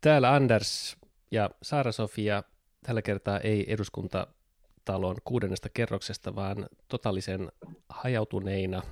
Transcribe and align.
Täällä 0.00 0.34
Anders 0.34 0.96
ja 1.30 1.50
Saara-Sofia 1.62 2.42
tällä 2.82 3.02
kertaa 3.02 3.40
ei 3.40 3.72
eduskuntatalon 3.72 5.16
kuudennesta 5.24 5.68
kerroksesta, 5.68 6.34
vaan 6.34 6.66
totaalisen 6.88 7.52
hajautuneina 7.88 8.82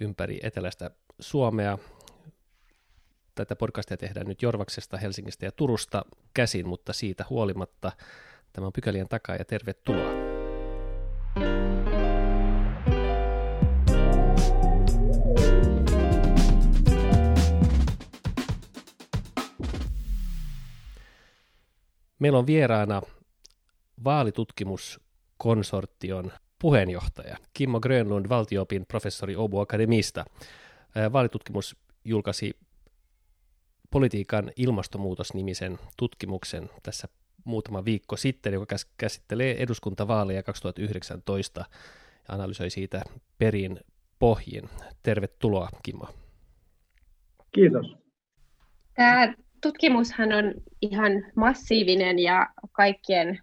ympäri 0.00 0.40
etelästä 0.42 0.90
Suomea. 1.20 1.78
Tätä 3.34 3.56
podcastia 3.56 3.96
tehdään 3.96 4.26
nyt 4.26 4.42
Jorvaksesta, 4.42 4.96
Helsingistä 4.96 5.44
ja 5.44 5.52
Turusta 5.52 6.04
käsin, 6.34 6.68
mutta 6.68 6.92
siitä 6.92 7.24
huolimatta 7.30 7.92
tämä 8.52 8.66
on 8.66 8.72
pykälien 8.72 9.08
takaa 9.08 9.36
ja 9.36 9.44
tervetuloa. 9.44 10.10
Meillä 22.18 22.38
on 22.38 22.46
vieraana 22.46 23.02
vaalitutkimuskonsortion 24.04 26.32
puheenjohtaja 26.58 27.36
Kimmo 27.52 27.80
Grönlund, 27.80 28.28
valtioopin 28.28 28.86
professori 28.86 29.36
Åbo 29.36 29.60
Akademista. 29.60 30.24
Vaalitutkimus 31.12 31.76
julkaisi 32.04 32.56
politiikan 33.90 34.50
ilmastonmuutosnimisen 34.56 35.78
tutkimuksen 35.96 36.70
tässä 36.82 37.08
muutama 37.44 37.84
viikko 37.84 38.16
sitten, 38.16 38.52
joka 38.52 38.76
käsittelee 38.98 39.62
eduskuntavaaleja 39.62 40.42
2019 40.42 41.64
ja 42.28 42.34
analysoi 42.34 42.70
siitä 42.70 43.02
perin 43.38 43.80
pohjin. 44.18 44.70
Tervetuloa, 45.02 45.68
Kimmo. 45.82 46.08
Kiitos. 47.52 47.96
Tämä 48.94 49.34
tutkimushan 49.60 50.32
on 50.32 50.54
ihan 50.82 51.12
massiivinen 51.34 52.18
ja 52.18 52.46
kaikkien 52.72 53.38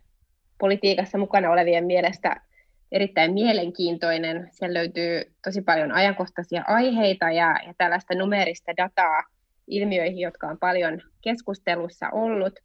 politiikassa 0.59 1.17
mukana 1.17 1.52
olevien 1.52 1.86
mielestä 1.86 2.42
erittäin 2.92 3.33
mielenkiintoinen. 3.33 4.50
Siellä 4.52 4.80
löytyy 4.80 5.22
tosi 5.44 5.61
paljon 5.61 5.92
ajankohtaisia 5.92 6.64
aiheita 6.67 7.31
ja, 7.31 7.55
ja 7.67 7.73
tällaista 7.78 8.16
numerista 8.16 8.72
dataa 8.78 9.23
ilmiöihin, 9.67 10.20
jotka 10.20 10.47
on 10.47 10.58
paljon 10.59 11.02
keskustelussa 11.22 12.09
ollut. 12.09 12.59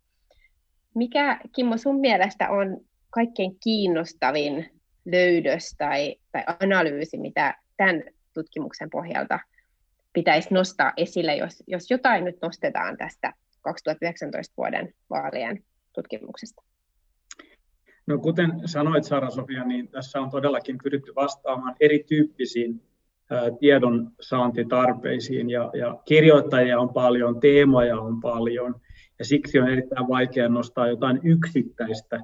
Mikä, 0.94 1.40
Kimmo, 1.54 1.76
sun 1.76 2.00
mielestä 2.00 2.50
on 2.50 2.80
kaikkein 3.10 3.56
kiinnostavin 3.64 4.70
löydös 5.04 5.74
tai, 5.78 6.16
tai 6.32 6.44
analyysi, 6.60 7.18
mitä 7.18 7.54
tämän 7.76 8.02
tutkimuksen 8.34 8.90
pohjalta 8.90 9.40
pitäisi 10.12 10.54
nostaa 10.54 10.92
esille, 10.96 11.36
jos, 11.36 11.62
jos 11.66 11.90
jotain 11.90 12.24
nyt 12.24 12.36
nostetaan 12.42 12.96
tästä 12.96 13.32
2019 13.60 14.54
vuoden 14.56 14.94
vaalien 15.10 15.64
tutkimuksesta? 15.92 16.62
No 18.06 18.18
kuten 18.18 18.52
sanoit 18.64 19.04
Sara-Sofia, 19.04 19.64
niin 19.64 19.88
tässä 19.88 20.20
on 20.20 20.30
todellakin 20.30 20.78
pyritty 20.82 21.14
vastaamaan 21.14 21.76
erityyppisiin 21.80 22.82
tiedon 23.60 24.10
saantitarpeisiin 24.20 25.50
ja, 25.50 25.70
ja 25.74 25.98
kirjoittajia 26.04 26.80
on 26.80 26.88
paljon, 26.88 27.40
teemoja 27.40 28.00
on 28.00 28.20
paljon 28.20 28.80
ja 29.18 29.24
siksi 29.24 29.58
on 29.58 29.68
erittäin 29.68 30.08
vaikea 30.08 30.48
nostaa 30.48 30.88
jotain 30.88 31.20
yksittäistä 31.22 32.20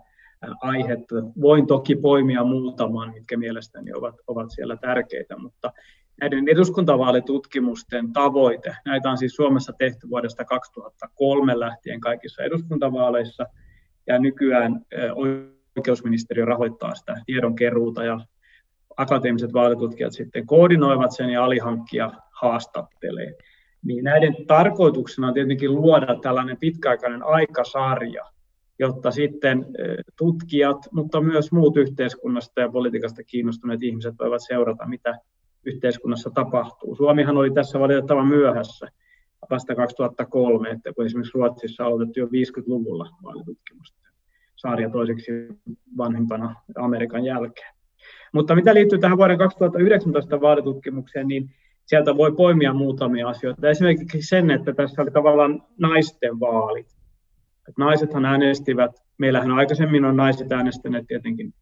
aihetta. 0.60 1.14
Voin 1.40 1.66
toki 1.66 1.96
poimia 1.96 2.44
muutaman, 2.44 3.12
mitkä 3.12 3.36
mielestäni 3.36 3.92
ovat, 3.92 4.14
ovat 4.26 4.50
siellä 4.50 4.76
tärkeitä, 4.76 5.38
mutta 5.38 5.72
näiden 6.20 6.48
eduskuntavaalitutkimusten 6.48 8.12
tavoite, 8.12 8.76
näitä 8.84 9.10
on 9.10 9.18
siis 9.18 9.34
Suomessa 9.34 9.72
tehty 9.78 10.10
vuodesta 10.10 10.44
2003 10.44 11.60
lähtien 11.60 12.00
kaikissa 12.00 12.42
eduskuntavaaleissa, 12.42 13.46
ja 14.06 14.18
nykyään 14.18 14.86
oikeusministeriö 15.76 16.44
rahoittaa 16.44 16.94
sitä 16.94 17.14
tiedonkeruuta, 17.26 18.04
ja 18.04 18.20
akateemiset 18.96 19.52
vaalitutkijat 19.52 20.12
sitten 20.12 20.46
koordinoivat 20.46 21.12
sen 21.12 21.30
ja 21.30 21.44
alihankkija 21.44 22.12
haastattelee. 22.30 23.34
Niin 23.82 24.04
näiden 24.04 24.36
tarkoituksena 24.46 25.28
on 25.28 25.34
tietenkin 25.34 25.74
luoda 25.74 26.18
tällainen 26.22 26.56
pitkäaikainen 26.56 27.22
aikasarja, 27.22 28.24
jotta 28.78 29.10
sitten 29.10 29.66
tutkijat, 30.18 30.78
mutta 30.92 31.20
myös 31.20 31.52
muut 31.52 31.76
yhteiskunnasta 31.76 32.60
ja 32.60 32.68
politiikasta 32.68 33.22
kiinnostuneet 33.22 33.82
ihmiset 33.82 34.14
voivat 34.20 34.42
seurata, 34.46 34.86
mitä 34.86 35.18
yhteiskunnassa 35.66 36.30
tapahtuu. 36.30 36.96
Suomihan 36.96 37.36
oli 37.36 37.50
tässä 37.50 37.80
valitettavan 37.80 38.26
myöhässä 38.26 38.88
vasta 39.50 39.74
2003, 39.74 40.70
että 40.70 40.92
kun 40.92 41.06
esimerkiksi 41.06 41.38
Ruotsissa 41.38 41.84
aloitettu 41.84 42.20
jo 42.20 42.26
50-luvulla 42.26 43.08
vaalitutkimusta. 43.22 44.00
Saaria 44.56 44.90
toiseksi 44.90 45.32
vanhimpana 45.96 46.54
Amerikan 46.76 47.24
jälkeen. 47.24 47.74
Mutta 48.32 48.54
mitä 48.54 48.74
liittyy 48.74 48.98
tähän 48.98 49.18
vuoden 49.18 49.38
2019 49.38 50.40
vaalitutkimukseen, 50.40 51.28
niin 51.28 51.50
sieltä 51.86 52.16
voi 52.16 52.32
poimia 52.32 52.72
muutamia 52.74 53.28
asioita. 53.28 53.68
Esimerkiksi 53.68 54.22
sen, 54.22 54.50
että 54.50 54.72
tässä 54.72 55.02
oli 55.02 55.10
tavallaan 55.10 55.62
naisten 55.78 56.40
vaalit. 56.40 56.93
Naisethan 57.78 58.24
äänestivät 58.24 59.04
Meillähän 59.18 59.50
aikaisemmin 59.50 60.04
on 60.04 60.16
naiset 60.16 60.52
äänestäneet 60.52 61.06
tietenkin 61.06 61.54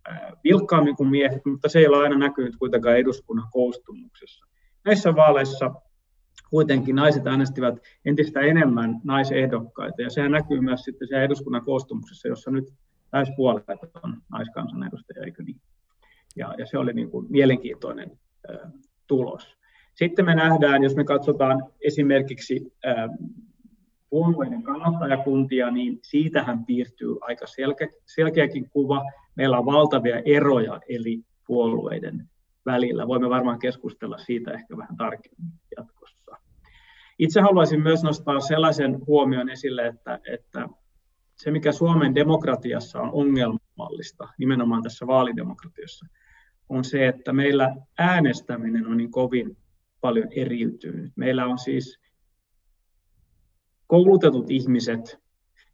vilkkaammin 0.44 0.96
kuin 0.96 1.08
miehet, 1.08 1.44
mutta 1.44 1.68
se 1.68 1.78
ei 1.78 1.86
ole 1.86 1.96
aina 1.96 2.18
näkynyt 2.18 2.56
kuitenkaan 2.56 2.96
eduskunnan 2.96 3.48
koostumuksessa. 3.52 4.46
Näissä 4.84 5.16
vaaleissa 5.16 5.74
kuitenkin 6.50 6.96
naiset 6.96 7.26
äänestivät 7.26 7.74
entistä 8.04 8.40
enemmän 8.40 9.00
naisehdokkaita, 9.04 10.02
ja 10.02 10.10
sehän 10.10 10.32
näkyy 10.32 10.60
myös 10.60 10.80
sitten 10.80 11.08
siellä 11.08 11.24
eduskunnan 11.24 11.64
koostumuksessa, 11.64 12.28
jossa 12.28 12.50
nyt 12.50 12.64
lähes 13.12 13.28
puolet 13.36 13.64
on 14.02 14.16
naiskansanedustajia, 14.32 15.24
eikö 15.24 15.42
niin? 15.42 15.60
Ja, 16.36 16.54
ja 16.58 16.66
se 16.66 16.78
oli 16.78 16.92
niin 16.92 17.10
kuin 17.10 17.26
mielenkiintoinen 17.28 18.10
äh, 18.50 18.72
tulos. 19.06 19.56
Sitten 19.94 20.24
me 20.24 20.34
nähdään, 20.34 20.82
jos 20.82 20.96
me 20.96 21.04
katsotaan 21.04 21.64
esimerkiksi 21.80 22.72
äh, 22.86 23.10
puolueiden 24.12 24.62
kannattajakuntia, 24.62 25.70
niin 25.70 25.98
siitähän 26.02 26.64
piirtyy 26.64 27.16
aika 27.20 27.46
selkeä, 27.46 27.88
selkeäkin 28.06 28.70
kuva. 28.70 29.02
Meillä 29.34 29.58
on 29.58 29.66
valtavia 29.66 30.22
eroja 30.24 30.80
eri 30.88 31.22
puolueiden 31.46 32.28
välillä. 32.66 33.08
Voimme 33.08 33.28
varmaan 33.30 33.58
keskustella 33.58 34.18
siitä 34.18 34.50
ehkä 34.50 34.76
vähän 34.76 34.96
tarkemmin 34.96 35.52
jatkossa. 35.76 36.36
Itse 37.18 37.40
haluaisin 37.40 37.82
myös 37.82 38.02
nostaa 38.02 38.40
sellaisen 38.40 39.06
huomion 39.06 39.50
esille, 39.50 39.86
että, 39.86 40.20
että 40.28 40.68
se 41.36 41.50
mikä 41.50 41.72
Suomen 41.72 42.14
demokratiassa 42.14 43.00
on 43.00 43.10
ongelmallista, 43.12 44.28
nimenomaan 44.38 44.82
tässä 44.82 45.06
vaalidemokratiassa, 45.06 46.06
on 46.68 46.84
se, 46.84 47.06
että 47.06 47.32
meillä 47.32 47.76
äänestäminen 47.98 48.86
on 48.86 48.96
niin 48.96 49.10
kovin 49.10 49.56
paljon 50.00 50.28
eriytynyt. 50.36 51.12
Meillä 51.16 51.46
on 51.46 51.58
siis 51.58 52.01
koulutetut 53.92 54.50
ihmiset, 54.50 55.20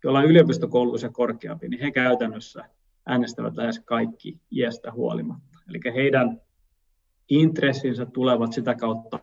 joilla 0.05 0.19
on 0.19 0.25
yliopistokoulutus 0.25 1.03
ja 1.03 1.11
korkeampi, 1.11 1.69
niin 1.69 1.81
he 1.81 1.91
käytännössä 1.91 2.65
äänestävät 3.06 3.56
lähes 3.56 3.81
kaikki 3.81 4.41
iästä 4.53 4.93
huolimatta. 4.93 5.59
Eli 5.69 5.81
heidän 5.95 6.41
intressinsä 7.29 8.06
tulevat 8.06 8.53
sitä 8.53 8.75
kautta 8.75 9.21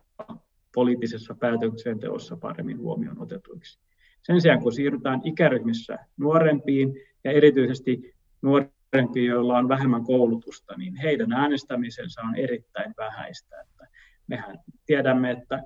poliittisessa 0.74 1.34
päätöksenteossa 1.34 2.36
paremmin 2.36 2.78
huomioon 2.78 3.22
otetuiksi. 3.22 3.80
Sen 4.22 4.40
sijaan, 4.40 4.62
kun 4.62 4.72
siirrytään 4.72 5.20
ikäryhmissä 5.24 5.98
nuorempiin 6.16 6.94
ja 7.24 7.32
erityisesti 7.32 8.14
nuorempiin, 8.42 9.30
joilla 9.30 9.58
on 9.58 9.68
vähemmän 9.68 10.04
koulutusta, 10.04 10.74
niin 10.76 10.96
heidän 10.96 11.32
äänestämisensä 11.32 12.20
on 12.20 12.34
erittäin 12.34 12.94
vähäistä. 12.96 13.60
Että 13.60 13.88
mehän 14.26 14.58
tiedämme, 14.86 15.30
että 15.30 15.62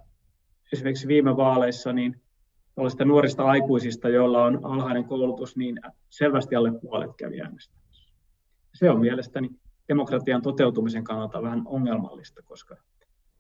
esimerkiksi 0.72 1.08
viime 1.08 1.36
vaaleissa 1.36 1.92
niin 1.92 2.20
tällaisista 2.74 3.04
nuorista 3.04 3.44
aikuisista, 3.44 4.08
joilla 4.08 4.44
on 4.44 4.60
alhainen 4.62 5.04
koulutus, 5.04 5.56
niin 5.56 5.80
selvästi 6.10 6.54
alle 6.54 6.72
puolet 6.80 7.10
kävi 7.16 7.40
äänestämässä. 7.40 8.12
Se 8.74 8.90
on 8.90 9.00
mielestäni 9.00 9.50
demokratian 9.88 10.42
toteutumisen 10.42 11.04
kannalta 11.04 11.42
vähän 11.42 11.62
ongelmallista, 11.64 12.42
koska 12.42 12.76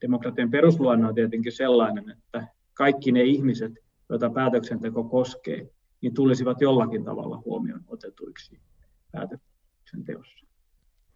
demokratian 0.00 0.50
perusluonne 0.50 1.08
on 1.08 1.14
tietenkin 1.14 1.52
sellainen, 1.52 2.10
että 2.10 2.46
kaikki 2.74 3.12
ne 3.12 3.22
ihmiset, 3.22 3.72
joita 4.08 4.30
päätöksenteko 4.30 5.04
koskee, 5.04 5.70
niin 6.00 6.14
tulisivat 6.14 6.60
jollakin 6.60 7.04
tavalla 7.04 7.42
huomioon 7.44 7.80
otetuiksi 7.88 8.60
päätöksenteossa. 9.12 10.46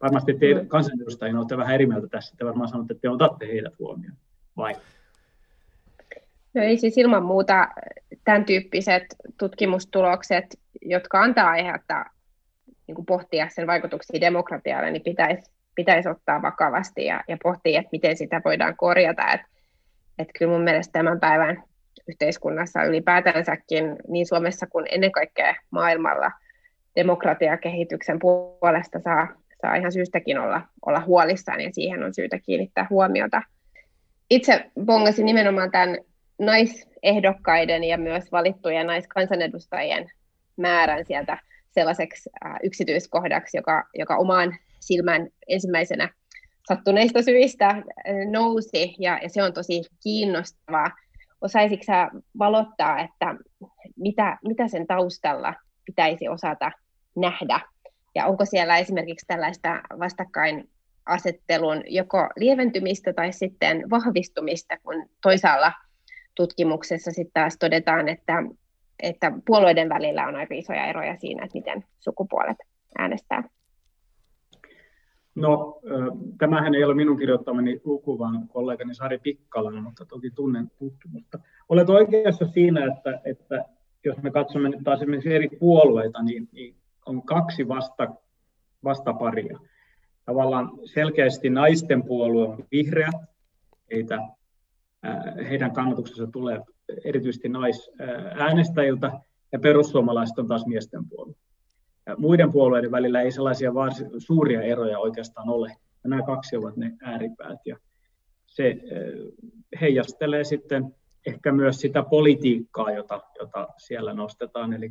Varmasti 0.03 0.35
te 0.35 0.65
kansanedustajina 0.69 1.39
olette 1.39 1.57
vähän 1.57 1.75
eri 1.75 1.87
mieltä 1.87 2.07
tässä, 2.09 2.37
te 2.37 2.45
varmaan 2.45 2.69
sanotte, 2.69 2.93
että 2.93 3.03
te 3.03 3.11
otatte 3.11 3.47
heidät 3.47 3.79
huomioon, 3.79 4.17
vai? 4.57 4.75
No 6.55 6.63
ei 6.63 6.77
siis 6.77 6.99
ilman 6.99 7.23
muuta 7.23 7.69
tämän 8.25 8.45
tyyppiset 8.45 9.03
tutkimustulokset, 9.39 10.45
jotka 10.83 11.21
antaa 11.21 11.49
aihetta 11.49 12.05
niin 12.87 13.07
pohtia 13.07 13.49
sen 13.49 13.67
vaikutuksia 13.67 14.21
demokratialle, 14.21 14.91
niin 14.91 15.03
pitäisi, 15.03 15.53
pitäisi 15.75 16.09
ottaa 16.09 16.43
vakavasti 16.43 17.05
ja, 17.05 17.25
ja 17.29 17.37
pohtia, 17.43 17.81
että 17.81 17.89
miten 17.93 18.17
sitä 18.17 18.41
voidaan 18.45 18.77
korjata. 18.77 19.33
Et, 19.33 19.41
et 20.19 20.29
kyllä 20.39 20.53
mun 20.53 20.65
mielestä 20.65 20.93
tämän 20.93 21.21
päivän 21.21 21.63
yhteiskunnassa 22.09 22.85
ylipäätänsäkin 22.85 23.97
niin 24.09 24.27
Suomessa 24.27 24.67
kuin 24.67 24.87
ennen 24.91 25.13
kaikkea 25.13 25.55
maailmalla 25.71 26.31
demokratiakehityksen 26.97 28.19
puolesta 28.19 28.99
saa, 28.99 29.29
saa 29.63 29.75
ihan 29.75 29.93
syystäkin 29.93 30.39
olla, 30.39 30.63
olla 30.87 31.01
huolissaan 31.01 31.61
ja 31.61 31.71
siihen 31.73 32.03
on 32.05 32.15
syytä 32.15 32.39
kiinnittää 32.39 32.87
huomiota. 32.91 33.43
Itse 34.31 34.71
bongasin 34.85 35.27
nimenomaan 35.27 35.71
tämän 35.71 35.99
naisehdokkaiden 36.39 37.85
ja 37.85 37.99
myös 37.99 38.33
valittujen 38.33 38.87
naiskansanedustajien 38.87 40.11
määrän 40.57 41.05
sieltä 41.05 41.39
sellaiseksi 41.71 42.31
äh, 42.47 42.57
yksityiskohdaksi, 42.63 43.57
joka, 43.57 43.85
joka 43.95 44.17
omaan 44.17 44.57
silmään 44.81 45.29
ensimmäisenä 45.49 46.09
sattuneista 46.69 47.23
syistä 47.23 47.69
äh, 47.69 47.83
nousi, 48.31 48.95
ja, 48.99 49.19
ja 49.23 49.29
se 49.29 49.43
on 49.43 49.53
tosi 49.53 49.83
kiinnostavaa. 50.03 50.91
Osaisitko 51.41 51.85
sä 51.85 52.11
valottaa, 52.39 53.01
että 53.01 53.35
mitä, 53.97 54.39
mitä 54.45 54.69
sen 54.69 54.87
taustalla 54.87 55.55
pitäisi 55.85 56.29
osata 56.29 56.71
nähdä, 57.17 57.61
ja 58.15 58.27
onko 58.27 58.45
siellä 58.45 58.79
esimerkiksi 58.79 59.27
tällaista 59.27 59.83
vastakkainasettelun 59.99 61.83
joko 61.87 62.29
lieventymistä 62.37 63.13
tai 63.13 63.33
sitten 63.33 63.91
vahvistumista, 63.91 64.77
kun 64.83 65.07
toisaalla 65.23 65.73
tutkimuksessa 66.35 67.11
sitten 67.11 67.43
taas 67.43 67.57
todetaan, 67.59 68.09
että, 68.09 68.33
että 69.03 69.33
puolueiden 69.47 69.89
välillä 69.89 70.27
on 70.27 70.37
aika 70.37 70.55
isoja 70.55 70.87
eroja 70.87 71.17
siinä, 71.17 71.45
että 71.45 71.59
miten 71.59 71.85
sukupuolet 72.01 72.57
äänestää. 72.99 73.43
No, 75.35 75.81
tämähän 76.39 76.75
ei 76.75 76.85
ole 76.85 76.95
minun 76.95 77.19
kirjoittamani 77.19 77.81
luku, 77.85 78.19
vaan 78.19 78.49
kollegani 78.49 78.95
Sari 78.95 79.19
Pikkalan, 79.19 79.83
mutta 79.83 80.05
toki 80.05 80.31
tunnen 80.31 80.71
tutkimusta. 80.79 81.39
Olet 81.69 81.91
oikeassa 81.91 82.47
siinä, 82.47 82.95
että, 82.95 83.21
että 83.25 83.65
jos 84.05 84.23
me 84.23 84.31
katsomme 84.31 84.69
nyt 84.69 84.81
taas 84.85 85.01
esimerkiksi 85.01 85.35
eri 85.35 85.49
puolueita, 85.49 86.23
niin, 86.23 86.49
niin 86.53 86.75
on 87.07 87.23
kaksi 87.23 87.69
vasta, 87.69 88.15
vastaparia. 88.85 89.59
Tavallaan 90.25 90.71
selkeästi 90.85 91.51
naisten 91.51 92.03
puolue 92.03 92.49
on 92.49 92.65
vihreä, 92.71 93.11
heitä, 93.93 94.19
heidän 95.49 95.73
kannatuksensa 95.73 96.27
tulee 96.27 96.61
erityisesti 97.05 97.49
naisäänestäjiltä, 97.49 99.13
ja 99.53 99.59
perussuomalaiset 99.59 100.39
on 100.39 100.47
taas 100.47 100.67
miesten 100.67 101.09
puolue 101.09 101.35
muiden 102.17 102.53
puolueiden 102.53 102.91
välillä 102.91 103.21
ei 103.21 103.33
sellaisia 103.33 103.73
suuria 104.19 104.63
eroja 104.63 104.99
oikeastaan 104.99 105.49
ole. 105.49 105.69
Ja 106.05 106.11
nämä 106.11 106.23
kaksi 106.23 106.57
ovat 106.57 106.77
ne 106.77 106.93
ääripäät. 107.03 107.59
Ja 107.67 107.77
se 108.47 108.77
heijastelee 109.81 110.45
sitten 110.45 110.95
ehkä 111.27 111.53
myös 111.53 111.81
sitä 111.81 112.03
politiikkaa, 112.03 112.93
jota, 112.93 113.23
jota 113.41 113.69
siellä 113.79 114.15
nostetaan. 114.15 114.73
Eli 114.73 114.91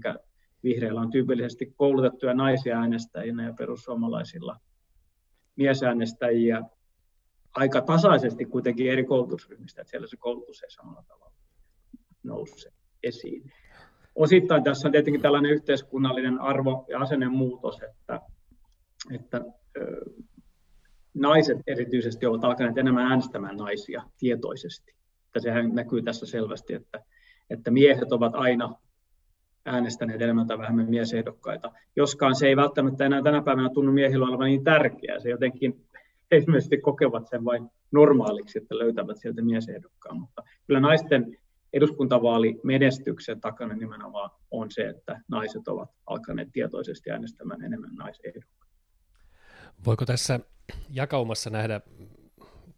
vihreillä 0.63 1.01
on 1.01 1.11
tyypillisesti 1.11 1.73
koulutettuja 1.77 2.33
naisia 2.33 2.79
äänestäjinä 2.79 3.45
ja 3.45 3.53
perussuomalaisilla 3.57 4.57
miesäänestäjiä 5.55 6.61
aika 7.55 7.81
tasaisesti 7.81 8.45
kuitenkin 8.45 8.91
eri 8.91 9.03
koulutusryhmistä, 9.03 9.81
että 9.81 9.91
siellä 9.91 10.07
se 10.07 10.17
koulutus 10.17 10.63
ei 10.63 10.71
samalla 10.71 11.03
tavalla 11.07 11.33
nouse 12.23 12.69
esiin 13.03 13.51
osittain 14.15 14.63
tässä 14.63 14.87
on 14.87 14.91
tietenkin 14.91 15.21
tällainen 15.21 15.51
yhteiskunnallinen 15.51 16.39
arvo- 16.39 16.85
ja 16.89 16.99
asennemuutos, 16.99 17.81
että, 17.81 18.19
että 19.15 19.41
naiset 21.13 21.57
erityisesti 21.67 22.25
ovat 22.25 22.43
alkaneet 22.43 22.77
enemmän 22.77 23.11
äänestämään 23.11 23.57
naisia 23.57 24.03
tietoisesti. 24.19 24.95
Että 25.25 25.39
sehän 25.39 25.75
näkyy 25.75 26.01
tässä 26.01 26.25
selvästi, 26.25 26.73
että, 26.73 27.03
että 27.49 27.71
miehet 27.71 28.11
ovat 28.11 28.35
aina 28.35 28.75
äänestäneet 29.65 30.21
enemmän 30.21 30.47
tai 30.47 30.57
vähemmän 30.57 30.89
miesehdokkaita, 30.89 31.71
joskaan 31.95 32.35
se 32.35 32.47
ei 32.47 32.55
välttämättä 32.55 33.05
enää 33.05 33.21
tänä 33.21 33.41
päivänä 33.41 33.69
tunnu 33.73 33.91
miehillä 33.91 34.25
olevan 34.25 34.45
niin 34.45 34.63
tärkeää. 34.63 35.19
Se 35.19 35.29
jotenkin 35.29 35.85
esimerkiksi 36.33 36.77
kokevat 36.77 37.27
sen 37.29 37.45
vain 37.45 37.69
normaaliksi, 37.91 38.57
että 38.57 38.77
löytävät 38.77 39.17
sieltä 39.17 39.41
miesehdokkaan, 39.41 40.19
mutta 40.19 40.43
kyllä 40.67 40.79
naisten 40.79 41.37
eduskuntavaalimenestyksen 41.73 43.41
takana 43.41 43.75
nimenomaan 43.75 44.29
on 44.51 44.71
se, 44.71 44.89
että 44.89 45.21
naiset 45.27 45.67
ovat 45.67 45.89
alkaneet 46.05 46.49
tietoisesti 46.53 47.11
äänestämään 47.11 47.63
enemmän 47.63 47.95
naisehdokkaita. 47.95 48.73
Voiko 49.85 50.05
tässä 50.05 50.39
jakaumassa 50.89 51.49
nähdä 51.49 51.81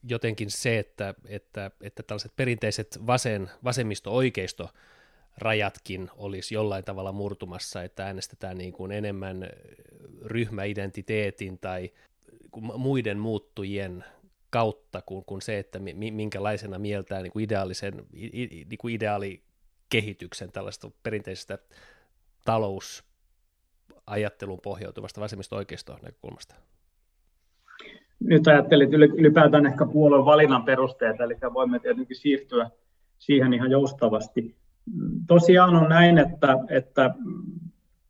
jotenkin 0.04 0.52
se, 0.52 0.80
että, 0.80 1.14
että, 1.28 1.72
että 1.82 2.04
tällaiset 2.04 2.36
perinteiset 2.36 3.00
vasen, 3.08 3.50
vasemmisto-oikeisto 3.64 4.70
rajatkin 5.38 6.10
olisi 6.18 6.56
jollain 6.56 6.84
tavalla 6.84 7.12
murtumassa, 7.12 7.84
että 7.84 8.06
äänestetään 8.06 8.58
niin 8.58 8.74
kuin 8.74 8.92
enemmän 8.92 9.50
ryhmäidentiteetin 10.22 11.60
tai 11.60 11.92
muiden 12.62 13.20
muuttujien 13.20 14.04
kautta 14.50 15.02
kuin, 15.02 15.26
kuin 15.26 15.42
se, 15.42 15.60
että 15.60 15.80
minkälaisena 16.12 16.80
mieltää 16.80 17.22
niin 17.22 17.32
kuin 17.32 17.44
ideaalisen, 17.44 17.94
niin 18.12 18.78
kuin 18.78 18.96
ideaalikehityksen 18.96 20.52
tällaista 20.52 20.92
perinteisestä 21.04 21.58
talousajatteluun 22.46 24.62
pohjautuvasta 24.64 25.22
vasemmista 25.22 25.56
oikeistoon 25.56 26.00
näkökulmasta? 26.02 26.56
Nyt 28.20 28.48
ajattelit 28.48 28.94
ylipäätään 28.94 29.66
ehkä 29.66 29.86
puolueen 29.86 30.26
valinnan 30.26 30.64
perusteet, 30.64 31.22
eli 31.22 31.38
voimme 31.54 31.80
tietenkin 31.80 32.18
siirtyä 32.18 32.70
siihen 33.20 33.54
ihan 33.54 33.72
joustavasti. 33.72 34.56
Tosiaan 35.28 35.76
on 35.76 35.90
näin, 35.90 36.18
että, 36.18 36.58
että 36.70 37.14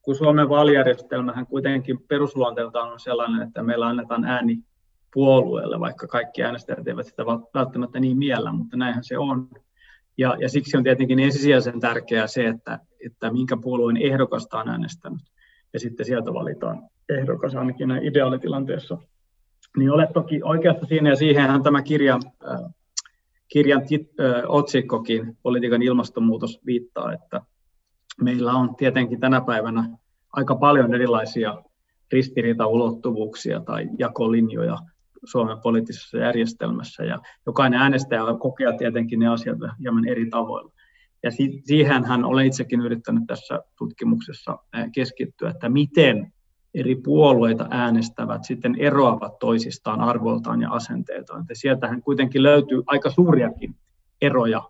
kun 0.05 0.15
Suomen 0.15 0.49
vaalijärjestelmähän 0.49 1.47
kuitenkin 1.47 1.99
perusluonteeltaan 2.07 2.91
on 2.91 2.99
sellainen, 2.99 3.47
että 3.47 3.63
meillä 3.63 3.87
annetaan 3.87 4.25
ääni 4.25 4.57
puolueelle, 5.13 5.79
vaikka 5.79 6.07
kaikki 6.07 6.43
äänestäjät 6.43 6.87
eivät 6.87 7.07
sitä 7.07 7.25
välttämättä 7.53 7.99
niin 7.99 8.17
miellä, 8.17 8.53
mutta 8.53 8.77
näinhän 8.77 9.03
se 9.03 9.17
on. 9.17 9.49
Ja, 10.17 10.37
ja 10.39 10.49
siksi 10.49 10.77
on 10.77 10.83
tietenkin 10.83 11.19
ensisijaisen 11.19 11.79
tärkeää 11.79 12.27
se, 12.27 12.47
että, 12.47 12.79
että 13.05 13.31
minkä 13.31 13.57
puolueen 13.61 13.97
ehdokasta 13.97 14.59
on 14.59 14.69
äänestänyt. 14.69 15.21
Ja 15.73 15.79
sitten 15.79 16.05
sieltä 16.05 16.33
valitaan 16.33 16.89
ehdokas 17.09 17.55
ainakin 17.55 17.87
näin 17.87 18.03
ideaalitilanteessa. 18.03 18.97
Niin 19.77 19.91
olet 19.91 20.13
toki 20.13 20.39
oikeassa 20.43 20.85
siinä, 20.85 21.09
ja 21.09 21.15
siihenhän 21.15 21.63
tämä 21.63 21.81
kirja, 21.81 22.19
äh, 22.49 22.73
kirjan 23.47 23.85
tit, 23.87 24.19
äh, 24.19 24.43
otsikkokin, 24.47 25.37
politiikan 25.43 25.81
ilmastonmuutos, 25.81 26.59
viittaa, 26.65 27.13
että 27.13 27.41
meillä 28.21 28.53
on 28.53 28.75
tietenkin 28.75 29.19
tänä 29.19 29.41
päivänä 29.41 29.89
aika 30.33 30.55
paljon 30.55 30.93
erilaisia 30.93 31.63
ristiriitaulottuvuuksia 32.11 33.59
tai 33.59 33.89
jakolinjoja 33.99 34.77
Suomen 35.23 35.57
poliittisessa 35.63 36.17
järjestelmässä 36.17 37.03
ja 37.03 37.19
jokainen 37.45 37.79
äänestäjä 37.79 38.21
kokee 38.39 38.77
tietenkin 38.77 39.19
ne 39.19 39.27
asiat 39.27 39.57
hieman 39.79 40.07
eri 40.07 40.29
tavoilla. 40.29 40.71
Ja 41.23 41.31
siihenhän 41.63 42.25
olen 42.25 42.45
itsekin 42.45 42.81
yrittänyt 42.81 43.23
tässä 43.27 43.59
tutkimuksessa 43.77 44.57
keskittyä, 44.93 45.49
että 45.49 45.69
miten 45.69 46.33
eri 46.73 46.95
puolueita 46.95 47.67
äänestävät 47.69 48.43
sitten 48.43 48.75
eroavat 48.79 49.39
toisistaan 49.39 50.01
arvoltaan 50.01 50.61
ja 50.61 50.71
asenteiltaan. 50.71 51.41
Että 51.41 51.53
sieltähän 51.55 52.01
kuitenkin 52.01 52.43
löytyy 52.43 52.83
aika 52.85 53.09
suuriakin 53.09 53.75
eroja, 54.21 54.69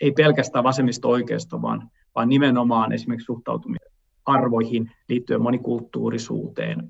ei 0.00 0.12
pelkästään 0.12 0.64
vasemmista 0.64 1.08
oikeasta, 1.08 1.62
vaan, 1.62 1.90
vaan 2.16 2.28
nimenomaan 2.28 2.92
esimerkiksi 2.92 3.26
suhtautuminen 3.26 3.86
arvoihin 4.26 4.90
liittyen 5.08 5.42
monikulttuurisuuteen, 5.42 6.88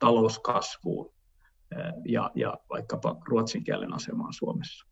talouskasvuun, 0.00 1.12
ja, 2.04 2.30
ja 2.34 2.58
vaikkapa 2.70 3.16
ruotsin 3.28 3.64
kielen 3.64 3.94
asemaan 3.94 4.32
Suomessa. 4.32 4.86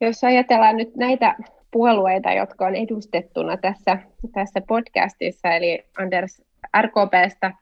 Jos 0.00 0.24
ajatellaan 0.24 0.76
nyt 0.76 0.96
näitä 0.96 1.36
puolueita, 1.70 2.32
jotka 2.32 2.66
on 2.66 2.74
edustettuna 2.74 3.56
tässä, 3.56 3.98
tässä 4.32 4.60
podcastissa, 4.68 5.48
eli 5.48 5.84
Anders 5.98 6.42
RKPstä, 6.80 7.52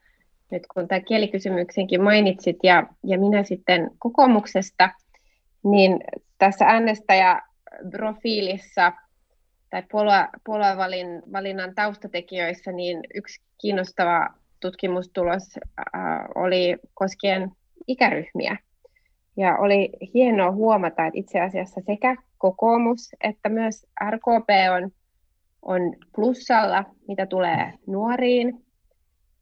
nyt 0.51 0.63
kun 0.73 0.87
tämä 0.87 1.01
kielikysymyksenkin 1.01 2.03
mainitsit, 2.03 2.57
ja, 2.63 2.87
ja 3.03 3.19
minä 3.19 3.43
sitten 3.43 3.91
kokoomuksesta, 3.99 4.89
niin 5.63 5.99
tässä 6.37 6.65
äänestäjäprofiilissa 6.65 8.91
tai 9.73 9.83
puoluevalinnan 10.45 11.75
taustatekijöissä, 11.75 12.71
niin 12.71 12.99
yksi 13.13 13.41
kiinnostava 13.61 14.27
tutkimustulos 14.59 15.59
äh, 15.79 16.25
oli 16.35 16.77
koskien 16.93 17.51
ikäryhmiä. 17.87 18.57
Ja 19.37 19.57
oli 19.57 19.89
hienoa 20.13 20.51
huomata, 20.51 21.05
että 21.05 21.19
itse 21.19 21.41
asiassa 21.41 21.81
sekä 21.85 22.15
kokoomus 22.37 23.09
että 23.23 23.49
myös 23.49 23.85
RKP 24.09 24.49
on, 24.75 24.91
on 25.61 25.95
plussalla, 26.15 26.83
mitä 27.07 27.25
tulee 27.25 27.73
nuoriin. 27.87 28.65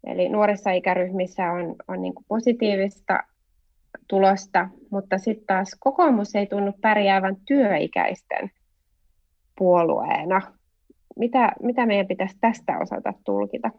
Eli 0.04 0.30
nuorissa 0.30 0.72
ikäryhmissä 0.72 1.52
on, 1.52 1.76
on 1.88 2.02
niin 2.02 2.14
positiivista 2.28 3.20
tulosta, 4.08 4.70
mutta 4.92 5.18
sitten 5.18 5.48
taas 5.48 5.76
kokoomus 5.80 6.36
ei 6.36 6.48
tunnu 6.48 6.74
pärjäävän 6.82 7.36
työikäisten 7.48 8.52
puolueena. 9.58 10.42
Mitä, 11.16 11.52
mitä 11.62 11.86
meidän 11.86 12.08
pitäisi 12.08 12.38
tästä 12.42 12.80
osata 12.80 13.14
tulkita? 13.26 13.72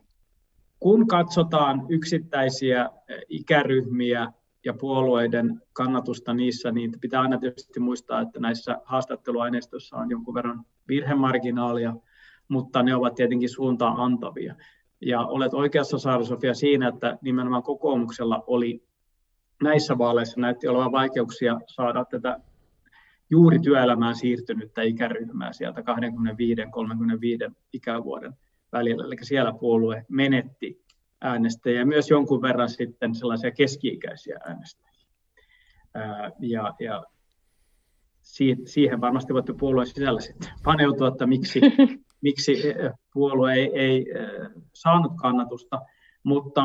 Kun 0.81 1.07
katsotaan 1.07 1.87
yksittäisiä 1.89 2.91
ikäryhmiä 3.29 4.33
ja 4.65 4.75
puolueiden 4.81 5.63
kannatusta 5.73 6.35
niissä, 6.35 6.73
niin 6.73 6.93
pitää 7.01 7.21
aina 7.21 7.39
tietysti 7.39 7.81
muistaa, 7.81 8.21
että 8.21 8.41
näissä 8.41 8.81
haastatteluaineistoissa 8.85 9.97
on 9.97 10.11
jonkun 10.11 10.35
verran 10.35 10.65
virhemarginaalia, 10.89 11.95
mutta 12.49 12.83
ne 12.83 12.95
ovat 12.95 13.15
tietenkin 13.15 13.49
suuntaan 13.49 13.97
antavia. 14.01 14.55
Ja 15.01 15.27
olet 15.27 15.55
oikeassa, 15.55 15.99
Saara 15.99 16.25
Sofia, 16.25 16.55
siinä, 16.55 16.89
että 16.89 17.19
nimenomaan 17.23 17.63
kokoomuksella 17.63 18.45
oli 18.47 18.85
näissä 19.63 19.99
vaaleissa 19.99 20.41
näytti 20.41 20.69
olevan 20.69 20.93
vaikeuksia 20.93 21.61
saada 21.67 22.05
tätä 22.05 22.41
juuri 23.33 23.59
työelämään 23.59 24.17
siirtynyttä 24.17 24.83
ikäryhmää 24.83 25.53
sieltä 25.53 25.81
25-35 25.81 25.85
ikävuoden 27.73 28.33
välillä. 28.73 29.05
Eli 29.07 29.17
siellä 29.23 29.53
puolue 29.61 30.05
menetti 30.09 30.85
äänestäjiä, 31.21 31.85
myös 31.85 32.11
jonkun 32.11 32.43
verran 32.43 32.69
sitten 32.69 33.15
sellaisia 33.15 33.51
keski-ikäisiä 33.51 34.41
äänestäjiä. 34.47 34.93
Ja, 36.41 36.75
ja 36.81 37.05
siihen 38.67 39.01
varmasti 39.01 39.35
voitte 39.35 39.55
puolueen 39.59 39.87
sisällä 39.87 40.21
sitten 40.21 40.51
paneutua, 40.65 41.09
että 41.09 41.27
miksi, 41.27 41.61
miksi 42.27 42.57
puolue 43.13 43.55
ei, 43.55 43.71
ei 43.75 44.07
saanut 44.75 45.13
kannatusta. 45.23 45.81
Mutta 46.23 46.63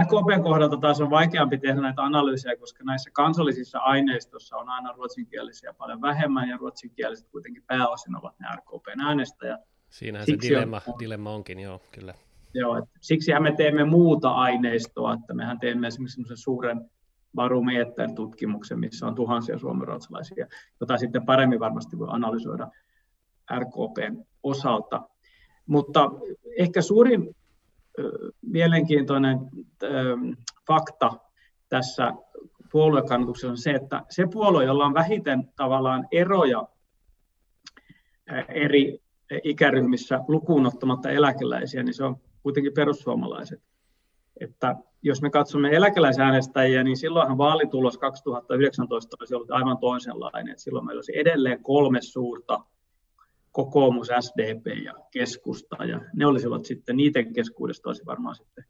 RKPn 0.00 0.42
kohdalta 0.42 0.76
taas 0.76 1.00
on 1.00 1.10
vaikeampi 1.10 1.58
tehdä 1.58 1.80
näitä 1.80 2.02
analyysejä, 2.02 2.56
koska 2.56 2.84
näissä 2.84 3.10
kansallisissa 3.12 3.78
aineistossa 3.78 4.56
on 4.56 4.68
aina 4.68 4.92
ruotsinkielisiä 4.92 5.74
paljon 5.78 6.02
vähemmän, 6.02 6.48
ja 6.48 6.56
ruotsinkieliset 6.56 7.28
kuitenkin 7.28 7.62
pääosin 7.66 8.16
ovat 8.16 8.34
ne 8.40 8.46
RKPn 8.56 9.00
äänestäjät. 9.00 9.60
Siinähän 9.90 10.26
Siksi 10.26 10.48
se 10.48 10.54
dilemma, 10.54 10.80
on, 10.86 10.98
dilemma 10.98 11.30
onkin, 11.30 11.60
joo, 11.60 11.80
kyllä. 11.92 12.14
Joo, 12.54 12.76
että 12.76 12.90
siksihän 13.00 13.42
me 13.42 13.52
teemme 13.52 13.84
muuta 13.84 14.30
aineistoa, 14.30 15.14
että 15.14 15.34
mehän 15.34 15.60
teemme 15.60 15.86
esimerkiksi 15.86 16.14
semmoisen 16.14 16.36
suuren 16.36 16.90
barometer-tutkimuksen, 17.34 18.78
missä 18.78 19.06
on 19.06 19.14
tuhansia 19.14 19.58
suomenruotsalaisia, 19.58 20.46
jota 20.80 20.96
sitten 20.96 21.26
paremmin 21.26 21.60
varmasti 21.60 21.98
voi 21.98 22.08
analysoida 22.10 22.68
RKPn 23.58 24.24
osalta. 24.42 25.08
Mutta 25.66 26.10
ehkä 26.58 26.82
suurin 26.82 27.36
mielenkiintoinen 28.42 29.38
fakta 30.66 31.12
tässä 31.68 32.12
puoluekannatuksessa 32.72 33.48
on 33.48 33.58
se, 33.58 33.70
että 33.70 34.02
se 34.10 34.26
puolue, 34.32 34.64
jolla 34.64 34.86
on 34.86 34.94
vähiten 34.94 35.52
tavallaan 35.56 36.08
eroja 36.12 36.68
eri 38.48 38.98
ikäryhmissä 39.44 40.20
lukuun 40.28 40.66
ottamatta 40.66 41.10
eläkeläisiä, 41.10 41.82
niin 41.82 41.94
se 41.94 42.04
on 42.04 42.16
kuitenkin 42.42 42.72
perussuomalaiset. 42.74 43.62
Että 44.40 44.76
jos 45.02 45.22
me 45.22 45.30
katsomme 45.30 45.70
eläkeläisäänestäjiä, 45.70 46.84
niin 46.84 46.96
silloinhan 46.96 47.38
vaalitulos 47.38 47.98
2019 47.98 49.16
olisi 49.20 49.34
ollut 49.34 49.50
aivan 49.50 49.78
toisenlainen. 49.78 50.58
Silloin 50.58 50.86
meillä 50.86 50.98
olisi 50.98 51.18
edelleen 51.18 51.62
kolme 51.62 52.02
suurta 52.02 52.64
kokoomus, 53.54 54.08
SDP 54.20 54.66
ja 54.84 54.94
keskusta, 55.10 55.84
ja 55.84 56.00
ne 56.14 56.26
olisivat 56.26 56.64
sitten, 56.64 56.96
niiden 56.96 57.32
keskuudesta 57.32 57.88
olisi 57.88 58.06
varmaan 58.06 58.36
sitten 58.36 58.64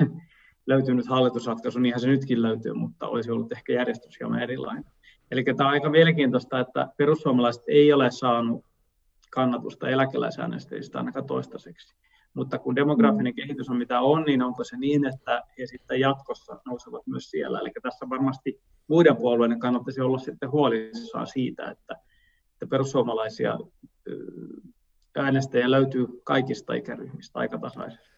löytynyt 0.66 1.06
hallitusratkaisu, 1.08 1.78
niinhän 1.78 2.00
se 2.00 2.08
nytkin 2.08 2.42
löytyy, 2.42 2.72
mutta 2.72 3.08
olisi 3.08 3.30
ollut 3.30 3.52
ehkä 3.52 3.72
järjestys 3.72 4.20
hieman 4.20 4.42
erilainen. 4.42 4.84
Eli 5.30 5.44
tämä 5.44 5.68
on 5.68 5.72
aika 5.72 5.90
mielenkiintoista, 5.90 6.60
että 6.60 6.88
perussuomalaiset 6.96 7.62
ei 7.68 7.92
ole 7.92 8.10
saanut 8.10 8.64
kannatusta 9.30 9.88
eläkeläisäänestäjistä 9.88 10.98
ainakaan 10.98 11.26
toistaiseksi. 11.26 11.94
Mutta 12.34 12.58
kun 12.58 12.76
demografinen 12.76 13.32
mm. 13.32 13.36
kehitys 13.36 13.70
on 13.70 13.76
mitä 13.76 14.00
on, 14.00 14.22
niin 14.22 14.42
onko 14.42 14.64
se 14.64 14.76
niin, 14.76 15.06
että 15.06 15.42
he 15.58 15.66
sitten 15.66 16.00
jatkossa 16.00 16.60
nousevat 16.66 17.06
myös 17.06 17.30
siellä. 17.30 17.60
Eli 17.60 17.70
tässä 17.82 18.06
varmasti 18.10 18.60
muiden 18.88 19.16
puolueiden 19.16 19.58
kannattaisi 19.58 20.00
olla 20.00 20.18
sitten 20.18 20.50
huolissaan 20.50 21.26
siitä, 21.26 21.70
että, 21.70 21.96
että 22.52 22.66
perussuomalaisia 22.70 23.58
äänestäjä 25.16 25.70
löytyy 25.70 26.06
kaikista 26.24 26.74
ikäryhmistä 26.74 27.38
aika 27.38 27.58
tasaisesti. 27.58 28.08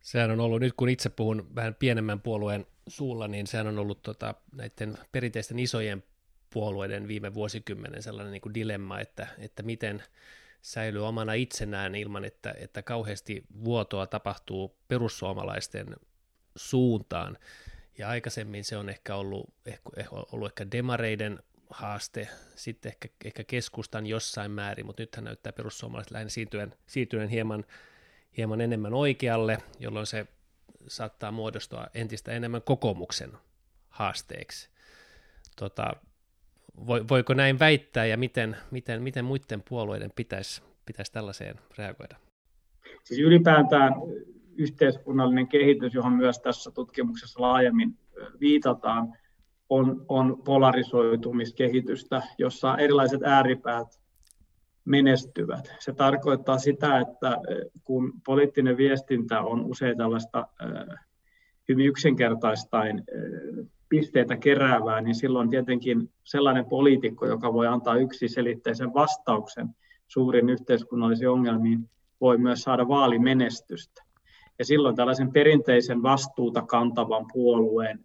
Sehän 0.00 0.30
on 0.30 0.40
ollut, 0.40 0.60
nyt 0.60 0.74
kun 0.76 0.88
itse 0.88 1.08
puhun 1.08 1.46
vähän 1.54 1.74
pienemmän 1.74 2.20
puolueen 2.20 2.66
suulla, 2.86 3.28
niin 3.28 3.46
sehän 3.46 3.66
on 3.66 3.78
ollut 3.78 4.02
tota, 4.02 4.34
näiden 4.52 4.98
perinteisten 5.12 5.58
isojen 5.58 6.02
puolueiden 6.52 7.08
viime 7.08 7.34
vuosikymmenen 7.34 8.02
sellainen 8.02 8.32
niin 8.32 8.42
kuin 8.42 8.54
dilemma, 8.54 9.00
että, 9.00 9.26
että 9.38 9.62
miten 9.62 10.02
säilyy 10.62 11.06
omana 11.06 11.32
itsenään 11.32 11.94
ilman, 11.94 12.24
että, 12.24 12.54
että 12.58 12.82
kauheasti 12.82 13.44
vuotoa 13.64 14.06
tapahtuu 14.06 14.76
perussuomalaisten 14.88 15.96
suuntaan. 16.56 17.38
Ja 17.98 18.08
aikaisemmin 18.08 18.64
se 18.64 18.76
on 18.76 18.88
ehkä 18.88 19.16
ollut, 19.16 19.54
ehkä, 19.66 19.90
ollut 20.32 20.46
ehkä 20.46 20.66
demareiden 20.72 21.38
haaste, 21.74 22.28
sitten 22.54 22.92
ehkä, 22.92 23.08
ehkä 23.24 23.44
keskustan 23.44 24.06
jossain 24.06 24.50
määrin, 24.50 24.86
mutta 24.86 25.02
nythän 25.02 25.24
näyttää 25.24 25.52
perussuomalaiset 25.52 26.10
lähinnä 26.10 26.30
siirtyen, 26.30 26.74
siirtyen 26.86 27.28
hieman, 27.28 27.64
hieman 28.36 28.60
enemmän 28.60 28.94
oikealle, 28.94 29.58
jolloin 29.80 30.06
se 30.06 30.26
saattaa 30.88 31.32
muodostua 31.32 31.86
entistä 31.94 32.32
enemmän 32.32 32.62
kokoomuksen 32.62 33.32
haasteeksi. 33.88 34.68
Tota, 35.56 35.96
voiko 36.86 37.34
näin 37.34 37.58
väittää 37.58 38.06
ja 38.06 38.16
miten, 38.16 38.56
miten, 38.70 39.02
miten 39.02 39.24
muiden 39.24 39.62
puolueiden 39.68 40.10
pitäisi, 40.16 40.62
pitäisi 40.86 41.12
tällaiseen 41.12 41.54
reagoida? 41.78 42.16
Siis 43.04 43.20
ylipäätään 43.20 43.92
yhteiskunnallinen 44.56 45.48
kehitys, 45.48 45.94
johon 45.94 46.12
myös 46.12 46.38
tässä 46.38 46.70
tutkimuksessa 46.70 47.42
laajemmin 47.42 47.98
viitataan, 48.40 49.16
on, 49.70 50.04
on 50.08 50.42
polarisoitumiskehitystä, 50.44 52.22
jossa 52.38 52.76
erilaiset 52.76 53.22
ääripäät 53.22 53.88
menestyvät. 54.84 55.72
Se 55.78 55.92
tarkoittaa 55.92 56.58
sitä, 56.58 56.98
että 56.98 57.36
kun 57.84 58.12
poliittinen 58.26 58.76
viestintä 58.76 59.40
on 59.40 59.64
usein 59.64 59.96
tällaista 59.96 60.46
hyvin 61.68 61.86
yksinkertaistain 61.86 63.04
pisteitä 63.88 64.36
keräävää, 64.36 65.00
niin 65.00 65.14
silloin 65.14 65.50
tietenkin 65.50 66.10
sellainen 66.24 66.64
poliitikko, 66.64 67.26
joka 67.26 67.52
voi 67.52 67.66
antaa 67.66 67.96
yksiselitteisen 67.96 68.94
vastauksen 68.94 69.68
suurin 70.06 70.50
yhteiskunnallisiin 70.50 71.30
ongelmiin, 71.30 71.90
voi 72.20 72.38
myös 72.38 72.62
saada 72.62 72.88
vaalimenestystä. 72.88 74.02
Ja 74.58 74.64
silloin 74.64 74.96
tällaisen 74.96 75.32
perinteisen 75.32 76.02
vastuuta 76.02 76.62
kantavan 76.62 77.26
puolueen, 77.32 78.04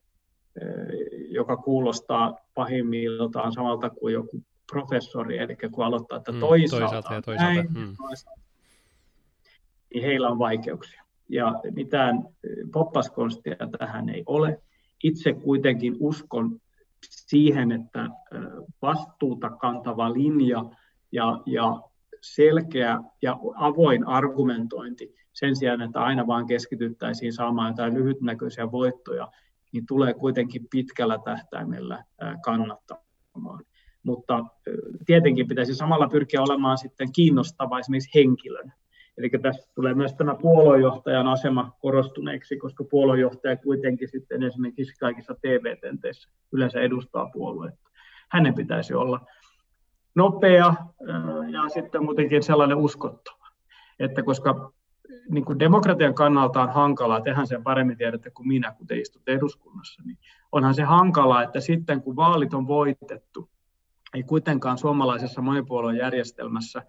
joka 1.29 1.57
kuulostaa 1.57 2.37
pahimmiltaan 2.53 3.53
samalta 3.53 3.89
kuin 3.89 4.13
joku 4.13 4.43
professori, 4.71 5.37
eli 5.37 5.57
kun 5.71 5.85
aloittaa, 5.85 6.17
että 6.17 6.31
mm, 6.31 6.39
toisaalta, 6.39 6.85
toisaalta, 6.85 7.13
ja 7.13 7.21
toisaalta. 7.21 7.53
Näin, 7.53 7.67
mm. 7.73 7.95
toisaalta, 7.97 8.41
niin 9.93 10.03
heillä 10.03 10.29
on 10.29 10.39
vaikeuksia. 10.39 11.03
Ja 11.29 11.53
mitään 11.75 12.23
poppaskonstia 12.73 13.55
tähän 13.79 14.09
ei 14.09 14.23
ole 14.25 14.61
itse 15.03 15.33
kuitenkin 15.33 15.95
uskon 15.99 16.61
siihen, 17.09 17.71
että 17.71 18.09
vastuuta 18.81 19.49
kantava 19.49 20.13
linja 20.13 20.65
ja, 21.11 21.41
ja 21.45 21.81
selkeä 22.21 22.99
ja 23.21 23.39
avoin 23.55 24.07
argumentointi 24.07 25.15
sen 25.33 25.55
sijaan, 25.55 25.81
että 25.81 25.99
aina 25.99 26.27
vaan 26.27 26.47
keskityttäisiin 26.47 27.33
saamaan 27.33 27.71
jotain 27.71 27.93
lyhytnäköisiä 27.93 28.71
voittoja, 28.71 29.31
niin 29.71 29.85
tulee 29.87 30.13
kuitenkin 30.13 30.67
pitkällä 30.71 31.19
tähtäimellä 31.25 32.03
kannattamaan. 32.45 33.63
Mutta 34.03 34.45
tietenkin 35.05 35.47
pitäisi 35.47 35.75
samalla 35.75 36.07
pyrkiä 36.07 36.41
olemaan 36.41 36.77
sitten 36.77 37.11
kiinnostava 37.11 37.79
esimerkiksi 37.79 38.19
henkilön. 38.19 38.73
Eli 39.17 39.29
tässä 39.29 39.71
tulee 39.75 39.93
myös 39.93 40.13
tämä 40.13 40.35
puoluejohtajan 40.35 41.27
asema 41.27 41.71
korostuneeksi, 41.79 42.57
koska 42.57 42.83
puoluejohtaja 42.83 43.57
kuitenkin 43.57 44.09
sitten 44.09 44.43
esimerkiksi 44.43 44.93
kaikissa 44.99 45.35
TV-tenteissä 45.41 46.29
yleensä 46.51 46.79
edustaa 46.79 47.29
puoluetta. 47.33 47.89
Hänen 48.31 48.53
pitäisi 48.53 48.93
olla 48.93 49.25
nopea 50.15 50.73
ja 51.51 51.69
sitten 51.73 52.03
muutenkin 52.03 52.43
sellainen 52.43 52.77
uskottava. 52.77 53.47
Että 53.99 54.23
koska 54.23 54.73
niin 55.29 55.45
kuin 55.45 55.59
demokratian 55.59 56.13
kannalta 56.13 56.61
on 56.61 56.69
hankalaa, 56.69 57.21
tehän 57.21 57.47
sen 57.47 57.63
paremmin 57.63 57.97
tiedätte 57.97 58.29
kuin 58.29 58.47
minä, 58.47 58.71
kun 58.71 58.87
te 58.87 58.97
istutte 58.97 59.31
eduskunnassa, 59.31 60.03
niin 60.05 60.17
onhan 60.51 60.73
se 60.73 60.83
hankalaa, 60.83 61.43
että 61.43 61.59
sitten 61.59 62.01
kun 62.01 62.15
vaalit 62.15 62.53
on 62.53 62.67
voitettu, 62.67 63.49
ei 64.13 64.23
kuitenkaan 64.23 64.77
suomalaisessa 64.77 65.41
monipuoluejärjestelmässä 65.41 66.83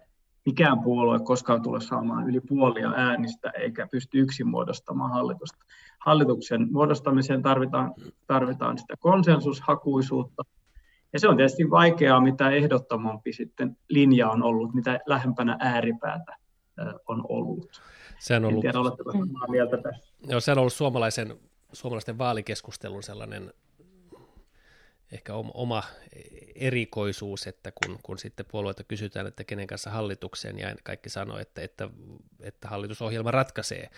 mikään 0.45 0.79
puolue 0.79 1.19
koskaan 1.19 1.61
tule 1.61 1.81
saamaan 1.81 2.29
yli 2.29 2.39
puolia 2.39 2.93
äänistä 2.95 3.49
eikä 3.49 3.87
pysty 3.91 4.19
yksin 4.19 4.47
muodostamaan 4.47 5.11
hallitusta. 5.11 5.65
Hallituksen 5.99 6.67
muodostamiseen 6.71 7.41
tarvitaan, 7.41 7.93
tarvitaan 8.27 8.77
sitä 8.77 8.93
konsensushakuisuutta 8.99 10.43
Ja 11.13 11.19
se 11.19 11.27
on 11.27 11.37
tietysti 11.37 11.69
vaikeaa, 11.69 12.21
mitä 12.21 12.49
ehdottomampi 12.49 13.33
sitten 13.33 13.77
linja 13.89 14.29
on 14.29 14.43
ollut, 14.43 14.73
mitä 14.73 14.99
lähempänä 15.05 15.57
ääripäätä 15.59 16.35
on 17.07 17.25
ollut. 17.29 17.81
Se 18.21 18.35
on 18.35 18.45
ollut, 18.45 18.57
en 18.57 18.61
tiedä, 18.61 18.79
oletteko 18.79 19.11
samaa 19.11 19.47
mieltä 19.47 19.77
tässä. 19.77 20.13
Joo, 20.27 20.39
se 20.39 20.51
on 20.51 20.57
ollut 20.57 20.73
suomalaisen, 20.73 21.39
suomalaisten 21.73 22.17
vaalikeskustelun 22.17 23.03
sellainen 23.03 23.53
ehkä 25.11 25.33
oma 25.33 25.83
erikoisuus, 26.55 27.47
että 27.47 27.71
kun, 27.71 27.99
kun 28.03 28.17
sitten 28.17 28.45
puolueita 28.45 28.83
kysytään, 28.83 29.27
että 29.27 29.43
kenen 29.43 29.67
kanssa 29.67 29.89
hallitukseen, 29.89 30.59
ja 30.59 30.75
kaikki 30.83 31.09
sanoo, 31.09 31.37
että, 31.37 31.61
että, 31.61 31.89
että 32.39 32.67
hallitusohjelma 32.67 33.31
ratkaisee. 33.31 33.89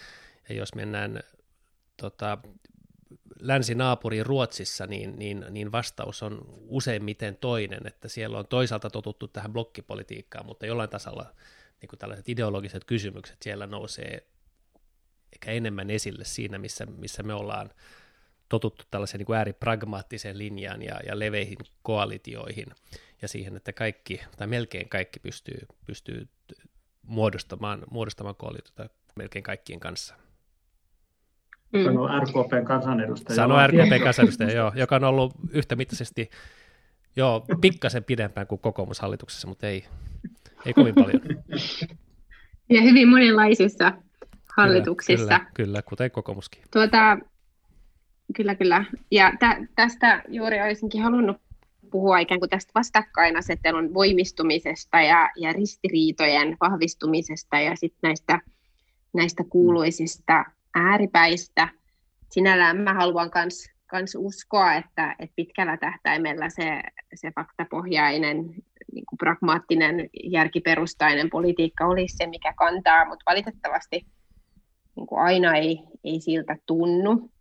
Ja 0.50 0.56
jos 0.56 0.76
mennään 0.76 1.20
tota, 1.98 2.38
länsinaapuri 3.40 4.24
Ruotsissa, 4.24 4.88
niin, 4.88 5.20
niin, 5.20 5.46
niin 5.50 5.72
vastaus 5.72 6.24
on 6.24 6.46
useimmiten 6.68 7.38
toinen, 7.38 7.88
että 7.88 8.08
siellä 8.08 8.40
on 8.40 8.48
toisaalta 8.48 8.90
totuttu 8.90 9.28
tähän 9.28 9.54
blokkipolitiikkaan, 9.54 10.46
mutta 10.46 10.66
jollain 10.66 10.90
tasalla 10.90 11.34
niin 11.84 11.90
kuin 11.90 12.00
tällaiset 12.00 12.30
ideologiset 12.30 12.84
kysymykset 12.84 13.38
siellä 13.42 13.68
nousee 13.68 14.28
ehkä 15.34 15.52
enemmän 15.52 15.90
esille 15.90 16.24
siinä, 16.26 16.58
missä, 16.58 16.86
missä 16.86 17.24
me 17.24 17.34
ollaan 17.34 17.70
totuttu 18.50 18.84
tällaiseen 18.92 19.20
niin 19.20 19.26
kuin 19.26 19.38
ääripragmaattiseen 19.38 20.38
linjaan 20.38 20.82
ja, 20.82 21.00
ja 21.08 21.20
leveihin 21.20 21.58
koalitioihin 21.82 22.66
ja 23.22 23.28
siihen, 23.28 23.56
että 23.56 23.74
kaikki 23.74 24.22
tai 24.38 24.48
melkein 24.48 24.90
kaikki 24.90 25.20
pystyy, 25.20 25.68
pystyy 25.86 26.28
muodostamaan, 27.02 27.84
muodostamaan 27.92 28.36
koalitiota 28.36 28.90
melkein 29.16 29.44
kaikkien 29.44 29.80
kanssa. 29.80 30.16
Mm. 31.74 31.84
Sanoo 31.84 32.08
RKPn 32.20 32.66
kansanedustaja. 32.66 33.36
Sanoo 33.36 33.68
RKPn 33.68 34.04
kansanedustaja, 34.04 34.52
joo, 34.52 34.72
joka 34.76 34.96
on 34.96 35.04
ollut 35.04 35.34
yhtä 35.52 35.76
mittaisesti 35.76 36.30
joo, 37.16 37.46
pikkasen 37.62 38.04
pidempään 38.04 38.48
kuin 38.48 38.62
kokoomushallituksessa, 38.62 39.48
mutta 39.48 39.68
ei, 39.68 39.86
ei 40.66 40.74
kovin 40.74 40.96
paljon. 40.96 41.22
Ja 42.70 42.82
hyvin 42.82 43.08
monenlaisissa 43.08 43.92
hallituksissa. 44.58 45.26
Kyllä, 45.26 45.40
kyllä, 45.40 45.54
kyllä 45.54 45.82
kuten 45.82 46.12
kokoomuskin. 46.12 46.64
Tuota, 46.72 47.18
kyllä, 48.36 48.56
kyllä. 48.56 48.86
Ja 49.12 49.34
tä, 49.40 49.58
tästä 49.76 50.24
juuri 50.28 50.62
olisinkin 50.62 51.04
halunnut 51.04 51.38
puhua 51.92 52.20
ikään 52.20 52.40
kuin 52.40 52.50
tästä 52.50 52.72
vastakkainasettelun 52.76 53.94
voimistumisesta 53.94 55.02
ja, 55.02 55.30
ja 55.36 55.54
ristiriitojen 55.54 56.58
vahvistumisesta 56.62 57.60
ja 57.60 57.76
sitten 57.76 58.08
näistä, 58.08 58.40
näistä 59.14 59.44
kuuluisista 59.50 60.46
ääripäistä. 60.76 61.68
Sinällään 62.30 62.78
mä 62.78 62.94
haluan 62.94 63.32
myös 63.36 63.70
kans 63.88 64.16
uskoa, 64.18 64.74
että, 64.74 65.16
että 65.20 65.34
pitkällä 65.36 65.78
tähtäimellä 65.78 66.50
se, 66.50 66.82
se 67.14 67.32
faktapohjainen, 67.32 68.56
niin 68.94 69.06
kuin 69.10 69.18
pragmaattinen, 69.18 70.10
järkiperustainen 70.24 71.30
politiikka 71.30 71.86
olisi 71.86 72.18
se, 72.18 72.28
mikä 72.28 72.54
kantaa, 72.58 73.06
mutta 73.06 73.24
valitettavasti 73.32 74.06
niin 74.96 75.08
kuin 75.08 75.22
aina 75.22 75.56
ei, 75.56 75.80
ei 76.04 76.20
siltä 76.20 76.56
tunnu. 76.66 77.32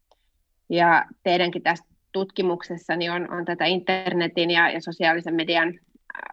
Ja 0.69 1.05
teidänkin 1.23 1.63
tässä 1.63 1.85
tutkimuksessa 2.13 2.97
niin 2.97 3.13
on, 3.13 3.33
on 3.33 3.45
tätä 3.45 3.65
internetin 3.65 4.51
ja, 4.51 4.71
ja 4.71 4.81
sosiaalisen 4.81 5.35
median 5.35 5.79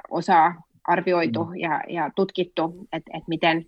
osaa 0.10 0.56
arvioitu 0.84 1.46
mm. 1.46 1.56
ja, 1.56 1.82
ja 1.90 2.12
tutkittu, 2.16 2.88
että, 2.94 3.12
että 3.14 3.30
miten, 3.30 3.66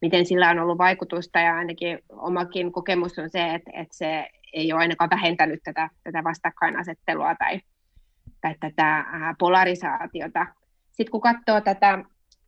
miten 0.00 0.26
sillä 0.26 0.50
on 0.50 0.58
ollut 0.58 0.78
vaikutusta 0.78 1.38
ja 1.38 1.56
ainakin 1.56 1.98
omakin 2.08 2.72
kokemus 2.72 3.18
on 3.18 3.30
se, 3.30 3.54
että, 3.54 3.70
että 3.74 3.96
se 3.96 4.28
ei 4.52 4.72
ole 4.72 4.80
ainakaan 4.80 5.10
vähentänyt 5.10 5.60
tätä, 5.64 5.90
tätä 6.04 6.24
vastakkainasettelua 6.24 7.34
tai, 7.34 7.60
tai 8.40 8.54
tätä 8.60 9.04
polarisaatiota. 9.38 10.46
Sitten 11.00 11.10
kun 11.10 11.20
katsoo 11.20 11.60
tätä, 11.60 12.04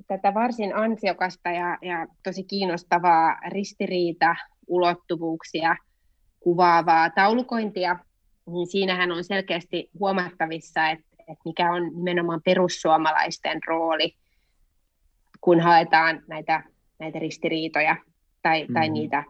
tätä 0.07 0.35
varsin 0.35 0.77
ansiokasta 0.77 1.51
ja, 1.51 1.79
ja 1.83 2.07
tosi 2.23 2.45
kiinnostavaa 2.45 3.37
ristiriita, 3.49 4.37
ulottuvuuksia 4.67 5.77
kuvaavaa 6.41 7.11
taulukointia, 7.11 7.99
niin 8.47 8.67
siinähän 8.67 9.13
on 9.13 9.25
selkeästi 9.25 9.91
huomattavissa, 10.01 10.89
että, 10.89 11.07
että 11.19 11.43
mikä 11.45 11.73
on 11.73 11.91
nimenomaan 11.95 12.41
perussuomalaisten 12.45 13.61
rooli, 13.67 14.17
kun 15.41 15.61
haetaan 15.61 16.23
näitä 16.29 16.63
näitä 16.99 17.19
ristiriitoja 17.19 17.97
tai, 18.43 18.67
mm. 18.69 18.75
tai 18.75 18.89
niitä 18.89 19.25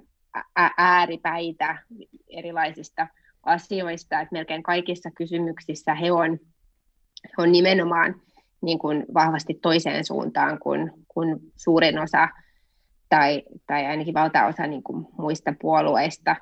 ääripäitä 0.79 1.79
erilaisista 2.29 3.07
asioista, 3.43 4.21
että 4.21 4.33
melkein 4.33 4.63
kaikissa 4.63 5.11
kysymyksissä 5.11 5.95
he 5.95 6.13
on, 6.13 6.39
he 7.25 7.35
on 7.39 7.53
nimenomaan 7.53 8.15
niin 8.63 8.79
kuin 8.79 9.05
vahvasti 9.15 9.55
toiseen 9.55 10.05
suuntaan 10.05 10.59
kuin, 10.59 10.93
kuin 11.09 11.41
suurin 11.57 11.99
osa 11.99 12.29
tai, 13.09 13.43
tai 13.67 13.87
ainakin 13.87 14.15
valtaosa 14.15 14.67
niin 14.67 14.83
kuin 14.83 15.07
muista 15.19 15.55
puolueista. 15.61 16.37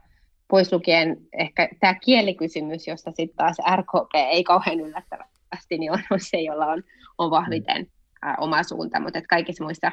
Pois 0.49 0.73
lukien 0.73 1.17
ehkä 1.33 1.69
tämä 1.81 1.95
kielikysymys, 1.95 2.87
josta 2.87 3.11
sitten 3.11 3.37
taas 3.37 3.57
RKP 3.77 4.15
ei 4.15 4.45
kauhean 4.45 4.81
yllättävästi, 4.81 5.79
niin 5.79 5.93
on, 5.93 5.99
on 6.11 6.21
se, 6.21 6.41
jolla 6.41 6.67
on, 6.67 6.83
on 7.19 7.31
vahviten 7.31 7.87
ä, 8.27 8.35
oma 8.39 8.63
suunta, 8.63 9.01
mutta 9.01 9.21
kaikissa 9.29 9.65
muissa 9.65 9.93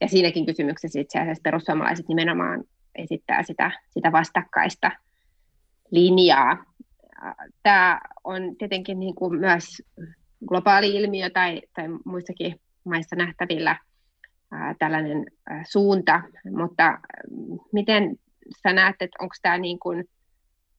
ja 0.00 0.08
siinäkin 0.08 0.46
kysymyksessä 0.46 1.00
itse 1.00 1.18
asiassa 1.18 1.42
perussuomalaiset 1.42 2.08
nimenomaan 2.08 2.64
esittää 2.94 3.42
sitä, 3.42 3.70
sitä 3.90 4.12
vastakkaista 4.12 4.90
linjaa. 5.90 6.64
Tämä 7.62 8.00
on 8.24 8.56
tietenkin 8.58 9.00
niin 9.00 9.14
kuin 9.14 9.40
myös 9.40 9.82
globaali 10.46 10.96
ilmiö 10.96 11.30
tai, 11.30 11.62
tai 11.74 11.84
muissakin 12.04 12.60
maissa 12.84 13.16
nähtävillä 13.16 13.76
ää, 14.50 14.74
tällainen 14.78 15.26
ää, 15.50 15.62
suunta, 15.68 16.22
mutta 16.50 16.98
miten 17.72 18.16
sä 18.62 18.72
näet, 18.72 18.96
että 19.00 19.16
onko 19.20 19.34
tämä 19.42 19.58
niin 19.58 19.78
kuin 19.78 20.04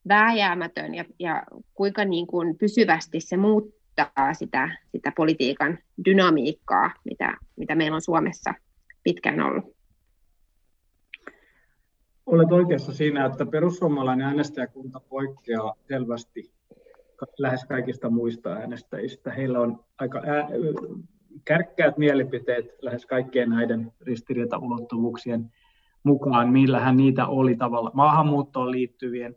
vääjäämätön 0.08 0.96
ja, 0.96 1.06
ja 1.20 1.44
kuinka 1.74 2.06
niin 2.06 2.28
kuin 2.28 2.58
pysyvästi 2.58 3.20
se 3.22 3.38
muuttaa 3.38 4.34
sitä, 4.34 4.78
sitä 4.92 5.12
politiikan 5.16 5.80
dynamiikkaa, 6.06 6.92
mitä, 7.06 7.38
mitä 7.56 7.76
meillä 7.76 7.96
on 7.96 8.02
Suomessa 8.02 8.54
pitkään 9.04 9.42
ollut. 9.42 9.78
Olet 12.26 12.52
oikeassa 12.52 12.94
siinä, 12.94 13.26
että 13.26 13.46
perussuomalainen 13.46 14.28
äänestäjäkunta 14.28 15.00
poikkeaa 15.00 15.74
selvästi 15.88 16.57
lähes 17.38 17.66
kaikista 17.66 18.10
muista 18.10 18.50
äänestäjistä. 18.50 19.32
Heillä 19.32 19.60
on 19.60 19.80
aika 20.00 20.22
ää, 20.26 20.48
kärkkäät 21.46 21.98
mielipiteet 21.98 22.66
lähes 22.82 23.06
kaikkien 23.06 23.50
näiden 23.50 23.92
ristiriitaulottuvuuksien 24.02 25.52
mukaan, 26.04 26.50
millähän 26.50 26.98
niitä 26.98 27.28
oli 27.28 27.56
tavalla 27.56 27.92
maahanmuuttoon 27.94 28.72
liittyvien, 28.72 29.36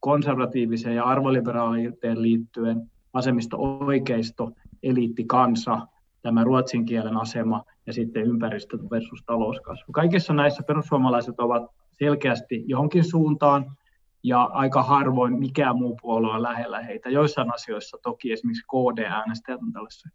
konservatiiviseen 0.00 0.96
ja 0.96 1.04
arvoliberaaliuteen 1.04 2.22
liittyen, 2.22 2.90
vasemmisto 3.14 3.56
oikeisto, 3.60 4.50
eliitti 4.82 5.24
kansa, 5.24 5.86
tämä 6.22 6.44
ruotsin 6.44 6.84
kielen 6.84 7.16
asema 7.16 7.64
ja 7.86 7.92
sitten 7.92 8.22
ympäristö 8.22 8.78
versus 8.90 9.22
talouskasvu. 9.26 9.92
Kaikissa 9.92 10.32
näissä 10.32 10.62
perussuomalaiset 10.62 11.40
ovat 11.40 11.70
selkeästi 11.92 12.64
johonkin 12.66 13.04
suuntaan 13.04 13.76
ja 14.22 14.42
aika 14.42 14.82
harvoin 14.82 15.38
mikään 15.38 15.76
muu 15.76 15.98
puolue 16.02 16.34
on 16.34 16.42
lähellä 16.42 16.80
heitä. 16.82 17.10
Joissain 17.10 17.54
asioissa 17.54 17.98
toki 18.02 18.32
esimerkiksi 18.32 18.62
KD-äänestäjät 18.62 19.60
on 19.62 19.72
tällaisissa 19.72 20.08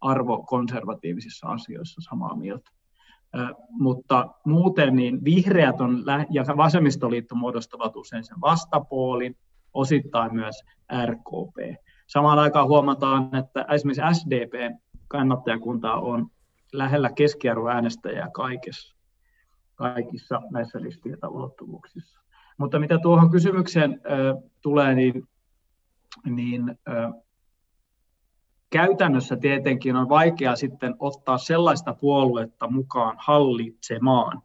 arvokonservatiivisissa 0.00 1.48
asioissa 1.48 2.00
samaa 2.00 2.36
mieltä. 2.36 2.70
mutta 3.70 4.28
muuten 4.46 4.96
niin 4.96 5.24
vihreät 5.24 5.80
on 5.80 6.04
ja 6.30 6.44
vasemmistoliitto 6.56 7.34
muodostavat 7.34 7.96
usein 7.96 8.24
sen 8.24 8.40
vastapuolin, 8.40 9.36
osittain 9.74 10.34
myös 10.34 10.62
RKP. 11.06 11.82
Samaan 12.06 12.38
aikaan 12.38 12.68
huomataan, 12.68 13.36
että 13.36 13.66
esimerkiksi 13.74 14.20
SDP 14.20 14.76
kannattajakunta 15.08 15.94
on 15.94 16.30
lähellä 16.72 17.10
keskiarvoäänestäjää 17.12 18.30
kaikessa, 18.34 18.96
kaikissa 19.74 20.42
näissä 20.50 20.78
ulottuvuuksissa. 21.28 22.25
Mutta 22.58 22.78
mitä 22.78 22.98
tuohon 22.98 23.30
kysymykseen 23.30 23.90
äh, 23.90 24.42
tulee, 24.62 24.94
niin, 24.94 25.28
niin 26.24 26.78
käytännössä 28.70 29.36
tietenkin 29.36 29.96
on 29.96 30.08
vaikea 30.08 30.56
sitten 30.56 30.94
ottaa 30.98 31.38
sellaista 31.38 31.94
puoluetta 31.94 32.70
mukaan 32.70 33.16
hallitsemaan, 33.18 34.42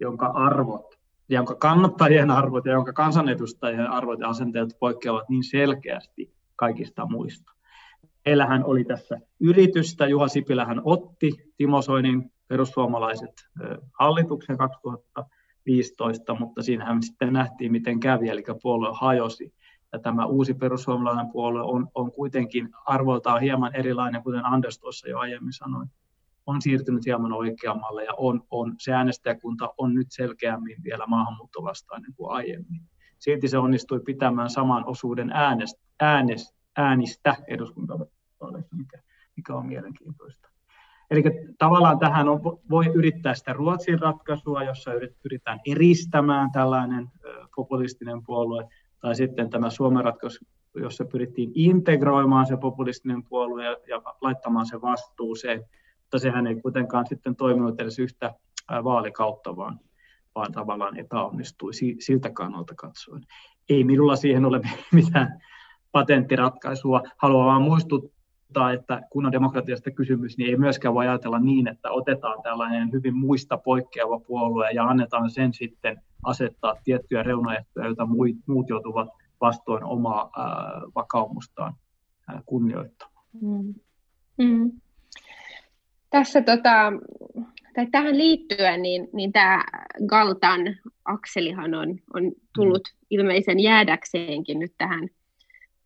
jonka 0.00 0.26
arvot, 0.26 0.98
jonka 1.28 1.54
kannattajien 1.54 2.30
arvot 2.30 2.66
ja 2.66 2.72
jonka 2.72 2.92
kansanedustajien 2.92 3.90
arvot 3.90 4.20
ja 4.20 4.28
asenteet 4.28 4.76
poikkeavat 4.80 5.28
niin 5.28 5.44
selkeästi 5.44 6.34
kaikista 6.56 7.06
muista. 7.06 7.52
Meillähän 8.24 8.64
oli 8.64 8.84
tässä 8.84 9.20
yritystä, 9.40 10.06
Juha 10.06 10.28
Sipilähän 10.28 10.80
otti 10.84 11.30
Timo 11.56 11.82
Soinin 11.82 12.32
perussuomalaiset 12.48 13.32
hallituksen 14.00 14.56
2015, 15.64 16.34
mutta 16.34 16.62
siinähän 16.62 17.02
sitten 17.02 17.32
nähtiin, 17.32 17.72
miten 17.72 18.00
kävi, 18.00 18.28
eli 18.28 18.42
puolue 18.62 18.88
hajosi. 18.92 19.54
tämä 20.02 20.26
uusi 20.26 20.54
perussuomalainen 20.54 21.32
puolue 21.32 21.62
on, 21.62 21.88
on 21.94 22.12
kuitenkin 22.12 22.68
arvoltaan 22.86 23.40
hieman 23.40 23.74
erilainen, 23.74 24.22
kuten 24.22 24.46
Anders 24.46 24.78
tuossa 24.78 25.08
jo 25.08 25.18
aiemmin 25.18 25.52
sanoi, 25.52 25.86
on 26.46 26.62
siirtynyt 26.62 27.06
hieman 27.06 27.32
oikeammalle 27.32 28.04
ja 28.04 28.12
on, 28.16 28.42
on, 28.50 28.74
se 28.78 28.92
äänestäjäkunta 28.92 29.74
on 29.78 29.94
nyt 29.94 30.06
selkeämmin 30.10 30.82
vielä 30.82 31.06
maahanmuuttovastainen 31.06 32.14
kuin 32.14 32.30
aiemmin. 32.30 32.80
Silti 33.18 33.48
se 33.48 33.58
onnistui 33.58 34.00
pitämään 34.00 34.50
saman 34.50 34.86
osuuden 34.86 35.30
äänest, 35.30 35.76
äänest, 36.00 36.54
äänistä 36.76 37.36
eduskuntavaaleissa, 37.48 38.76
mikä, 38.76 39.02
mikä 39.36 39.54
on 39.54 39.66
mielenkiintoista. 39.66 40.53
Eli 41.10 41.22
tavallaan 41.58 41.98
tähän 41.98 42.28
on, 42.28 42.40
voi 42.70 42.86
yrittää 42.94 43.34
sitä 43.34 43.52
Ruotsin 43.52 43.98
ratkaisua, 43.98 44.62
jossa 44.62 44.90
yritetään 45.24 45.60
eristämään 45.66 46.52
tällainen 46.52 47.10
populistinen 47.56 48.22
puolue, 48.26 48.68
tai 49.00 49.14
sitten 49.14 49.50
tämä 49.50 49.70
Suomen 49.70 50.04
ratkaisu, 50.04 50.44
jossa 50.74 51.04
pyrittiin 51.04 51.52
integroimaan 51.54 52.46
se 52.46 52.56
populistinen 52.56 53.24
puolue 53.24 53.64
ja, 53.64 54.02
laittamaan 54.20 54.66
se 54.66 54.80
vastuuseen, 54.80 55.64
mutta 56.00 56.18
sehän 56.18 56.46
ei 56.46 56.60
kuitenkaan 56.60 57.06
sitten 57.06 57.36
toiminut 57.36 57.80
edes 57.80 57.98
yhtä 57.98 58.34
vaalikautta, 58.84 59.56
vaan, 59.56 59.80
vaan 60.34 60.52
tavallaan 60.52 60.96
epäonnistui 60.96 61.70
siltä 62.00 62.30
kannalta 62.30 62.74
katsoen. 62.74 63.22
Ei 63.68 63.84
minulla 63.84 64.16
siihen 64.16 64.44
ole 64.44 64.60
mitään 64.92 65.40
patenttiratkaisua. 65.92 67.02
Haluan 67.16 67.46
vain 67.46 67.62
muistuttaa, 67.62 68.13
että 68.74 69.02
kun 69.10 69.26
on 69.26 69.32
demokratiasta 69.32 69.90
kysymys, 69.90 70.38
niin 70.38 70.50
ei 70.50 70.56
myöskään 70.56 70.94
voi 70.94 71.08
ajatella 71.08 71.38
niin, 71.38 71.68
että 71.68 71.90
otetaan 71.90 72.42
tällainen 72.42 72.92
hyvin 72.92 73.16
muista 73.16 73.56
poikkeava 73.56 74.20
puolue 74.20 74.70
ja 74.70 74.84
annetaan 74.84 75.30
sen 75.30 75.52
sitten 75.52 76.02
asettaa 76.24 76.74
tiettyjä 76.84 77.22
reunaehtoja, 77.22 77.86
joita 77.86 78.08
muut 78.46 78.68
joutuvat 78.68 79.08
vastoin 79.40 79.84
omaa 79.84 80.30
ää, 80.36 80.80
vakaumustaan 80.94 81.74
ää, 82.28 82.42
kunnioittamaan. 82.46 83.26
Mm. 83.40 83.74
Mm. 84.38 84.72
Tässä 86.10 86.42
tota, 86.42 86.92
tai 87.74 87.86
tähän 87.86 88.18
liittyen, 88.18 88.82
niin, 88.82 89.08
niin 89.12 89.32
tämä 89.32 89.64
Galtan 90.06 90.60
akselihan 91.04 91.74
on, 91.74 91.88
on 92.14 92.32
tullut 92.54 92.82
mm. 92.92 93.06
ilmeisen 93.10 93.60
jäädäkseenkin 93.60 94.58
nyt 94.58 94.72
tähän, 94.78 95.08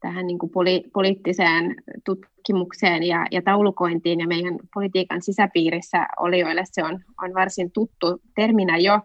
tähän 0.01 0.27
niin 0.27 0.39
kuin 0.39 0.51
poli, 0.51 0.85
poliittiseen 0.93 1.77
tutkimukseen 2.05 3.03
ja, 3.03 3.27
ja 3.31 3.43
taulukointiin, 3.43 4.21
ja 4.21 4.27
meidän 4.27 4.59
politiikan 4.75 5.23
sisäpiirissä 5.23 6.07
olijoille 6.19 6.63
se 6.65 6.85
on, 6.85 7.01
on 7.23 7.35
varsin 7.35 7.73
tuttu 7.73 8.23
terminä 8.35 8.77
jo, 8.77 9.01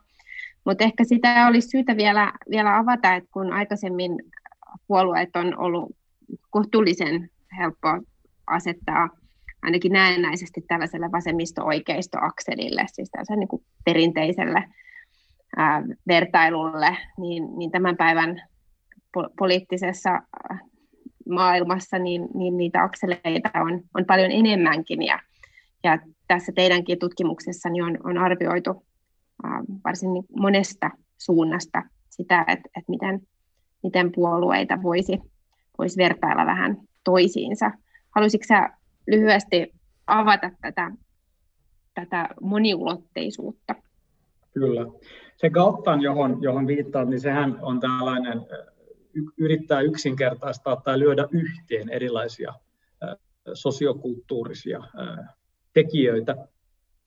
mutta 0.65 0.84
ehkä 0.84 1.03
sitä 1.03 1.47
olisi 1.47 1.69
syytä 1.69 1.97
vielä, 1.97 2.34
vielä 2.49 2.77
avata, 2.77 3.15
että 3.15 3.29
kun 3.34 3.53
aikaisemmin 3.53 4.19
puolueet 4.88 5.36
on 5.36 5.58
ollut 5.60 5.95
kohtuullisen 6.49 7.29
helppo 7.58 7.88
asettaa 8.47 9.10
ainakin 9.62 9.91
näennäisesti 9.91 10.62
tällaiselle 10.67 11.12
vasemmisto-oikeisto-akselille, 11.12 12.86
siis 12.88 13.10
tällaiselle 13.12 13.39
niin 13.39 13.47
kuin 13.47 13.63
perinteiselle 13.86 14.63
ää, 15.58 15.84
vertailulle, 16.08 16.97
niin, 17.17 17.58
niin 17.58 17.71
tämän 17.71 17.97
päivän 17.97 18.41
po- 19.17 19.29
poliittisessa 19.38 20.21
maailmassa 21.30 22.00
niin, 22.00 22.28
niin 22.34 22.58
niitä 22.58 22.84
akseleita 22.84 23.50
on, 23.56 23.82
on 23.98 24.06
paljon 24.06 24.32
enemmänkin 24.32 25.02
ja, 25.02 25.20
ja 25.84 26.00
tässä 26.28 26.52
teidänkin 26.56 27.00
tutkimuksessani 27.00 27.82
on, 27.82 27.98
on 28.04 28.18
arvioitu 28.18 28.86
ää, 29.44 29.64
varsin 29.84 30.14
niin 30.14 30.26
monesta 30.40 30.90
suunnasta 31.18 31.82
sitä, 32.10 32.42
että, 32.42 32.70
että 32.78 32.90
miten, 32.90 33.22
miten 33.84 34.12
puolueita 34.12 34.82
voisi, 34.84 35.20
voisi 35.78 35.98
vertailla 35.98 36.46
vähän 36.46 36.78
toisiinsa. 37.04 37.72
Haluaisitko 38.16 38.46
sä 38.48 38.70
lyhyesti 39.08 39.74
avata 40.08 40.52
tätä, 40.62 40.92
tätä 41.94 42.30
moniulotteisuutta? 42.42 43.76
Kyllä. 44.54 44.86
Se 45.36 45.50
Galtan, 45.50 46.02
johon, 46.02 46.38
johon 46.42 46.68
viittaat, 46.68 47.10
niin 47.10 47.20
sehän 47.20 47.60
on 47.62 47.80
tällainen, 47.80 48.42
yrittää 49.38 49.82
yksinkertaistaa 49.82 50.76
tai 50.76 50.99
lyödä 50.99 51.28
yhteen 51.32 51.89
erilaisia 51.89 52.54
sosiokulttuurisia 53.54 54.84
tekijöitä. 55.73 56.36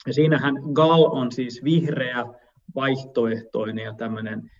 Ja 0.07 0.15
siinähän 0.15 0.55
Gal 0.73 1.03
on 1.03 1.33
siis 1.33 1.65
vihreä, 1.65 2.25
vaihtoehtoinen 2.75 3.85
ja 3.85 3.95
tämmöinen 3.95 4.51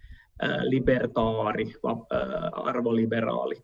libertaari, 0.63 1.73
arvoliberaali. 2.53 3.63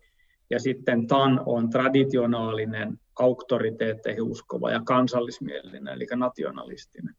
Ja 0.49 0.59
sitten 0.59 1.07
TAN 1.07 1.41
on 1.45 1.69
traditionaalinen, 1.69 2.99
auktoriteetteihin 3.19 4.23
uskova 4.23 4.71
ja 4.71 4.81
kansallismielinen, 4.85 5.87
eli 5.87 6.05
nationalistinen. 6.15 7.15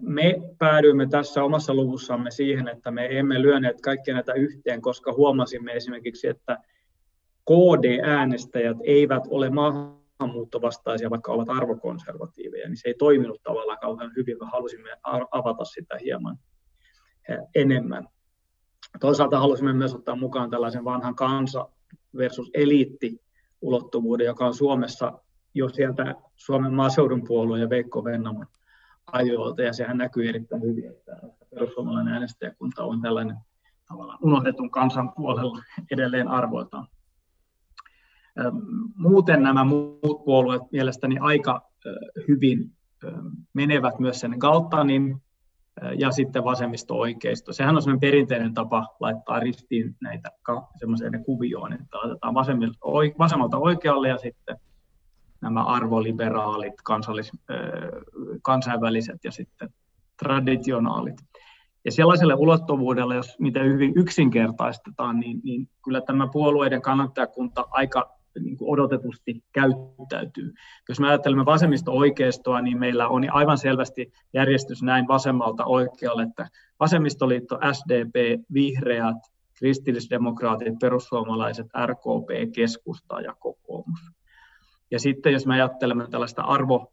Me 0.00 0.34
päädyimme 0.58 1.06
tässä 1.06 1.44
omassa 1.44 1.74
luvussamme 1.74 2.30
siihen, 2.30 2.68
että 2.68 2.90
me 2.90 3.18
emme 3.18 3.42
lyöneet 3.42 3.80
kaikkia 3.80 4.14
näitä 4.14 4.32
yhteen, 4.32 4.82
koska 4.82 5.12
huomasimme 5.12 5.72
esimerkiksi, 5.72 6.28
että 6.28 6.58
KD-äänestäjät 7.44 8.76
eivät 8.84 9.22
ole 9.28 9.50
maahanmuuttovastaisia, 9.50 11.10
vaikka 11.10 11.32
ovat 11.32 11.48
arvokonservatiiveja, 11.48 12.68
niin 12.68 12.76
se 12.76 12.88
ei 12.88 12.94
toiminut 12.94 13.42
tavallaan 13.42 13.78
kauhean 13.78 14.12
hyvin, 14.16 14.38
vaan 14.40 14.50
halusimme 14.50 14.90
avata 15.30 15.64
sitä 15.64 15.98
hieman 16.04 16.38
enemmän. 17.54 18.08
Toisaalta 19.00 19.38
halusimme 19.38 19.72
myös 19.72 19.94
ottaa 19.94 20.16
mukaan 20.16 20.50
tällaisen 20.50 20.84
vanhan 20.84 21.14
kansa 21.14 21.68
versus 22.16 22.50
eliitti 22.54 23.20
ulottuvuuden, 23.60 24.26
joka 24.26 24.46
on 24.46 24.54
Suomessa 24.54 25.12
jo 25.54 25.68
sieltä 25.68 26.14
Suomen 26.36 26.72
maaseudun 26.72 27.24
puolueen 27.24 27.62
ja 27.62 27.70
Veikko 27.70 28.04
Vennamon 28.04 28.46
ajoilta, 29.12 29.62
ja 29.62 29.72
sehän 29.72 29.98
näkyy 29.98 30.28
erittäin 30.28 30.62
hyvin, 30.62 30.90
että 30.90 31.16
perussuomalainen 31.50 32.14
äänestäjäkunta 32.14 32.84
on 32.84 33.00
tällainen 33.00 33.36
tavallaan 33.88 34.18
unohdetun 34.22 34.70
kansan 34.70 35.12
puolella 35.12 35.58
edelleen 35.92 36.28
arvoiltaan. 36.28 36.86
Muuten 38.96 39.42
nämä 39.42 39.64
muut 39.64 40.24
puolueet 40.24 40.62
mielestäni 40.72 41.18
aika 41.20 41.70
hyvin 42.28 42.72
menevät 43.52 43.98
myös 43.98 44.20
sen 44.20 44.34
Galtanin 44.38 45.22
ja 45.98 46.10
sitten 46.10 46.44
vasemmisto-oikeisto. 46.44 47.52
Sehän 47.52 47.76
on 47.76 47.82
semmoinen 47.82 48.00
perinteinen 48.00 48.54
tapa 48.54 48.96
laittaa 49.00 49.40
ristiin 49.40 49.96
näitä 50.00 50.30
semmoiseen 50.76 51.24
kuvioon, 51.24 51.72
että 51.72 51.98
otetaan 51.98 52.34
vasemmalta 53.18 53.58
oikealle 53.58 54.08
ja 54.08 54.18
sitten 54.18 54.56
nämä 55.44 55.64
arvoliberaalit, 55.64 56.74
kansallis, 56.84 57.32
kansainväliset 58.42 59.24
ja 59.24 59.32
sitten 59.32 59.68
traditionaalit. 60.16 61.16
Ja 61.84 61.92
sellaiselle 61.92 62.34
ulottuvuudelle, 62.34 63.14
jos 63.14 63.36
mitä 63.38 63.62
hyvin 63.62 63.92
yksinkertaistetaan, 63.96 65.20
niin, 65.20 65.40
niin 65.44 65.68
kyllä 65.84 66.00
tämä 66.00 66.28
puolueiden 66.32 66.82
kannattajakunta 66.82 67.64
aika 67.70 68.10
niin 68.40 68.56
kuin 68.56 68.72
odotetusti 68.72 69.44
käyttäytyy. 69.52 70.52
Jos 70.88 71.00
me 71.00 71.08
ajattelemme 71.08 71.44
vasemmisto-oikeistoa, 71.44 72.60
niin 72.60 72.78
meillä 72.78 73.08
on 73.08 73.32
aivan 73.32 73.58
selvästi 73.58 74.12
järjestys 74.32 74.82
näin 74.82 75.08
vasemmalta 75.08 75.64
oikealle, 75.64 76.22
että 76.22 76.48
vasemmistoliitto, 76.80 77.58
SDP, 77.72 78.40
vihreät, 78.54 79.16
kristillisdemokraatit, 79.58 80.74
perussuomalaiset, 80.80 81.66
RKP, 81.86 82.54
keskusta 82.54 83.20
ja 83.20 83.34
kokoomus. 83.38 84.00
Ja 84.94 85.00
sitten 85.00 85.32
jos 85.32 85.46
me 85.46 85.54
ajattelemme 85.54 86.08
tällaista 86.10 86.42
arvo, 86.42 86.92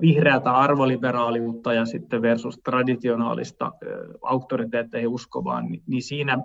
vihreätä 0.00 0.50
arvoliberaaliutta 0.52 1.72
ja 1.72 1.84
sitten 1.84 2.22
versus 2.22 2.58
traditionaalista 2.64 3.72
auktoriteetteihin 4.22 5.08
uskovaan, 5.08 5.66
niin, 5.66 5.82
niin 5.86 6.02
siinä 6.02 6.38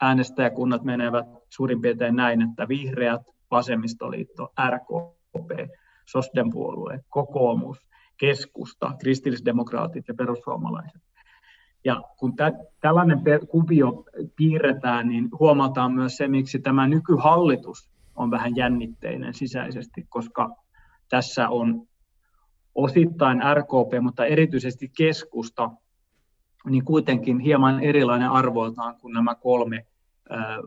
äänestäjäkunnat 0.00 0.82
menevät 0.84 1.26
suurin 1.48 1.80
piirtein 1.80 2.16
näin, 2.16 2.42
että 2.42 2.68
vihreät, 2.68 3.20
vasemmistoliitto, 3.50 4.52
RKP, 4.70 5.70
Sosden 6.06 6.50
puolue, 6.50 7.00
kokoomus, 7.08 7.78
keskusta, 8.16 8.92
kristillisdemokraatit 8.98 10.08
ja 10.08 10.14
perussuomalaiset. 10.14 11.02
Ja 11.84 12.02
kun 12.18 12.36
tä, 12.36 12.52
tällainen 12.80 13.20
kuvio 13.48 14.04
piirretään, 14.36 15.08
niin 15.08 15.28
huomataan 15.40 15.92
myös 15.92 16.16
se, 16.16 16.28
miksi 16.28 16.58
tämä 16.58 16.88
nykyhallitus 16.88 17.95
on 18.16 18.30
vähän 18.30 18.56
jännitteinen 18.56 19.34
sisäisesti, 19.34 20.06
koska 20.08 20.56
tässä 21.08 21.48
on 21.48 21.88
osittain 22.74 23.42
RKP, 23.54 24.02
mutta 24.02 24.26
erityisesti 24.26 24.90
keskusta, 24.96 25.70
niin 26.70 26.84
kuitenkin 26.84 27.38
hieman 27.38 27.80
erilainen 27.80 28.30
arvoiltaan 28.30 29.00
kuin 29.00 29.14
nämä 29.14 29.34
kolme 29.34 29.86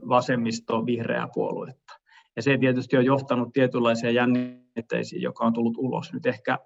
vasemmisto-vihreää 0.10 1.28
puoluetta. 1.34 1.94
Ja 2.36 2.42
se 2.42 2.58
tietysti 2.58 2.98
on 2.98 3.06
johtanut 3.06 3.54
tietynlaisia 3.54 4.12
jännitteisiin, 4.12 5.22
joka 5.22 5.46
on 5.46 5.54
tullut 5.54 5.78
ulos. 5.78 6.14
Nyt 6.14 6.26
ehkä 6.26 6.60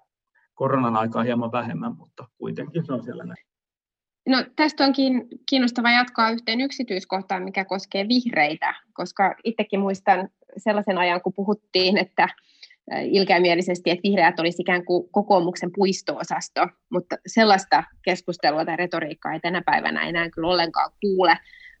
koronan 0.54 0.96
aikaa 0.96 1.22
hieman 1.22 1.52
vähemmän, 1.52 1.96
mutta 1.96 2.28
kuitenkin 2.38 2.86
se 2.86 2.92
on 2.92 3.04
siellä 3.04 3.24
näin. 3.24 3.46
No, 4.26 4.44
tästä 4.56 4.84
onkin 4.84 5.28
kiinnostava 5.48 5.90
jatkaa 5.90 6.30
yhteen 6.30 6.60
yksityiskohtaan, 6.60 7.42
mikä 7.42 7.64
koskee 7.64 8.08
vihreitä, 8.08 8.74
koska 8.92 9.34
itsekin 9.44 9.80
muistan 9.80 10.28
sellaisen 10.56 10.98
ajan, 10.98 11.20
kun 11.20 11.32
puhuttiin, 11.36 11.98
että 11.98 12.28
ilkeämielisesti, 13.04 13.90
että 13.90 14.02
vihreät 14.02 14.40
olisi 14.40 14.62
ikään 14.62 14.84
kuin 14.84 15.08
kokoomuksen 15.10 15.70
puistoosasto, 15.74 16.68
mutta 16.90 17.16
sellaista 17.26 17.84
keskustelua 18.02 18.64
tai 18.64 18.76
retoriikkaa 18.76 19.32
ei 19.32 19.40
tänä 19.40 19.62
päivänä 19.66 20.08
enää 20.08 20.30
kyllä 20.30 20.48
ollenkaan 20.48 20.90
kuule, 21.00 21.38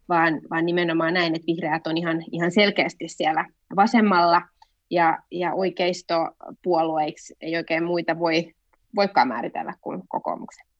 vaan, 0.08 0.40
vaan 0.50 0.66
nimenomaan 0.66 1.14
näin, 1.14 1.34
että 1.34 1.46
vihreät 1.46 1.86
on 1.86 1.96
ihan, 1.96 2.22
ihan 2.32 2.50
selkeästi 2.50 3.08
siellä 3.08 3.44
vasemmalla 3.76 4.42
ja, 4.90 5.18
ja 5.30 5.54
oikeistopuolueiksi 5.54 7.36
ei 7.40 7.56
oikein 7.56 7.84
muita 7.84 8.18
voi, 8.18 8.54
voikaan 8.96 9.28
määritellä 9.28 9.74
kuin 9.80 10.02
kokoomuksen. 10.08 10.73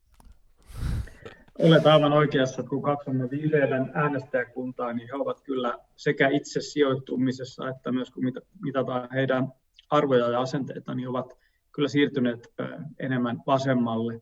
Olet 1.59 1.87
aivan 1.87 2.13
oikeassa, 2.13 2.63
kun 2.63 2.83
katsomme 2.83 3.31
vihreiden 3.31 3.91
äänestäjäkuntaa, 3.95 4.93
niin 4.93 5.09
he 5.09 5.15
ovat 5.15 5.41
kyllä 5.41 5.79
sekä 5.97 6.29
itse 6.29 6.61
sijoittumisessa 6.61 7.69
että 7.69 7.93
myös 7.93 8.11
kun 8.11 8.25
mitataan 8.63 9.09
heidän 9.13 9.53
arvoja 9.91 10.31
ja 10.31 10.41
asenteita, 10.41 10.95
niin 10.95 11.09
ovat 11.09 11.39
kyllä 11.73 11.89
siirtyneet 11.89 12.53
enemmän 12.99 13.43
vasemmalle. 13.47 14.21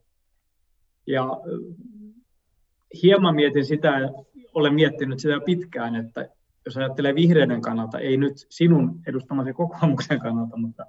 Ja 1.07 1.29
hieman 3.03 3.35
mietin 3.35 3.65
sitä, 3.65 4.09
olen 4.53 4.73
miettinyt 4.73 5.19
sitä 5.19 5.39
pitkään, 5.45 5.95
että 5.95 6.29
jos 6.65 6.77
ajattelee 6.77 7.15
vihreiden 7.15 7.61
kannalta, 7.61 7.99
ei 7.99 8.17
nyt 8.17 8.33
sinun 8.49 8.99
edustamasi 9.07 9.53
kokoomuksen 9.53 10.19
kannalta, 10.19 10.57
mutta 10.57 10.85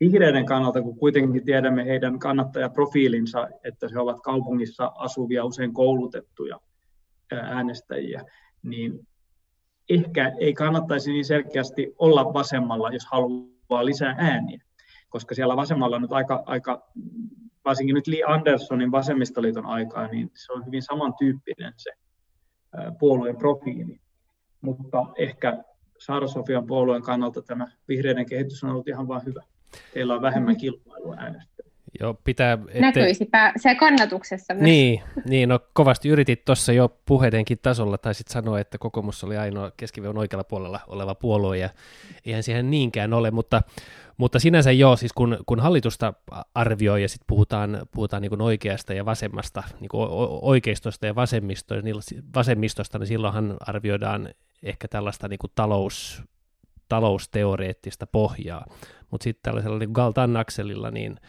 vihreiden 0.00 0.46
kannalta, 0.46 0.82
kun 0.82 0.98
kuitenkin 0.98 1.44
tiedämme 1.44 1.84
heidän 1.84 2.18
kannattajaprofiilinsa, 2.18 3.48
että 3.64 3.88
he 3.92 3.98
ovat 3.98 4.20
kaupungissa 4.20 4.92
asuvia, 4.94 5.44
usein 5.44 5.74
koulutettuja 5.74 6.60
äänestäjiä, 7.32 8.24
niin 8.62 9.08
ehkä 9.90 10.32
ei 10.38 10.54
kannattaisi 10.54 11.12
niin 11.12 11.24
selkeästi 11.24 11.94
olla 11.98 12.34
vasemmalla, 12.34 12.90
jos 12.90 13.06
haluaa 13.06 13.84
lisää 13.84 14.14
ääniä, 14.18 14.64
koska 15.08 15.34
siellä 15.34 15.56
vasemmalla 15.56 15.96
on 15.96 16.02
nyt 16.02 16.12
aika, 16.12 16.42
aika 16.46 16.90
varsinkin 17.64 17.94
nyt 17.94 18.06
Lee 18.06 18.22
Andersonin 18.26 18.92
vasemmistoliiton 18.92 19.66
aikaa, 19.66 20.06
niin 20.06 20.30
se 20.34 20.52
on 20.52 20.66
hyvin 20.66 20.82
samantyyppinen 20.82 21.72
se 21.76 21.90
puolueen 22.98 23.36
profiili. 23.36 24.00
Mutta 24.60 25.06
ehkä 25.18 25.64
Saara-Sofian 25.98 26.66
puolueen 26.66 27.02
kannalta 27.02 27.42
tämä 27.42 27.66
vihreiden 27.88 28.26
kehitys 28.26 28.64
on 28.64 28.70
ollut 28.70 28.88
ihan 28.88 29.08
vain 29.08 29.24
hyvä. 29.26 29.42
Teillä 29.94 30.14
on 30.14 30.22
vähemmän 30.22 30.56
kilpailua 30.56 31.16
äänestäjä. 31.18 31.70
Joo, 32.00 32.14
pitää... 32.24 32.58
Ette... 32.68 32.80
Näkyisipä 32.80 33.52
se 33.56 33.74
kannatuksessa 33.74 34.54
myös. 34.54 34.64
Niin, 34.64 35.02
niin 35.24 35.48
no 35.48 35.60
kovasti 35.72 36.08
yritit 36.08 36.44
tuossa 36.44 36.72
jo 36.72 36.98
puheidenkin 37.06 37.58
tasolla, 37.62 37.98
taisit 37.98 38.28
sanoa, 38.28 38.60
että 38.60 38.78
kokoomus 38.78 39.24
oli 39.24 39.36
ainoa 39.36 39.72
keskivion 39.76 40.18
oikealla 40.18 40.44
puolella 40.44 40.80
oleva 40.86 41.14
puolue, 41.14 41.58
ja 41.58 41.70
eihän 42.24 42.42
siihen 42.42 42.70
niinkään 42.70 43.12
ole, 43.12 43.30
mutta, 43.30 43.62
mutta 44.16 44.38
sinänsä 44.38 44.72
joo, 44.72 44.96
siis 44.96 45.12
kun, 45.12 45.38
kun 45.46 45.60
hallitusta 45.60 46.14
arvioi 46.54 47.02
ja 47.02 47.08
sitten 47.08 47.26
puhutaan, 47.26 47.86
puhutaan 47.90 48.22
niin 48.22 48.42
oikeasta 48.42 48.94
ja 48.94 49.04
vasemmasta, 49.04 49.62
niin 49.80 49.90
oikeistosta 50.42 51.06
ja 51.06 51.14
vasemmistosta, 51.14 51.82
niin, 51.82 51.96
vasemmistosta, 52.34 52.98
niin 52.98 53.06
silloinhan 53.06 53.56
arvioidaan 53.60 54.28
ehkä 54.62 54.88
tällaista 54.88 55.28
niin 55.28 55.38
kuin 55.38 55.52
talous, 55.54 56.22
talousteoreettista 56.88 58.06
pohjaa, 58.06 58.66
mutta 59.10 59.24
sitten 59.24 59.42
tällaisella 59.42 59.78
niin 59.78 59.92
Galtan 59.92 60.36
akselilla, 60.36 60.90
niin 60.90 61.20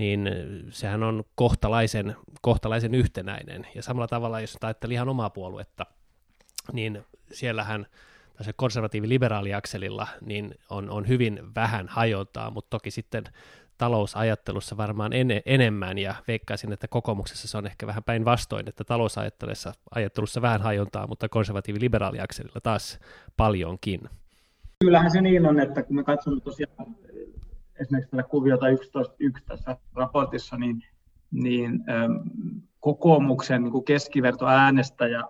niin 0.00 0.30
sehän 0.70 1.02
on 1.02 1.24
kohtalaisen, 1.34 2.16
kohtalaisen 2.42 2.94
yhtenäinen. 2.94 3.66
Ja 3.74 3.82
samalla 3.82 4.08
tavalla, 4.08 4.40
jos 4.40 4.56
ajattelee 4.62 4.94
ihan 4.94 5.08
omaa 5.08 5.30
puoluetta, 5.30 5.86
niin 6.72 7.04
siellähän 7.32 7.86
tässä 8.36 8.52
konservatiivi-liberaali-akselilla 8.56 10.08
niin 10.20 10.54
on, 10.70 10.90
on 10.90 11.08
hyvin 11.08 11.54
vähän 11.54 11.88
hajontaa, 11.88 12.50
mutta 12.50 12.70
toki 12.70 12.90
sitten 12.90 13.24
talousajattelussa 13.78 14.76
varmaan 14.76 15.12
en, 15.12 15.28
enemmän, 15.46 15.98
ja 15.98 16.14
veikkaisin, 16.28 16.72
että 16.72 16.88
kokoomuksessa 16.88 17.48
se 17.48 17.58
on 17.58 17.66
ehkä 17.66 17.86
vähän 17.86 18.04
päinvastoin, 18.04 18.68
että 18.68 18.84
talousajattelussa 18.84 19.72
ajattelussa 19.94 20.42
vähän 20.42 20.62
hajontaa, 20.62 21.06
mutta 21.06 21.28
konservatiivi-liberaali-akselilla 21.28 22.60
taas 22.62 22.98
paljonkin. 23.36 24.00
Kyllähän 24.84 25.10
se 25.10 25.20
niin 25.20 25.46
on, 25.46 25.60
että 25.60 25.82
kun 25.82 25.96
me 25.96 26.04
katsomme 26.04 26.40
tosiaan 26.40 26.96
esimerkiksi 27.80 28.10
tällä 28.10 28.22
kuviota 28.22 28.66
11.1 28.66 29.42
tässä 29.48 29.76
raportissa, 29.94 30.56
niin, 30.56 30.82
niin 31.30 31.84
ähm, 31.90 32.12
kokoomuksen 32.80 33.62
niin 33.62 33.84
keskiverto 33.84 34.46
äänestäjä, 34.46 35.22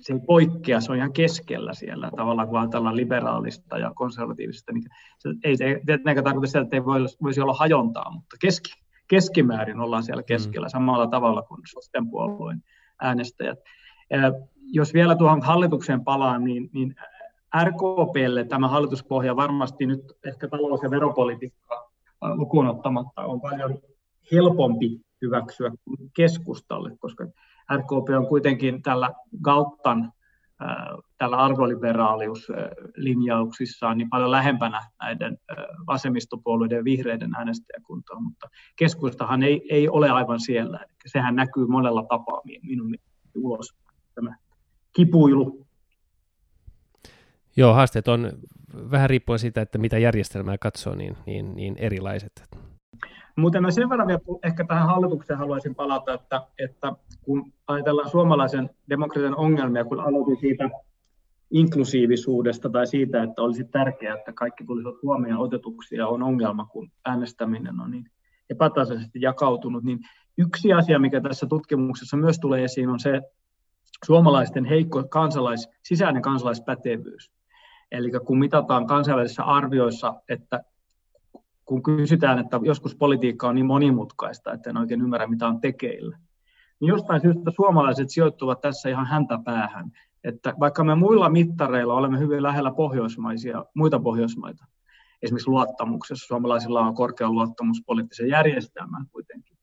se 0.00 0.12
ei 0.12 0.18
poikkea, 0.26 0.80
se 0.80 0.92
on 0.92 0.98
ihan 0.98 1.12
keskellä 1.12 1.74
siellä 1.74 2.10
tavallaan, 2.16 2.48
kun 2.48 2.58
ajatellaan 2.58 2.96
liberaalista 2.96 3.78
ja 3.78 3.92
konservatiivista, 3.94 4.72
niin 4.72 4.84
se 5.18 5.28
ei 5.44 5.56
se 5.56 5.80
tietenkään 5.86 6.24
tarkoita 6.24 6.46
sitä, 6.46 6.60
että 6.60 6.76
ei 6.76 6.84
voisi 7.22 7.40
olla 7.40 7.54
hajontaa, 7.54 8.10
mutta 8.10 8.36
keski, 8.40 8.72
keskimäärin 9.08 9.80
ollaan 9.80 10.02
siellä 10.02 10.22
keskellä 10.22 10.66
mm. 10.66 10.70
samalla 10.70 11.06
tavalla 11.06 11.42
kuin 11.42 11.60
sosten 11.64 12.10
puolueen 12.10 12.62
äänestäjät. 13.02 13.58
Ja 14.10 14.18
jos 14.72 14.94
vielä 14.94 15.14
tuohon 15.14 15.42
hallitukseen 15.42 16.04
palaan, 16.04 16.44
niin, 16.44 16.70
niin 16.72 16.94
RKPlle 17.64 18.44
tämä 18.44 18.68
hallituspohja 18.68 19.36
varmasti 19.36 19.86
nyt 19.86 20.00
ehkä 20.26 20.48
talous- 20.48 20.82
ja 20.82 20.90
veropolitiikka 20.90 21.90
lukuun 22.34 22.66
ottamatta 22.66 23.22
on 23.22 23.40
paljon 23.40 23.78
helpompi 24.32 25.00
hyväksyä 25.22 25.70
kuin 25.84 26.10
keskustalle, 26.14 26.96
koska 26.98 27.24
RKP 27.76 28.08
on 28.18 28.26
kuitenkin 28.26 28.82
tällä 28.82 29.10
Gauttan 29.42 30.12
tällä 31.18 31.36
arvoliberaaliuslinjauksissaan 31.36 33.98
niin 33.98 34.10
paljon 34.10 34.30
lähempänä 34.30 34.82
näiden 35.02 35.38
vasemmistopuolueiden 35.86 36.84
vihreiden 36.84 37.34
äänestäjäkuntaa, 37.34 38.20
mutta 38.20 38.48
keskustahan 38.76 39.42
ei, 39.42 39.66
ei 39.70 39.88
ole 39.88 40.10
aivan 40.10 40.40
siellä. 40.40 40.86
Sehän 41.06 41.36
näkyy 41.36 41.66
monella 41.66 42.02
tapaa 42.02 42.40
minun 42.62 42.94
ulos, 43.36 43.74
tämä 44.14 44.36
kipuilu 44.92 45.66
Joo, 47.56 47.74
haasteet 47.74 48.08
on 48.08 48.32
vähän 48.90 49.10
riippuen 49.10 49.38
siitä, 49.38 49.62
että 49.62 49.78
mitä 49.78 49.98
järjestelmää 49.98 50.58
katsoo, 50.58 50.94
niin, 50.94 51.16
niin, 51.26 51.54
niin 51.56 51.76
erilaiset. 51.78 52.32
Mutta 53.36 53.60
mä 53.60 53.70
sen 53.70 53.90
verran 53.90 54.08
vielä 54.08 54.20
ehkä 54.42 54.64
tähän 54.64 54.86
hallitukseen 54.86 55.38
haluaisin 55.38 55.74
palata, 55.74 56.14
että, 56.14 56.46
että 56.58 56.92
kun 57.22 57.52
ajatellaan 57.66 58.10
suomalaisen 58.10 58.70
demokratian 58.88 59.36
ongelmia, 59.36 59.84
kun 59.84 60.00
aloitin 60.00 60.36
siitä 60.36 60.70
inklusiivisuudesta 61.50 62.70
tai 62.70 62.86
siitä, 62.86 63.22
että 63.22 63.42
olisi 63.42 63.64
tärkeää, 63.64 64.14
että 64.14 64.32
kaikki 64.32 64.64
tulisivat 64.64 65.02
huomioon 65.02 65.40
otetuksi 65.40 65.96
ja 65.96 66.06
on 66.06 66.22
ongelma, 66.22 66.64
kun 66.64 66.90
äänestäminen 67.04 67.80
on 67.80 67.90
niin 67.90 68.10
epätasaisesti 68.50 69.20
jakautunut, 69.20 69.84
niin 69.84 69.98
yksi 70.38 70.72
asia, 70.72 70.98
mikä 70.98 71.20
tässä 71.20 71.46
tutkimuksessa 71.46 72.16
myös 72.16 72.38
tulee 72.38 72.64
esiin, 72.64 72.88
on 72.88 73.00
se 73.00 73.20
suomalaisten 74.04 74.64
heikko 74.64 75.04
kansalais, 75.04 75.68
sisäinen 75.82 76.22
kansalaispätevyys. 76.22 77.30
Eli 77.92 78.10
kun 78.26 78.38
mitataan 78.38 78.86
kansainvälisissä 78.86 79.44
arvioissa, 79.44 80.14
että 80.28 80.64
kun 81.64 81.82
kysytään, 81.82 82.38
että 82.38 82.60
joskus 82.62 82.96
politiikka 82.96 83.48
on 83.48 83.54
niin 83.54 83.66
monimutkaista, 83.66 84.52
että 84.52 84.70
en 84.70 84.76
oikein 84.76 85.00
ymmärrä, 85.00 85.26
mitä 85.26 85.48
on 85.48 85.60
tekeillä, 85.60 86.18
niin 86.80 86.88
jostain 86.88 87.20
syystä 87.20 87.50
suomalaiset 87.56 88.10
sijoittuvat 88.10 88.60
tässä 88.60 88.88
ihan 88.88 89.06
häntä 89.06 89.38
päähän. 89.44 89.90
Että 90.24 90.54
vaikka 90.60 90.84
me 90.84 90.94
muilla 90.94 91.30
mittareilla 91.30 91.94
olemme 91.94 92.18
hyvin 92.18 92.42
lähellä 92.42 92.72
pohjoismaisia, 92.72 93.64
muita 93.74 94.00
pohjoismaita, 94.00 94.64
esimerkiksi 95.22 95.50
luottamuksessa, 95.50 96.26
suomalaisilla 96.26 96.80
on 96.80 96.94
korkea 96.94 97.30
luottamus 97.30 97.82
poliittiseen 97.86 98.28
järjestelmään 98.28 99.06
kuitenkin, 99.12 99.56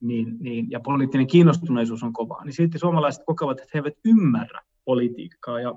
niin, 0.00 0.36
niin, 0.40 0.70
ja 0.70 0.80
poliittinen 0.80 1.26
kiinnostuneisuus 1.26 2.02
on 2.02 2.12
kova, 2.12 2.44
niin 2.44 2.52
silti 2.52 2.78
suomalaiset 2.78 3.22
kokevat, 3.26 3.60
että 3.60 3.70
he 3.74 3.78
eivät 3.78 3.98
ymmärrä 4.04 4.60
politiikkaa. 4.84 5.60
Ja 5.60 5.74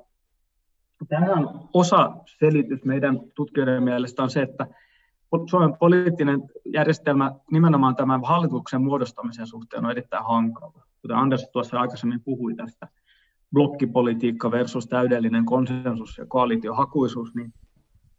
Tähän 1.08 1.50
osa 1.74 2.12
selitys 2.40 2.86
meidän 2.86 3.20
tutkijoiden 3.36 3.84
mielestä 3.84 4.24
on 4.24 4.30
se, 4.30 4.42
että 4.42 4.68
Suomen 5.50 5.78
poliittinen 5.80 6.42
järjestelmä 6.66 7.32
nimenomaan 7.52 7.96
tämän 7.96 8.22
hallituksen 8.24 8.82
muodostamisen 8.82 9.48
suhteen 9.48 9.86
on 9.86 9.92
erittäin 9.92 10.26
hankala. 10.26 10.86
Kuten 11.02 11.18
Anders 11.18 11.50
tuossa 11.50 11.80
aikaisemmin 11.80 12.24
puhui 12.24 12.56
tästä 12.56 12.88
blokkipolitiikka 13.54 14.52
versus 14.52 14.88
täydellinen 14.88 15.46
konsensus 15.46 16.18
ja 16.18 16.26
koalitiohakuisuus, 16.26 17.36
niin 17.36 17.54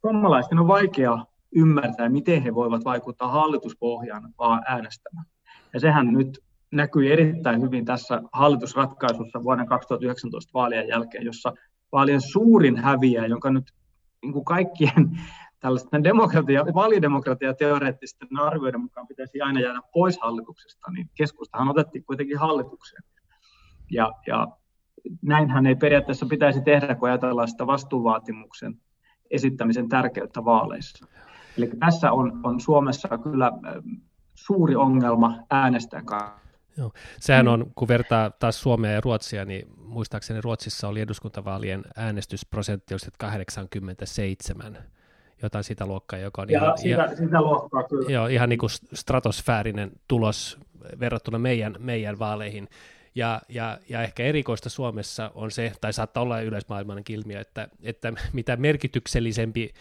suomalaisten 0.01 0.59
on 0.59 0.69
vaikea 0.69 1.27
ymmärtää, 1.55 2.09
miten 2.09 2.43
he 2.43 2.55
voivat 2.55 2.85
vaikuttaa 2.85 3.29
hallituspohjaan 3.29 4.35
vaan 4.39 4.63
äänestämään. 4.67 5.27
Ja 5.75 5.81
sehän 5.81 6.13
nyt 6.13 6.39
näkyi 6.73 7.13
erittäin 7.13 7.63
hyvin 7.63 7.85
tässä 7.85 8.23
hallitusratkaisussa 8.33 9.45
vuoden 9.45 9.67
2019 9.67 10.51
vaalien 10.55 10.89
jälkeen, 10.89 11.25
jossa 11.25 11.53
vaalien 11.93 12.21
suurin 12.21 12.77
häviäjä, 12.77 13.27
jonka 13.27 13.51
nyt 13.51 13.73
niin 14.23 14.33
kuin 14.33 14.45
kaikkien 14.45 15.11
tällaisten 15.61 16.05
demokratia, 16.05 16.65
vaalidemokratia 16.75 17.55
teoreettisten 17.55 18.39
arvioiden 18.41 18.81
mukaan 18.81 19.07
pitäisi 19.07 19.41
aina 19.41 19.61
jäädä 19.61 19.81
pois 19.93 20.19
hallituksesta, 20.21 20.91
niin 20.91 21.11
keskustahan 21.15 21.69
otettiin 21.69 22.05
kuitenkin 22.05 22.39
hallitukseen. 22.39 23.03
Ja, 23.91 24.13
ja 24.27 24.49
näinhän 25.23 25.67
ei 25.67 25.75
periaatteessa 25.77 26.27
pitäisi 26.27 26.61
tehdä, 26.61 26.95
kun 26.95 27.09
ajatellaan 27.09 27.49
sitä 27.49 27.67
vastuuvaatimuksen 27.67 28.81
esittämisen 29.31 29.89
tärkeyttä 29.89 30.45
vaaleissa. 30.45 31.07
Eli 31.59 31.71
tässä 31.79 32.13
on, 32.13 32.41
on 32.43 32.61
Suomessa 32.61 33.19
kyllä 33.19 33.53
suuri 34.35 34.77
ongelma 34.77 35.39
äänestäjän 35.51 36.07
kanssa. 36.07 36.48
Joo. 36.79 36.93
Sehän 37.21 37.49
on, 37.49 37.73
kun 37.75 37.89
vertaa 37.89 38.31
taas 38.31 38.61
Suomea 38.61 38.93
ja 38.93 39.01
Ruotsia, 39.01 39.45
niin 39.45 39.69
muistaakseni 39.77 40.41
Ruotsissa 40.41 40.89
oli 40.89 41.01
eduskuntavaalien 41.01 41.85
äänestysprosentti 41.97 42.95
87, 43.19 44.79
jotain 45.43 45.65
sitä 45.65 45.87
luokkaa, 45.87 46.19
joka 46.19 46.43
on 46.43 46.51
ja 46.51 46.59
ihan, 46.59 46.79
sitä, 46.79 46.89
ihan, 46.89 47.17
sitä 47.17 47.41
luokkaa, 47.43 47.83
kyllä. 47.83 48.11
Joo, 48.11 48.27
ihan 48.27 48.49
niin 48.49 48.59
kuin 48.59 48.71
stratosfäärinen 48.95 49.93
tulos 50.09 50.59
verrattuna 51.01 51.39
meidän, 51.39 51.77
meidän 51.79 52.19
vaaleihin. 52.19 52.69
Ja, 53.15 53.41
ja, 53.49 53.79
ja 53.89 54.03
ehkä 54.03 54.23
erikoista 54.23 54.69
Suomessa 54.69 55.31
on 55.35 55.51
se, 55.51 55.73
tai 55.81 55.93
saattaa 55.93 56.23
olla 56.23 56.41
yleismaailmainen 56.41 57.05
ilmiö, 57.09 57.41
että, 57.41 57.69
että 57.83 58.13
mitä 58.33 58.57
merkityksellisempi 58.57 59.73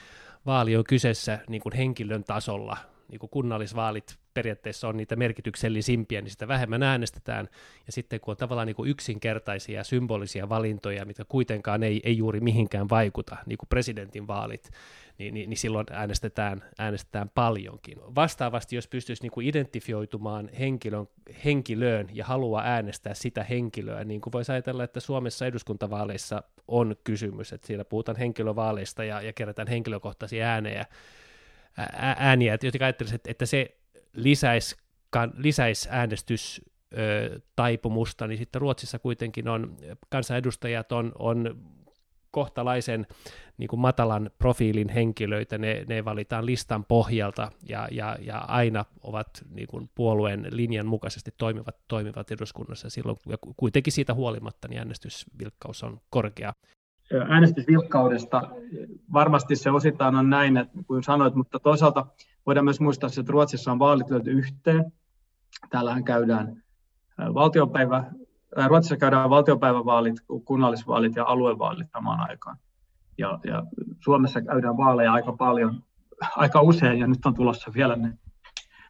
vaali 0.46 0.76
on 0.76 0.84
kyseessä 0.84 1.40
niin 1.50 1.62
kuin 1.62 1.76
henkilön 1.76 2.24
tasolla, 2.24 2.78
niin 3.08 3.20
kuin 3.20 3.30
kunnallisvaalit 3.30 4.18
periaatteessa 4.38 4.88
on 4.88 4.98
niitä 4.98 5.16
merkityksellisimpiä, 5.16 6.22
niin 6.22 6.32
sitä 6.32 6.48
vähemmän 6.48 6.84
äänestetään. 6.84 7.50
Ja 7.86 7.92
sitten 7.92 8.20
kun 8.20 8.32
on 8.32 8.38
tavallaan 8.38 8.68
niin 8.68 8.76
kuin 8.76 8.90
yksinkertaisia 8.90 9.84
symbolisia 9.84 10.50
valintoja, 10.50 11.06
mitä 11.06 11.26
kuitenkaan 11.26 11.84
ei, 11.84 12.02
ei 12.04 12.18
juuri 12.18 12.40
mihinkään 12.40 12.90
vaikuta, 12.90 13.38
niin 13.46 13.58
kuin 13.58 13.70
presidentin 13.70 14.28
vaalit, 14.28 14.70
niin, 15.18 15.34
niin, 15.34 15.50
niin 15.50 15.58
silloin 15.58 15.86
äänestetään, 15.92 16.64
äänestetään 16.80 17.30
paljonkin. 17.30 17.98
Vastaavasti, 18.16 18.76
jos 18.76 18.88
pystyisi 18.88 19.22
niin 19.22 19.32
kuin 19.32 19.48
identifioitumaan 19.48 20.50
henkilön, 20.60 21.08
henkilöön 21.46 22.08
ja 22.14 22.26
haluaa 22.26 22.64
äänestää 22.64 23.14
sitä 23.14 23.44
henkilöä, 23.44 24.04
niin 24.04 24.22
kuin 24.22 24.34
voisi 24.34 24.52
ajatella, 24.52 24.84
että 24.84 25.00
Suomessa 25.00 25.46
eduskuntavaaleissa 25.46 26.44
on 26.68 26.96
kysymys, 27.04 27.54
että 27.54 27.68
siinä 27.68 27.86
puhutaan 27.86 28.18
henkilövaaleista 28.18 29.04
ja, 29.04 29.22
ja 29.22 29.34
kerätään 29.34 29.68
henkilökohtaisia 29.68 30.48
äänejä, 30.48 30.86
ääniä, 32.18 32.54
että 32.54 32.68
jotenkin 32.68 32.86
ajattelisin, 32.86 33.16
että, 33.16 33.32
että 33.32 33.46
se 33.46 33.77
lisäisi, 34.18 34.76
lisäisi 35.38 35.90
äänestys 35.92 36.62
taipumusta, 37.56 38.28
niin 38.28 38.38
sitten 38.38 38.62
Ruotsissa 38.62 39.00
kuitenkin 39.00 39.48
on, 39.48 39.78
kansanedustajat 40.10 40.92
on, 40.92 41.12
on 41.20 41.60
kohtalaisen 42.32 43.08
niin 43.58 43.68
kuin 43.68 43.80
matalan 43.80 44.30
profiilin 44.38 44.90
henkilöitä, 44.90 45.58
ne, 45.58 45.86
ne 45.88 46.06
valitaan 46.06 46.46
listan 46.46 46.86
pohjalta 46.86 47.52
ja, 47.70 47.88
ja, 47.92 48.18
ja 48.22 48.38
aina 48.38 48.86
ovat 49.04 49.30
niin 49.50 49.68
kuin 49.68 49.90
puolueen 49.96 50.48
linjan 50.52 50.86
mukaisesti 50.86 51.32
toimivat, 51.38 51.76
toimivat 51.88 52.32
eduskunnassa 52.32 52.90
silloin, 52.90 53.18
ja 53.28 53.38
kuitenkin 53.58 53.94
siitä 53.94 54.14
huolimatta 54.14 54.68
niin 54.68 54.80
äänestysvilkkaus 54.80 55.84
on 55.84 56.00
korkea. 56.10 56.54
Äänestysvilkkaudesta 57.30 58.42
varmasti 59.14 59.56
se 59.56 59.72
osittain 59.72 60.16
on 60.16 60.30
näin, 60.30 60.58
että 60.58 60.84
kuin 60.88 61.04
sanoit, 61.04 61.36
mutta 61.36 61.60
toisaalta 61.60 62.06
voidaan 62.48 62.66
myös 62.66 62.80
muistaa, 62.80 63.10
että 63.20 63.32
Ruotsissa 63.32 63.72
on 63.72 63.80
vaalit 63.80 64.08
yhteen. 64.26 64.92
Täällähän 65.70 66.04
käydään 66.04 66.64
valtiopäivä 67.18 68.12
Ruotsissa 68.68 68.98
käydään 68.98 69.30
valtiopäivävaalit, 69.30 70.16
kunnallisvaalit 70.46 71.16
ja 71.16 71.26
aluevaalit 71.26 71.88
samaan 71.92 72.30
aikaan. 72.30 72.58
Ja, 73.18 73.40
ja 73.44 73.64
Suomessa 74.00 74.42
käydään 74.42 74.78
vaaleja 74.78 75.14
aika 75.14 75.34
paljon, 75.34 75.84
aika 76.36 76.62
usein, 76.62 77.00
ja 77.00 77.08
nyt 77.08 77.26
on 77.26 77.34
tulossa 77.34 77.72
vielä 77.74 77.96
ne 77.96 78.14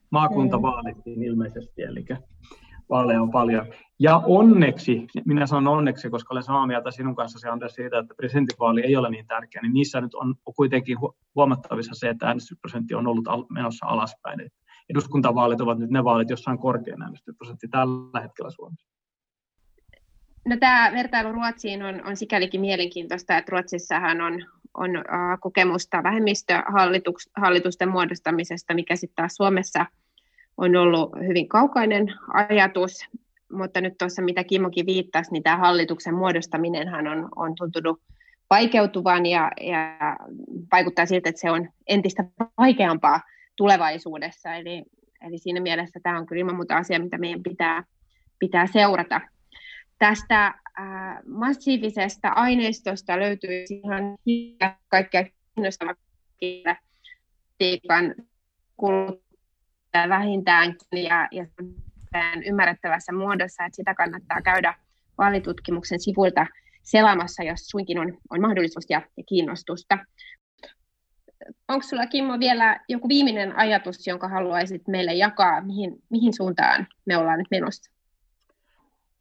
maakuntavaalit 0.10 1.06
niin 1.06 1.24
ilmeisesti, 1.24 1.82
eli 1.82 2.06
vaaleja 2.89 3.22
on 3.22 3.32
paljon. 3.32 3.65
Ja 4.00 4.22
onneksi, 4.26 5.08
minä 5.26 5.46
sanon 5.46 5.78
onneksi, 5.78 6.10
koska 6.10 6.34
olen 6.34 6.44
samaa 6.44 6.68
mieltä 6.68 6.92
sinun 6.92 7.16
kanssa 7.16 7.52
on 7.52 7.60
siitä, 7.68 8.00
että 8.00 8.14
presidentinvaali 8.18 8.82
ei 8.82 8.96
ole 8.96 9.10
niin 9.10 9.28
tärkeä, 9.28 9.62
niin 9.62 9.74
niissä 9.74 10.02
nyt 10.02 10.16
on 10.16 10.36
kuitenkin 10.56 10.98
huomattavissa 11.36 11.96
se, 11.96 12.10
että 12.10 12.28
äänestysprosentti 12.28 12.96
on 12.96 13.08
ollut 13.08 13.50
menossa 13.50 13.86
alaspäin. 13.86 14.52
Eduskuntavaalit 14.90 15.62
ovat 15.62 15.80
nyt 15.80 15.90
ne 15.90 16.04
vaalit, 16.04 16.30
joissa 16.30 16.52
on 16.52 16.60
korkein 16.60 17.02
äänestysprosentti 17.02 17.68
tällä 17.68 18.22
hetkellä 18.22 18.52
Suomessa. 18.52 18.88
No, 20.46 20.58
tämä 20.60 20.92
vertailu 20.94 21.32
Ruotsiin 21.32 21.84
on, 21.84 22.06
on 22.06 22.16
sikälikin 22.16 22.62
mielenkiintoista, 22.62 23.38
että 23.38 23.52
Ruotsissahan 23.52 24.22
on, 24.22 24.46
on 24.74 24.98
uh, 24.98 25.40
kokemusta 25.40 26.04
vähemmistöhallitusten 26.04 27.90
muodostamisesta, 27.90 28.74
mikä 28.74 28.96
sitten 28.96 29.16
taas 29.16 29.36
Suomessa 29.36 29.86
on 30.58 30.76
ollut 30.76 31.16
hyvin 31.28 31.48
kaukainen 31.48 32.14
ajatus, 32.34 33.10
mutta 33.52 33.82
nyt 33.82 33.94
tuossa 33.98 34.22
mitä 34.22 34.44
Kimmokin 34.44 34.86
viittasi, 34.86 35.32
niin 35.32 35.44
tämä 35.44 35.58
hallituksen 35.58 36.16
muodostaminenhan 36.16 37.08
on, 37.08 37.30
on 37.36 37.56
tuntunut 37.56 38.02
vaikeutuvan 38.50 39.26
ja, 39.26 39.52
ja 39.62 39.98
vaikuttaa 40.72 41.06
siltä, 41.06 41.30
että 41.30 41.42
se 41.42 41.52
on 41.52 41.70
entistä 41.88 42.24
vaikeampaa 42.58 43.22
tulevaisuudessa. 43.56 44.54
Eli, 44.54 44.84
eli 45.22 45.38
siinä 45.38 45.60
mielessä 45.60 46.00
tämä 46.04 46.18
on 46.18 46.26
kyllä 46.26 46.40
ilman 46.40 46.56
muuta 46.56 46.78
asia, 46.78 47.00
mitä 47.00 47.18
meidän 47.18 47.44
pitää, 47.44 47.84
pitää 48.40 48.68
seurata 48.68 49.22
tästä 50.00 50.46
äh, 50.46 50.56
massiivisesta 51.26 52.30
aineistosta 52.30 53.20
löytyy 53.20 53.66
ihan 53.70 54.18
kaikkea 54.88 55.26
kiinnostavaa 55.56 55.96
kuluttaa 58.78 60.10
vähintäänkin 60.10 61.04
ja, 61.04 61.28
ja 61.32 61.46
ymmärrettävässä 62.45 63.12
muodossa, 63.12 63.65
että 63.65 63.75
sitä 63.75 63.93
kannattaa 63.93 64.41
käydä 64.41 64.73
vaalitutkimuksen 65.17 65.99
sivuilta 65.99 66.45
selaamassa, 66.84 67.43
jos 67.43 67.67
suinkin 67.67 67.99
on, 67.99 68.17
on 68.30 68.41
mahdollisuus 68.41 68.86
ja, 68.89 69.01
ja 69.17 69.23
kiinnostusta. 69.23 69.97
Onko 71.67 71.84
sinulla 71.84 72.08
Kimmo 72.08 72.39
vielä 72.39 72.80
joku 72.89 73.10
viimeinen 73.10 73.56
ajatus, 73.56 74.08
jonka 74.08 74.27
haluaisit 74.27 74.88
meille 74.88 75.13
jakaa, 75.13 75.62
mihin, 75.62 76.03
mihin 76.10 76.34
suuntaan 76.34 76.88
me 77.06 77.17
ollaan 77.17 77.38
nyt 77.38 77.47
menossa? 77.51 77.97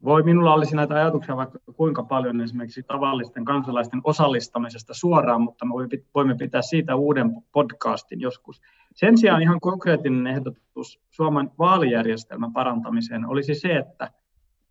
Voi, 0.04 0.22
minulla 0.22 0.54
olisi 0.54 0.76
näitä 0.76 0.94
ajatuksia 0.94 1.36
vaikka 1.36 1.58
kuinka 1.76 2.02
paljon 2.02 2.40
esimerkiksi 2.40 2.82
tavallisten 2.82 3.44
kansalaisten 3.44 4.00
osallistamisesta 4.04 4.94
suoraan, 4.94 5.42
mutta 5.42 5.64
me 5.64 5.72
voimme 6.14 6.34
pitää 6.34 6.62
siitä 6.62 6.96
uuden 6.96 7.30
podcastin 7.52 8.20
joskus. 8.20 8.62
Sen 8.94 9.18
sijaan 9.18 9.42
ihan 9.42 9.60
konkreettinen 9.60 10.26
ehdotus 10.26 11.00
Suomen 11.10 11.50
vaalijärjestelmän 11.58 12.52
parantamiseen 12.52 13.26
olisi 13.26 13.54
se, 13.54 13.76
että 13.76 14.10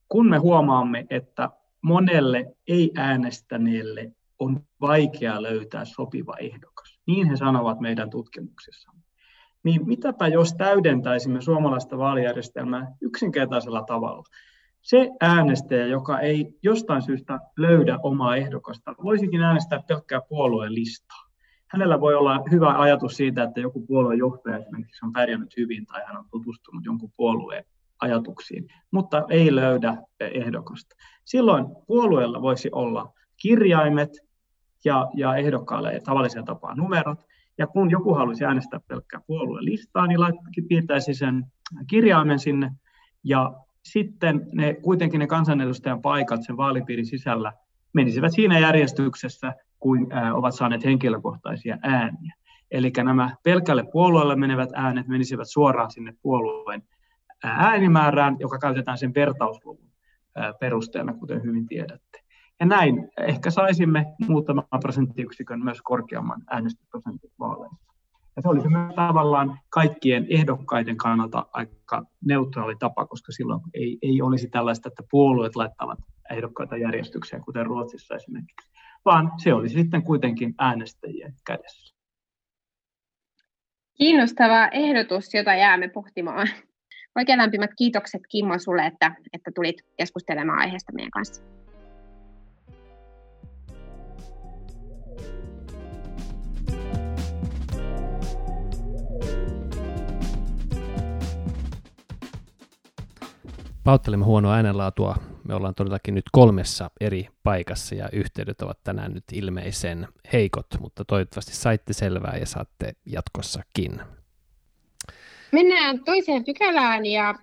kun 0.09 0.29
me 0.29 0.38
huomaamme, 0.38 1.05
että 1.09 1.49
monelle 1.81 2.55
ei-äänestäneelle 2.67 4.11
on 4.39 4.63
vaikea 4.81 5.41
löytää 5.41 5.85
sopiva 5.85 6.35
ehdokas, 6.39 6.99
niin 7.07 7.29
he 7.29 7.35
sanovat 7.35 7.79
meidän 7.79 8.09
tutkimuksissamme, 8.09 9.01
niin 9.63 9.88
mitäpä 9.88 10.27
jos 10.27 10.53
täydentäisimme 10.53 11.41
suomalaista 11.41 11.97
vaalijärjestelmää 11.97 12.95
yksinkertaisella 13.01 13.83
tavalla 13.83 14.23
se 14.86 15.12
äänestäjä, 15.21 15.86
joka 15.86 16.19
ei 16.19 16.58
jostain 16.63 17.02
syystä 17.02 17.39
löydä 17.58 18.00
omaa 18.04 18.36
ehdokasta, 18.36 18.95
voisikin 19.04 19.41
äänestää 19.41 19.84
pelkkää 19.88 20.21
puolueen 20.30 20.76
listaa. 20.76 21.26
Hänellä 21.67 22.02
voi 22.02 22.15
olla 22.15 22.43
hyvä 22.52 22.80
ajatus 22.80 23.17
siitä, 23.17 23.43
että 23.43 23.60
joku 23.60 23.86
puolueen 23.86 24.19
johtaja 24.19 24.58
esimerkiksi 24.58 25.06
on 25.06 25.13
pärjännyt 25.13 25.58
hyvin 25.58 25.86
tai 25.86 26.02
hän 26.08 26.17
on 26.17 26.26
tutustunut 26.32 26.86
jonkun 26.86 27.12
puolueen 27.17 27.65
ajatuksiin, 28.00 28.67
mutta 28.91 29.24
ei 29.30 29.56
löydä 29.56 29.98
ehdokasta. 30.19 30.95
Silloin 31.26 31.65
puolueella 31.88 32.41
voisi 32.41 32.69
olla 32.71 33.13
kirjaimet 33.41 34.10
ja, 34.86 35.08
ja 35.13 35.36
ehdokkaalle 35.36 36.00
tavalliseen 36.06 36.45
tapaan 36.45 36.78
numerot, 36.78 37.19
ja 37.58 37.67
kun 37.67 37.91
joku 37.91 38.13
haluaisi 38.13 38.45
äänestää 38.45 38.80
pelkkää 38.88 39.21
puolueen 39.28 39.65
listaa, 39.65 40.08
niin 40.08 40.19
piirtäisi 40.67 41.13
sen 41.13 41.45
kirjaimen 41.88 42.39
sinne, 42.39 42.71
ja 43.24 43.64
sitten 43.86 44.48
ne, 44.54 44.74
kuitenkin 44.74 45.19
ne 45.19 45.28
kansanedustajan 45.28 46.02
paikat 46.02 46.43
sen 46.43 46.58
vaalipiirin 46.58 47.06
sisällä 47.06 47.54
menisivät 47.93 48.34
siinä 48.34 48.60
järjestyksessä, 48.60 49.54
kuin 49.80 50.08
ää, 50.12 50.36
ovat 50.36 50.56
saaneet 50.56 50.84
henkilökohtaisia 50.84 51.78
ääniä. 51.82 52.34
Eli 52.71 52.91
nämä 53.04 53.36
pelkälle 53.43 53.84
puolueelle 53.91 54.36
menevät 54.36 54.69
äänet 54.74 55.08
menisivät 55.08 55.50
suoraan 55.50 55.91
sinne 55.91 56.13
puolueen 56.21 56.84
äänimäärään, 57.43 58.36
joka 58.39 58.59
käytetään 58.59 58.97
sen 58.97 59.14
vertausluvun 59.14 59.91
perusteena, 60.59 61.14
kuten 61.14 61.43
hyvin 61.43 61.68
tiedätte. 61.68 62.20
Ja 62.59 62.66
näin 62.66 63.09
ehkä 63.18 63.51
saisimme 63.51 64.05
muutaman 64.28 64.66
prosenttiyksikön 64.82 65.64
myös 65.64 65.82
korkeamman 65.82 66.41
äänestysprosentin 66.47 67.32
vaaleissa. 67.39 67.84
Ja 68.36 68.41
se 68.41 68.47
olisi 68.49 68.69
myös 68.69 68.95
tavallaan 68.95 69.59
kaikkien 69.69 70.27
ehdokkaiden 70.29 70.97
kannalta 70.97 71.45
aika 71.53 72.03
neutraali 72.25 72.75
tapa, 72.79 73.05
koska 73.05 73.31
silloin 73.31 73.61
ei, 73.73 73.97
ei 74.01 74.21
olisi 74.21 74.49
tällaista, 74.49 74.89
että 74.89 75.03
puolueet 75.11 75.55
laittavat 75.55 75.99
ehdokkaita 76.31 76.77
järjestykseen, 76.77 77.41
kuten 77.41 77.65
Ruotsissa 77.65 78.15
esimerkiksi, 78.15 78.71
vaan 79.05 79.31
se 79.38 79.53
olisi 79.53 79.75
sitten 79.75 80.03
kuitenkin 80.03 80.55
äänestäjien 80.59 81.33
kädessä. 81.47 81.95
Kiinnostava 83.97 84.67
ehdotus, 84.67 85.33
jota 85.33 85.55
jäämme 85.55 85.88
pohtimaan. 85.88 86.47
Oikein 87.15 87.39
lämpimät 87.39 87.69
kiitokset 87.77 88.21
Kimmo 88.29 88.59
sulle, 88.59 88.86
että, 88.86 89.15
että 89.33 89.51
tulit 89.55 89.75
keskustelemaan 89.97 90.59
aiheesta 90.59 90.93
meidän 90.93 91.11
kanssa. 91.11 91.43
Pauttelemme 103.86 104.25
huonoa 104.25 104.53
äänenlaatua. 104.55 105.15
Me 105.47 105.55
ollaan 105.55 105.75
todellakin 105.75 106.15
nyt 106.15 106.25
kolmessa 106.31 106.91
eri 107.01 107.27
paikassa 107.43 107.95
ja 107.95 108.09
yhteydet 108.13 108.61
ovat 108.61 108.83
tänään 108.83 109.13
nyt 109.13 109.23
ilmeisen 109.33 110.07
heikot, 110.33 110.65
mutta 110.79 111.05
toivottavasti 111.05 111.55
saitte 111.55 111.93
selvää 111.93 112.38
ja 112.38 112.45
saatte 112.45 112.93
jatkossakin. 113.05 114.01
Mennään 115.51 116.03
toiseen 116.03 116.45
pykälään 116.45 117.05
ja 117.05 117.36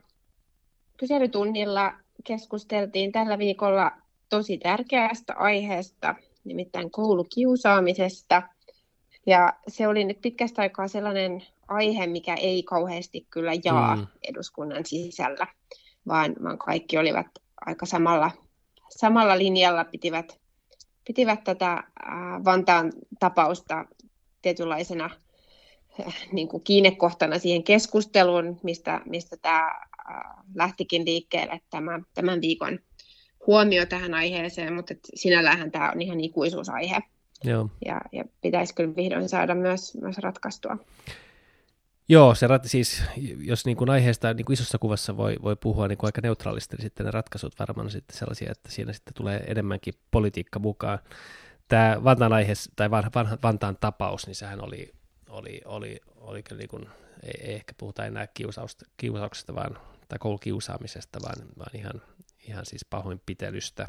kyselytunnilla 0.97 1.93
keskusteltiin 2.25 3.13
tällä 3.13 3.39
viikolla 3.39 3.93
tosi 4.29 4.59
tärkeästä 4.59 5.35
aiheesta, 5.37 6.15
nimittäin 6.45 6.91
koulukiusaamisesta. 6.91 8.43
Ja 9.27 9.53
se 9.69 9.89
oli 9.89 10.05
nyt 10.05 10.21
pitkästä 10.23 10.63
aikaa 10.63 10.89
sellainen 10.89 11.43
aihe, 11.69 12.07
mikä 12.07 12.35
ei 12.35 12.63
kauheasti 12.63 13.27
kyllä 13.31 13.53
jaa 13.65 13.97
mm. 13.97 14.07
eduskunnan 14.29 14.87
sisällä 14.87 15.47
vaan, 16.09 16.35
vaan 16.43 16.59
kaikki 16.59 16.99
olivat 16.99 17.27
aika 17.67 17.87
samalla, 17.87 18.31
samalla 18.89 19.39
linjalla, 19.39 19.85
pitivät, 19.85 20.39
pitivät 21.07 21.45
tätä 21.45 21.85
Vantaan 22.45 22.93
tapausta 23.21 23.85
tietynlaisena 24.43 25.11
niin 26.33 26.49
kuin 26.49 26.65
kiinnekohtana 26.65 27.39
siihen 27.39 27.65
keskusteluun, 27.65 28.61
mistä, 28.63 29.01
mistä 29.07 29.37
tämä 29.37 29.71
lähtikin 30.55 31.05
liikkeelle 31.05 31.61
tämän, 31.71 32.07
tämän 32.15 32.41
viikon 32.41 32.79
huomio 33.47 33.87
tähän 33.87 34.15
aiheeseen, 34.15 34.73
mutta 34.73 34.95
sinällähän 35.15 35.71
tämä 35.71 35.91
on 35.91 36.03
ihan 36.03 36.21
ikuisuusaihe. 36.21 37.01
Joo. 37.45 37.69
Ja, 37.85 38.01
ja 38.13 38.25
pitäisi 38.41 38.75
kyllä 38.75 38.97
vihdoin 38.97 39.29
saada 39.29 39.55
myös, 39.55 39.95
myös 40.01 40.19
ratkaistua. 40.19 40.77
Joo, 42.09 42.35
se 42.35 42.47
rat, 42.47 42.65
siis, 42.65 43.03
jos 43.39 43.65
niin 43.65 43.77
kuin 43.77 43.91
aiheesta 43.91 44.35
niin 44.35 44.45
kuin 44.45 44.55
isossa 44.55 44.79
kuvassa 44.79 45.17
voi, 45.17 45.37
voi 45.43 45.57
puhua 45.57 45.89
niin 45.89 45.99
kuin 45.99 46.09
aika 46.09 46.21
neutraalisti, 46.21 46.77
niin 46.77 46.83
sitten 46.83 47.07
ne 47.07 47.13
ratkaisut 47.13 47.59
varmaan 47.59 47.87
on 47.87 47.91
sitten 47.91 48.19
sellaisia, 48.19 48.53
että 48.53 48.71
siinä 48.71 48.93
sitten 48.93 49.15
tulee 49.15 49.45
enemmänkin 49.47 49.95
politiikka 50.11 50.59
mukaan. 50.59 50.99
Tämä 51.69 52.05
Vantaan 52.05 52.33
aihe, 52.33 52.53
tai 52.77 52.91
vanha, 52.91 53.11
Vantaan 53.43 53.77
tapaus, 53.77 54.27
niin 54.27 54.35
sehän 54.35 54.65
oli, 54.65 54.93
oli, 55.29 55.61
oli, 55.65 56.01
oli 56.17 56.43
niin 56.59 56.69
kuin, 56.69 56.87
ei, 57.23 57.41
ei 57.41 57.55
ehkä 57.55 57.75
puhuta 57.79 58.07
enää 58.07 58.27
kiusausta, 58.27 58.85
kiusauksesta 58.97 59.55
vaan, 59.55 59.79
tai 60.09 60.19
koulukiusaamisesta, 60.19 61.19
vaan, 61.23 61.49
vaan 61.59 61.77
ihan, 61.77 62.03
ihan 62.49 62.67
siis 62.67 62.85
pahoinpitelystä. 62.85 63.87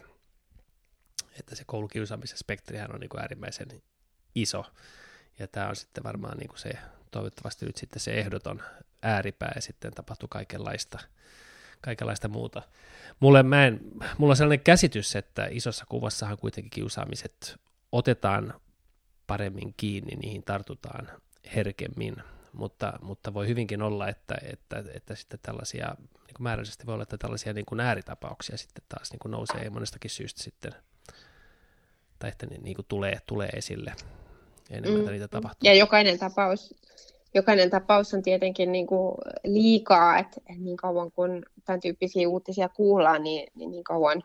Että 1.39 1.55
se 1.55 1.63
koulukiusaamisen 1.65 2.37
spektrihän 2.37 2.93
on 2.93 2.99
niin 2.99 3.09
kuin 3.09 3.21
äärimmäisen 3.21 3.67
iso, 4.35 4.65
ja 5.39 5.47
tämä 5.47 5.69
on 5.69 5.75
sitten 5.75 6.03
varmaan 6.03 6.37
niin 6.37 6.49
kuin 6.49 6.59
se 6.59 6.71
toivottavasti 7.13 7.65
nyt 7.65 7.77
sitten 7.77 7.99
se 7.99 8.11
ehdoton 8.11 8.61
ääripää 9.01 9.51
ja 9.55 9.61
sitten 9.61 9.93
tapahtuu 9.93 10.27
kaikenlaista, 10.27 10.99
kaikenlaista 11.81 12.27
muuta. 12.27 12.61
Mulle, 13.19 13.43
mä 13.43 13.65
en, 13.65 13.79
mulla 14.17 14.31
on 14.31 14.37
sellainen 14.37 14.63
käsitys, 14.63 15.15
että 15.15 15.47
isossa 15.51 15.85
kuvassahan 15.89 16.37
kuitenkin 16.37 16.71
kiusaamiset 16.71 17.59
otetaan 17.91 18.53
paremmin 19.27 19.73
kiinni, 19.77 20.15
niihin 20.15 20.43
tartutaan 20.43 21.09
herkemmin, 21.55 22.15
mutta, 22.53 22.93
mutta 23.01 23.33
voi 23.33 23.47
hyvinkin 23.47 23.81
olla, 23.81 24.07
että, 24.07 24.35
että, 24.51 24.83
että 24.93 25.15
sitten 25.15 25.39
tällaisia, 25.43 25.95
niin 25.99 26.33
kuin 26.35 26.43
määrällisesti 26.43 26.85
voi 26.85 26.93
olla, 26.93 27.03
että 27.03 27.17
tällaisia 27.17 27.53
niin 27.53 27.65
kuin 27.65 27.79
ääritapauksia 27.79 28.57
sitten 28.57 28.83
taas 28.89 29.11
niin 29.11 29.19
kuin 29.19 29.31
nousee 29.31 29.69
monestakin 29.69 30.11
syystä 30.11 30.43
sitten, 30.43 30.71
tai 32.19 32.29
että 32.29 32.45
ne 32.45 32.57
niin 32.57 32.75
kuin 32.75 32.85
tulee, 32.89 33.17
tulee 33.25 33.49
esille 33.49 33.95
enemmän, 34.69 35.01
mm. 35.01 35.11
niitä 35.11 35.27
tapahtuu. 35.27 35.69
Ja 35.69 35.73
jokainen 35.73 36.19
tapaus 36.19 36.73
jokainen 37.33 37.69
tapaus 37.69 38.13
on 38.13 38.23
tietenkin 38.23 38.71
niin 38.71 38.87
kuin 38.87 39.15
liikaa, 39.43 40.17
että 40.17 40.41
niin 40.57 40.77
kauan 40.77 41.11
kun 41.11 41.45
tämän 41.65 41.79
tyyppisiä 41.79 42.29
uutisia 42.29 42.69
kuullaan, 42.69 43.23
niin, 43.23 43.47
niin, 43.55 43.71
niin 43.71 43.83
kauan 43.83 44.23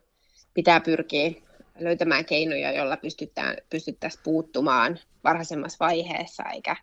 pitää 0.54 0.80
pyrkiä 0.80 1.30
löytämään 1.78 2.24
keinoja, 2.24 2.72
joilla 2.72 2.96
pystytään, 2.96 3.56
pystyttäisiin 3.70 4.22
puuttumaan 4.24 4.98
varhaisemmassa 5.24 5.76
vaiheessa, 5.80 6.42
eikä, 6.42 6.76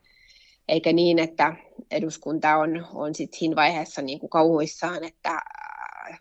eikä 0.67 0.93
niin, 0.93 1.19
että 1.19 1.55
eduskunta 1.91 2.57
on, 2.57 2.87
on 2.93 3.15
sit 3.15 3.33
siinä 3.33 3.55
vaiheessa 3.55 4.01
niin 4.01 4.19
kuin 4.19 4.29
kauhuissaan, 4.29 5.03
että 5.03 5.31
äh, 6.11 6.19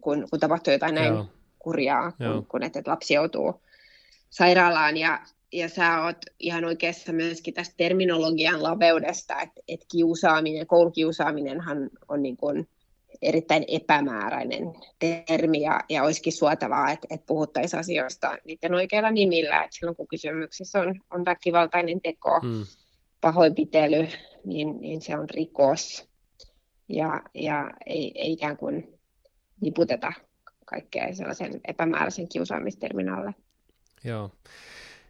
kun, 0.00 0.26
kun 0.30 0.40
tapahtuu 0.40 0.72
jotain 0.72 0.94
näin 0.94 1.14
Joo. 1.14 1.26
kurjaa, 1.58 2.12
kun, 2.12 2.46
kun 2.46 2.62
että 2.62 2.82
lapsi 2.86 3.14
joutuu 3.14 3.62
sairaalaan 4.30 4.96
ja, 4.96 5.20
ja 5.56 5.68
sä 5.68 6.02
oot 6.02 6.16
ihan 6.40 6.64
oikeassa 6.64 7.12
myöskin 7.12 7.54
tästä 7.54 7.74
terminologian 7.76 8.62
laveudesta, 8.62 9.40
että, 9.40 9.60
että 9.68 9.86
kiusaaminen, 9.92 10.66
koulukiusaaminenhan 10.66 11.90
on 12.08 12.22
niin 12.22 12.36
kuin 12.36 12.68
erittäin 13.22 13.64
epämääräinen 13.68 14.74
termi 14.98 15.60
ja, 15.60 15.80
ja 15.88 16.02
olisikin 16.02 16.32
suotavaa, 16.32 16.90
että, 16.90 17.06
että 17.10 17.26
puhuttaisiin 17.26 17.80
asioista 17.80 18.38
niiden 18.44 18.74
oikeilla 18.74 19.10
nimillä, 19.10 19.62
että 19.64 19.76
silloin 19.76 19.96
kun 19.96 20.08
kysymyksessä 20.08 20.80
on, 20.80 21.00
on 21.10 21.24
väkivaltainen 21.24 22.00
teko, 22.00 22.40
hmm. 22.40 22.64
pahoinpitely, 23.20 24.08
niin, 24.44 24.80
niin 24.80 25.00
se 25.00 25.18
on 25.18 25.30
rikos 25.30 26.08
ja, 26.88 27.22
ja 27.34 27.70
ei, 27.86 28.12
ei 28.14 28.32
ikään 28.32 28.56
kuin 28.56 28.98
niputeta 29.60 30.12
kaikkea 30.64 31.14
sellaisen 31.14 31.60
epämääräisen 31.68 32.28
kiusaamistermin 32.28 33.08
alle. 33.08 33.34
Joo. 34.04 34.30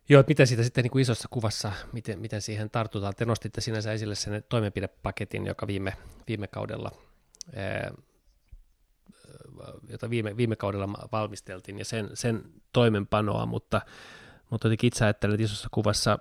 Joo, 0.09 0.21
että 0.21 0.31
miten 0.31 0.47
siitä 0.47 0.63
sitten 0.63 0.83
niin 0.83 0.91
kuin 0.91 1.03
isossa 1.03 1.29
kuvassa, 1.31 1.73
miten, 1.93 2.19
miten 2.19 2.43
siihen 2.43 2.71
tartutaan? 2.71 3.15
Te 3.17 3.25
nostitte 3.25 3.61
sinänsä 3.61 3.93
esille 3.93 4.15
sen 4.15 4.45
toimenpidepaketin, 4.49 5.47
joka 5.47 5.67
viime, 5.67 5.93
viime 6.29 6.47
kaudella, 6.47 6.93
ää, 7.57 7.93
jota 9.89 10.11
viime, 10.11 10.37
viime 10.37 10.57
kaudella 10.57 11.09
valmisteltiin, 11.13 11.79
ja 11.79 11.85
sen, 11.85 12.11
sen 12.15 12.45
toimenpanoa, 12.73 13.47
mutta, 13.47 13.81
mutta 14.51 14.69
jotenkin 14.69 14.89
itse 14.89 15.05
ajattelen, 15.05 15.35
että 15.35 15.45
isossa 15.45 15.69
kuvassa 15.71 16.19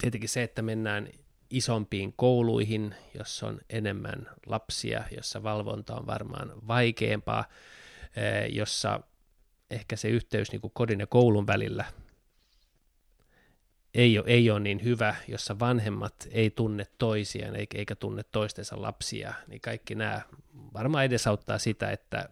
tietenkin 0.00 0.28
se, 0.28 0.42
että 0.42 0.62
mennään 0.62 1.08
isompiin 1.50 2.12
kouluihin, 2.16 2.94
jossa 3.18 3.46
on 3.46 3.60
enemmän 3.70 4.28
lapsia, 4.46 5.04
jossa 5.16 5.42
valvonta 5.42 5.96
on 5.96 6.06
varmaan 6.06 6.52
vaikeampaa, 6.68 7.44
jossa 8.48 9.00
ehkä 9.70 9.96
se 9.96 10.08
yhteys 10.08 10.52
niin 10.52 10.60
kuin 10.60 10.72
kodin 10.74 11.00
ja 11.00 11.06
koulun 11.06 11.46
välillä 11.46 11.84
ei 13.94 14.18
ole, 14.18 14.26
ei 14.28 14.50
ole 14.50 14.60
niin 14.60 14.84
hyvä, 14.84 15.14
jossa 15.28 15.58
vanhemmat 15.58 16.28
ei 16.30 16.50
tunne 16.50 16.86
toisiaan 16.98 17.56
eikä, 17.56 17.78
eikä 17.78 17.94
tunne 17.94 18.22
toistensa 18.22 18.82
lapsia, 18.82 19.34
niin 19.48 19.60
kaikki 19.60 19.94
nämä 19.94 20.20
varmaan 20.74 21.04
edesauttaa 21.04 21.58
sitä, 21.58 21.90
että, 21.90 22.28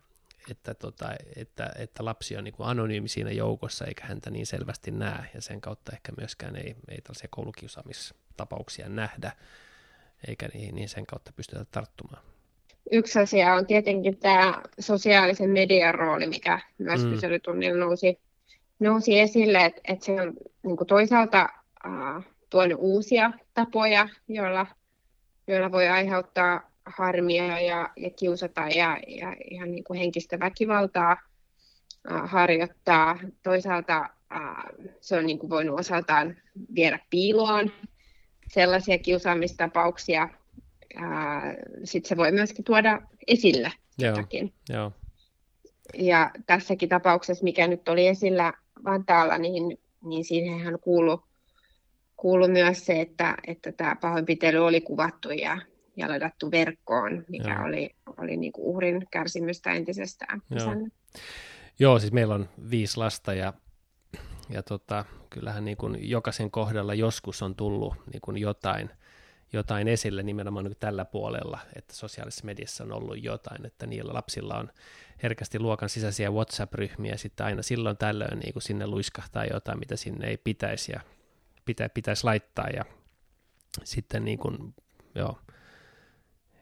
että, 0.51 0.75
tota, 0.75 1.15
että, 1.37 1.73
että 1.79 2.05
lapsi 2.05 2.37
on 2.37 2.45
niin 2.45 2.55
kuin 2.55 2.69
anonyymi 2.69 3.09
siinä 3.09 3.31
joukossa 3.31 3.87
eikä 3.87 4.07
häntä 4.07 4.31
niin 4.31 4.47
selvästi 4.47 4.91
näe 4.91 5.31
ja 5.35 5.43
sen 5.43 5.61
kautta 5.61 5.93
ehkä 5.93 6.13
myöskään 6.17 6.57
ei, 6.57 6.77
ei 6.89 7.01
tällaisia 7.01 7.29
koulukiusaamistapauksia 7.31 8.89
nähdä 8.89 9.33
eikä 10.29 10.49
niin, 10.55 10.75
niin 10.75 10.89
sen 10.89 11.07
kautta 11.07 11.33
pystytä 11.37 11.65
tarttumaan. 11.71 12.23
Yksi 12.93 13.19
asia 13.19 13.55
on 13.55 13.67
tietenkin 13.67 14.19
tämä 14.19 14.63
sosiaalisen 14.81 15.51
median 15.51 15.95
rooli, 15.95 16.27
mikä 16.27 16.61
myös 16.79 17.05
mm. 17.05 17.11
kyselytunnilla 17.11 17.79
nousi 17.79 18.21
nousi 18.79 19.21
esille, 19.21 19.65
että, 19.65 19.81
että 19.85 20.05
se 20.05 20.13
on 20.23 20.35
niin 20.63 20.77
kuin 20.77 20.89
toisaalta 20.89 21.49
äh, 21.87 22.25
tuonut 22.51 22.79
uusia 22.81 23.33
tapoja, 23.55 24.09
joilla, 24.29 24.67
joilla 25.47 25.73
voi 25.73 25.89
aiheuttaa 25.89 26.71
harmia 26.87 27.61
ja, 27.61 27.91
ja 27.97 28.11
kiusata 28.11 28.61
ja, 28.61 28.99
ja 29.07 29.37
ihan 29.51 29.71
niin 29.71 29.85
kuin 29.85 29.99
henkistä 29.99 30.39
väkivaltaa 30.39 31.17
äh, 32.13 32.31
harjoittaa. 32.31 33.19
Toisaalta 33.43 34.09
äh, 34.33 34.65
se 35.01 35.17
on 35.17 35.27
niin 35.27 35.39
kuin 35.39 35.51
voinut 35.51 35.81
osaltaan 35.81 36.37
viedä 36.75 36.99
piiloon 37.11 37.73
sellaisia 38.49 38.99
kiusaamistapauksia. 38.99 40.29
Äh, 41.03 41.57
Sitten 41.85 42.09
se 42.09 42.17
voi 42.17 42.33
myöskin 42.33 42.65
tuoda 42.65 43.03
esille 43.27 43.73
Joo, 43.99 44.11
jotakin. 44.11 44.53
Joo. 44.69 44.93
Ja 45.95 46.31
tässäkin 46.47 46.89
tapauksessa, 46.89 47.45
mikä 47.45 47.67
nyt 47.69 47.89
oli 47.89 48.07
esillä 48.07 48.53
Vantaalla, 48.85 49.39
niin, 49.39 49.79
niin 50.05 50.25
siihenhän 50.25 50.79
kuului, 50.81 51.19
kuului 52.17 52.49
myös 52.49 52.87
se, 52.87 53.01
että, 53.01 53.35
että 53.47 53.73
tämä 53.73 53.97
pahoinpitely 54.01 54.59
oli 54.59 54.81
kuvattu 54.81 55.31
ja, 55.31 55.59
ja 55.97 56.09
ladattu 56.09 56.51
verkkoon, 56.51 57.25
mikä 57.29 57.55
Joo. 57.55 57.65
oli, 57.65 57.91
oli 58.17 58.37
niin 58.37 58.53
kuin 58.53 58.65
uhrin 58.65 59.07
kärsimystä 59.11 59.73
entisestään. 59.73 60.43
Joo. 60.51 60.75
Joo, 61.79 61.99
siis 61.99 62.13
meillä 62.13 62.35
on 62.35 62.49
viisi 62.71 62.97
lasta 62.97 63.35
ja, 63.35 63.53
ja 64.51 64.63
tota, 64.63 65.05
kyllähän 65.31 65.65
niin 65.65 65.77
kuin 65.77 66.11
jokaisen 66.11 66.51
kohdalla 66.51 66.95
joskus 66.95 67.43
on 67.43 67.55
tullut 67.55 67.95
niin 68.13 68.21
kuin 68.21 68.39
jotain, 68.39 68.91
jotain 69.53 69.89
esille 69.89 70.23
nimenomaan 70.23 70.65
niin 70.65 70.77
tällä 70.81 71.05
puolella, 71.05 71.59
että 71.77 71.95
sosiaalisessa 71.95 72.45
mediassa 72.45 72.85
on 72.85 72.93
ollut 72.93 73.25
jotain, 73.25 73.67
että 73.67 73.87
niillä 73.87 74.15
lapsilla 74.15 74.59
on 74.59 74.71
herkästi 75.23 75.59
luokan 75.59 75.89
sisäisiä 75.89 76.31
WhatsApp-ryhmiä, 76.31 77.17
sitten 77.17 77.47
aina 77.47 77.63
silloin 77.63 77.97
tällöin 77.97 78.39
niin 78.39 78.53
kuin 78.53 78.63
sinne 78.63 78.87
luiskahtaa 78.87 79.45
jotain, 79.45 79.79
mitä 79.79 79.97
sinne 79.97 80.27
ei 80.27 80.37
pitäisi 80.37 80.93
ja 80.93 81.01
pitä, 81.65 81.89
pitäisi 81.89 82.25
laittaa 82.25 82.69
ja 82.69 82.85
sitten 83.85 84.25
niin 84.25 84.39
kuin, 84.39 84.75
joo, 85.15 85.39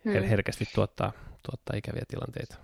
her- 0.06 0.20
hmm. 0.20 0.28
herkästi 0.28 0.64
tuottaa, 0.74 1.12
tuottaa 1.50 1.76
ikäviä 1.76 2.02
tilanteita. 2.08 2.56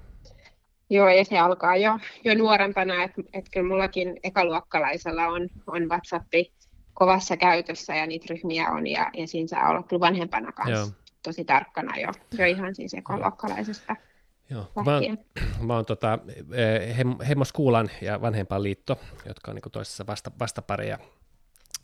Joo, 0.91 1.09
ja 1.09 1.25
se 1.25 1.39
alkaa 1.39 1.77
jo, 1.77 1.99
jo 2.25 2.35
nuorempana, 2.35 3.05
että 3.05 3.23
et 3.33 3.49
kyllä 3.53 3.69
mullakin 3.69 4.21
ekaluokkalaisella 4.23 5.27
on, 5.27 5.49
on 5.67 5.89
WhatsAppi 5.89 6.53
kovassa 6.95 7.37
käytössä 7.37 7.95
ja 7.95 8.07
niitä 8.07 8.27
ryhmiä 8.31 8.69
on, 8.69 8.87
ja, 8.87 9.11
ja 9.13 9.27
siinä 9.27 9.49
saa 9.49 9.69
olla 9.69 9.83
kyllä 9.83 10.01
vanhempana 10.01 10.53
kanssa 10.53 10.75
Joo. 10.75 10.89
tosi 11.23 11.45
tarkkana 11.45 11.99
jo, 11.99 12.09
jo 12.39 12.47
ihan 12.47 12.75
siis 12.75 12.95
ekaluokkalaisesta. 12.95 13.97
Joo, 13.99 14.12
mä 14.59 14.95
oon, 14.95 15.19
mä 15.67 15.75
oon 15.75 15.87
tota, 15.87 16.19
eh, 16.53 16.97
Hemmoskuulan 17.29 17.91
ja 18.03 18.21
Vanhempaan 18.21 18.63
liitto, 18.63 19.01
jotka 19.27 19.51
on 19.51 19.55
niin 19.55 19.73
toisessa 19.73 20.07
vasta, 20.07 20.31
vastapareja, 20.41 20.99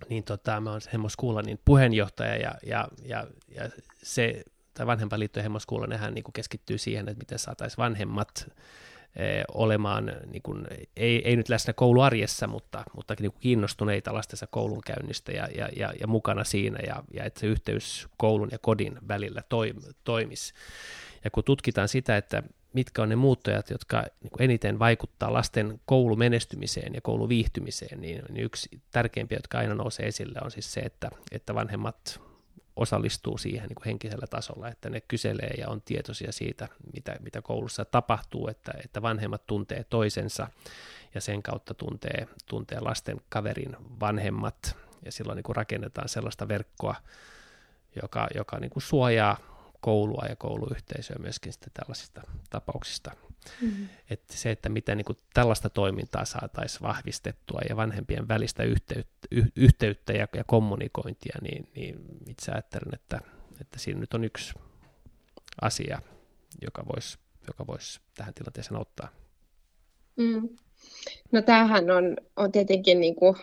niin 0.09 0.25
tota, 0.25 0.61
mä 0.61 0.71
oon 0.71 0.81
Hemmoskuulan 0.93 1.45
niin 1.45 1.61
puheenjohtaja 1.65 2.37
ja, 2.37 2.55
ja, 2.67 2.89
ja, 3.05 3.27
ja 3.55 3.71
se, 4.03 4.45
tai 4.75 4.87
Vanhempaan 4.87 5.21
liitto 5.21 5.39
ja 5.39 5.43
Hemmoskuulan, 5.43 5.89
nehän 5.89 6.15
niin 6.15 6.25
keskittyy 6.33 6.79
siihen, 6.79 7.09
että 7.09 7.19
miten 7.19 7.39
saataisiin 7.39 7.79
vanhemmat 7.79 8.49
Eh, 9.17 9.45
olemaan, 9.55 10.13
niin 10.27 10.43
kuin, 10.43 10.67
ei, 10.97 11.29
ei 11.29 11.37
nyt 11.37 11.49
läsnä 11.49 11.73
kouluarjessa, 11.73 12.47
mutta, 12.47 12.85
mutta 12.95 13.15
niin 13.21 13.33
kuin 13.33 13.41
kiinnostuneita 13.41 14.15
lastensa 14.15 14.47
koulunkäynnistä 14.47 15.33
ja, 15.33 15.49
ja, 15.57 15.69
ja, 15.77 15.93
ja 16.01 16.07
mukana 16.07 16.45
siinä, 16.45 16.79
ja, 16.87 17.05
ja 17.15 17.25
että 17.25 17.41
se 17.41 17.47
yhteys 17.47 18.09
koulun 18.17 18.49
ja 18.53 18.59
kodin 18.59 18.99
välillä 19.09 19.43
toi, 19.49 19.75
toimisi. 20.05 20.55
Ja 21.25 21.31
kun 21.31 21.45
tutkitaan 21.45 21.89
sitä, 21.89 22.17
että 22.17 22.43
mitkä 22.73 23.03
on 23.03 23.09
ne 23.09 23.17
muuttajat, 23.17 23.71
jotka 23.71 24.05
niin 24.23 24.43
eniten 24.43 24.79
vaikuttaa 24.79 25.33
lasten 25.33 25.81
koulumenestymiseen 25.87 26.95
ja 26.95 27.01
kouluviihtymiseen, 27.01 28.01
niin, 28.01 28.23
niin 28.29 28.45
yksi 28.45 28.69
tärkeimpiä, 28.91 29.39
jotka 29.39 29.59
aina 29.59 29.75
nousee 29.75 30.07
esille, 30.07 30.39
on 30.45 30.51
siis 30.51 30.73
se, 30.73 30.81
että, 30.81 31.11
että 31.33 31.55
vanhemmat 31.55 32.21
osallistuu 32.77 33.39
siihen 33.39 33.69
niin 33.69 33.75
kuin 33.75 33.87
henkisellä 33.87 34.27
tasolla, 34.27 34.69
että 34.69 34.91
ne 34.91 35.01
kyselee 35.01 35.55
ja 35.59 35.69
on 35.69 35.83
tietoisia 35.83 36.33
siitä, 36.33 36.69
mitä, 36.95 37.17
mitä 37.21 37.43
koulussa 37.43 37.85
tapahtuu, 37.85 38.49
että, 38.49 38.73
että 38.85 39.03
vanhemmat 39.03 39.47
tuntee 39.47 39.85
toisensa 39.85 40.49
ja 41.15 41.21
sen 41.21 41.43
kautta 41.43 41.75
tuntee, 41.75 42.29
tuntee 42.47 42.81
lasten 42.81 43.21
kaverin 43.29 43.77
vanhemmat. 44.01 44.77
Ja 45.05 45.13
silloin 45.13 45.37
niin 45.37 45.45
kuin 45.45 45.57
rakennetaan 45.57 46.09
sellaista 46.09 46.49
verkkoa, 46.49 46.95
joka, 48.03 48.29
joka 48.35 48.59
niin 48.59 48.71
kuin 48.71 48.83
suojaa 48.83 49.58
koulua 49.81 50.27
ja 50.29 50.37
kouluyhteisöä 50.37 51.17
myöskin 51.21 51.53
sitten 51.53 51.71
tällaisista 51.75 52.23
tapauksista. 52.51 53.11
Mm-hmm. 53.61 53.89
Että 54.11 54.37
se, 54.37 54.51
että 54.51 54.69
miten 54.69 54.97
niin 54.97 55.05
kuin 55.05 55.19
tällaista 55.35 55.71
toimintaa 55.71 56.25
saataisiin 56.25 56.83
vahvistettua 56.83 57.61
ja 57.69 57.77
vanhempien 57.77 58.29
välistä 58.29 58.63
yhteyttä, 58.63 59.29
y- 59.31 59.53
yhteyttä 59.57 60.13
ja, 60.13 60.29
ja 60.35 60.45
kommunikointia, 60.45 61.39
niin, 61.43 61.69
niin 61.77 62.01
itse 62.27 62.53
ajattelen, 62.53 62.95
että, 62.95 63.21
että 63.61 63.79
siinä 63.79 64.01
nyt 64.01 64.15
on 64.15 64.25
yksi 64.25 64.55
asia, 65.61 66.03
joka 66.63 66.87
voisi 66.87 67.19
joka 67.49 67.67
vois 67.67 68.01
tähän 68.17 68.35
tilanteeseen 68.35 68.81
ottaa. 68.81 69.09
Mm. 70.17 70.49
No 71.33 71.43
tämähän 71.43 71.91
on, 71.91 72.17
on 72.37 72.53
tietenkin 72.53 73.01
niin 73.01 73.15
kuin 73.15 73.37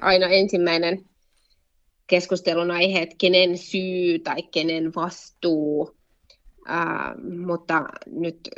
aina 0.00 0.26
ensimmäinen 0.26 1.04
keskustelun 2.06 2.70
aihe, 2.70 3.02
että 3.02 3.14
kenen 3.18 3.58
syy 3.58 4.18
tai 4.18 4.42
kenen 4.42 4.92
vastuu, 4.96 5.96
ää, 6.66 7.14
mutta 7.46 7.84
nyt 8.06 8.48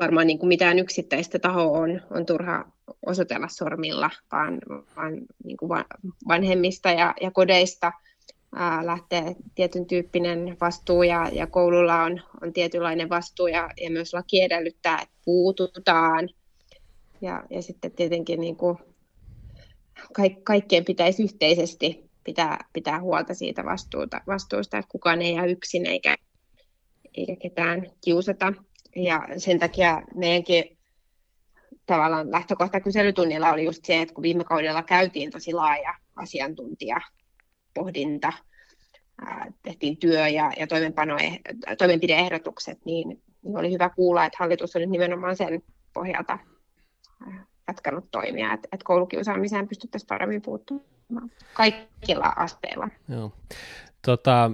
varmaan 0.00 0.26
niin 0.26 0.38
kuin 0.38 0.48
mitään 0.48 0.78
yksittäistä 0.78 1.38
tahoa 1.38 1.78
on, 1.78 2.00
on 2.10 2.26
turha 2.26 2.64
osoitella 3.06 3.48
sormilla, 3.48 4.10
vaan, 4.32 4.58
vaan 4.96 5.14
niin 5.44 5.56
kuin 5.56 5.70
vanhemmista 6.28 6.90
ja, 6.90 7.14
ja 7.20 7.30
kodeista 7.30 7.92
ää, 8.54 8.86
lähtee 8.86 9.36
tietyn 9.54 9.86
tyyppinen 9.86 10.56
vastuu 10.60 11.02
ja, 11.02 11.28
ja 11.32 11.46
koululla 11.46 12.02
on, 12.02 12.22
on 12.42 12.52
tietynlainen 12.52 13.08
vastuu 13.08 13.46
ja, 13.46 13.70
ja 13.82 13.90
myös 13.90 14.14
laki 14.14 14.42
edellyttää, 14.42 15.00
että 15.02 15.14
puututaan. 15.24 16.28
Ja, 17.20 17.44
ja 17.50 17.62
sitten 17.62 17.92
tietenkin 17.92 18.40
niin 18.40 18.56
kuin 18.56 18.78
kaik, 20.12 20.44
kaikkien 20.44 20.84
pitäisi 20.84 21.22
yhteisesti 21.22 22.10
pitää, 22.24 22.64
pitää 22.72 23.00
huolta 23.00 23.34
siitä 23.34 23.64
vastuuta, 23.64 24.20
vastuusta, 24.26 24.78
että 24.78 24.88
kukaan 24.92 25.22
ei 25.22 25.34
jää 25.34 25.44
yksin 25.44 25.86
eikä, 25.86 26.16
eikä 27.14 27.36
ketään 27.36 27.86
kiusata. 28.04 28.52
Ja 28.96 29.28
sen 29.36 29.58
takia 29.58 30.02
meidänkin 30.14 30.78
tavallaan 31.86 32.30
lähtökohta 32.30 32.80
kyselytunnilla 32.80 33.52
oli 33.52 33.64
just 33.64 33.84
se, 33.84 34.02
että 34.02 34.14
kun 34.14 34.22
viime 34.22 34.44
kaudella 34.44 34.82
käytiin 34.82 35.30
tosi 35.30 35.52
laaja 35.52 35.94
asiantuntija 36.16 37.00
pohdinta, 37.74 38.32
tehtiin 39.62 39.96
työ- 39.96 40.28
ja, 40.28 40.52
ja 40.58 40.66
toimenpideehdotukset, 41.78 42.78
niin, 42.84 43.22
niin 43.42 43.58
oli 43.58 43.72
hyvä 43.72 43.88
kuulla, 43.88 44.24
että 44.24 44.36
hallitus 44.40 44.76
oli 44.76 44.86
nimenomaan 44.86 45.36
sen 45.36 45.62
pohjalta 45.94 46.38
jatkanut 47.68 48.10
toimia, 48.10 48.52
että, 48.52 48.68
että 48.72 48.84
koulukiusaamiseen 48.84 49.68
pystyttäisiin 49.68 50.08
paremmin 50.08 50.42
puuttumaan 50.42 51.30
kaikilla 51.54 52.32
asteilla. 52.36 52.88
Joo. 53.08 53.32
Tota, 54.02 54.50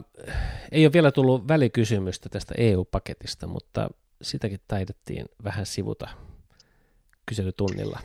ei 0.72 0.86
ole 0.86 0.92
vielä 0.92 1.12
tullut 1.12 1.48
välikysymystä 1.48 2.28
tästä 2.28 2.54
EU-paketista, 2.58 3.46
mutta 3.46 3.90
sitäkin 4.22 4.60
taidettiin 4.68 5.26
vähän 5.44 5.66
sivuta 5.66 6.08
kyselytunnilla. 7.26 7.98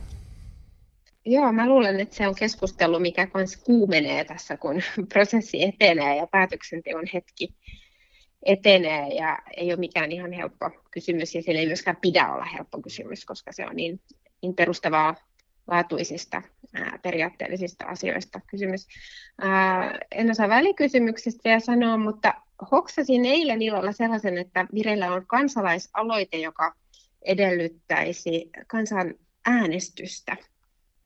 Joo, 1.24 1.52
mä 1.52 1.68
luulen, 1.68 2.00
että 2.00 2.16
se 2.16 2.28
on 2.28 2.34
keskustelu, 2.34 3.00
mikä 3.00 3.26
kanssa 3.26 3.58
kuumenee 3.64 4.24
tässä, 4.24 4.56
kun 4.56 4.82
prosessi 5.12 5.62
etenee 5.62 6.16
ja 6.16 6.26
päätöksenteon 6.26 7.04
hetki 7.14 7.54
etenee 8.42 9.08
ja 9.08 9.38
ei 9.56 9.72
ole 9.72 9.76
mikään 9.76 10.12
ihan 10.12 10.32
helppo 10.32 10.70
kysymys 10.90 11.34
ja 11.34 11.42
siellä 11.42 11.60
ei 11.60 11.66
myöskään 11.66 11.96
pidä 11.96 12.32
olla 12.32 12.44
helppo 12.44 12.82
kysymys, 12.82 13.24
koska 13.24 13.52
se 13.52 13.66
on 13.66 13.76
niin 13.76 14.00
perustavaa 14.56 15.14
laatuisista 15.66 16.42
periaatteellisista 17.02 17.84
asioista 17.84 18.40
kysymys. 18.46 18.86
Ää, 19.40 19.98
en 20.10 20.30
osaa 20.30 20.48
välikysymyksistä 20.48 21.40
vielä 21.44 21.60
sanoa, 21.60 21.96
mutta 21.96 22.34
hoksasin 22.70 23.24
eilen 23.24 23.62
illalla 23.62 23.92
sellaisen, 23.92 24.38
että 24.38 24.66
vireillä 24.74 25.12
on 25.12 25.26
kansalaisaloite, 25.26 26.36
joka 26.36 26.74
edellyttäisi 27.22 28.50
kansan 28.66 29.14
äänestystä 29.46 30.36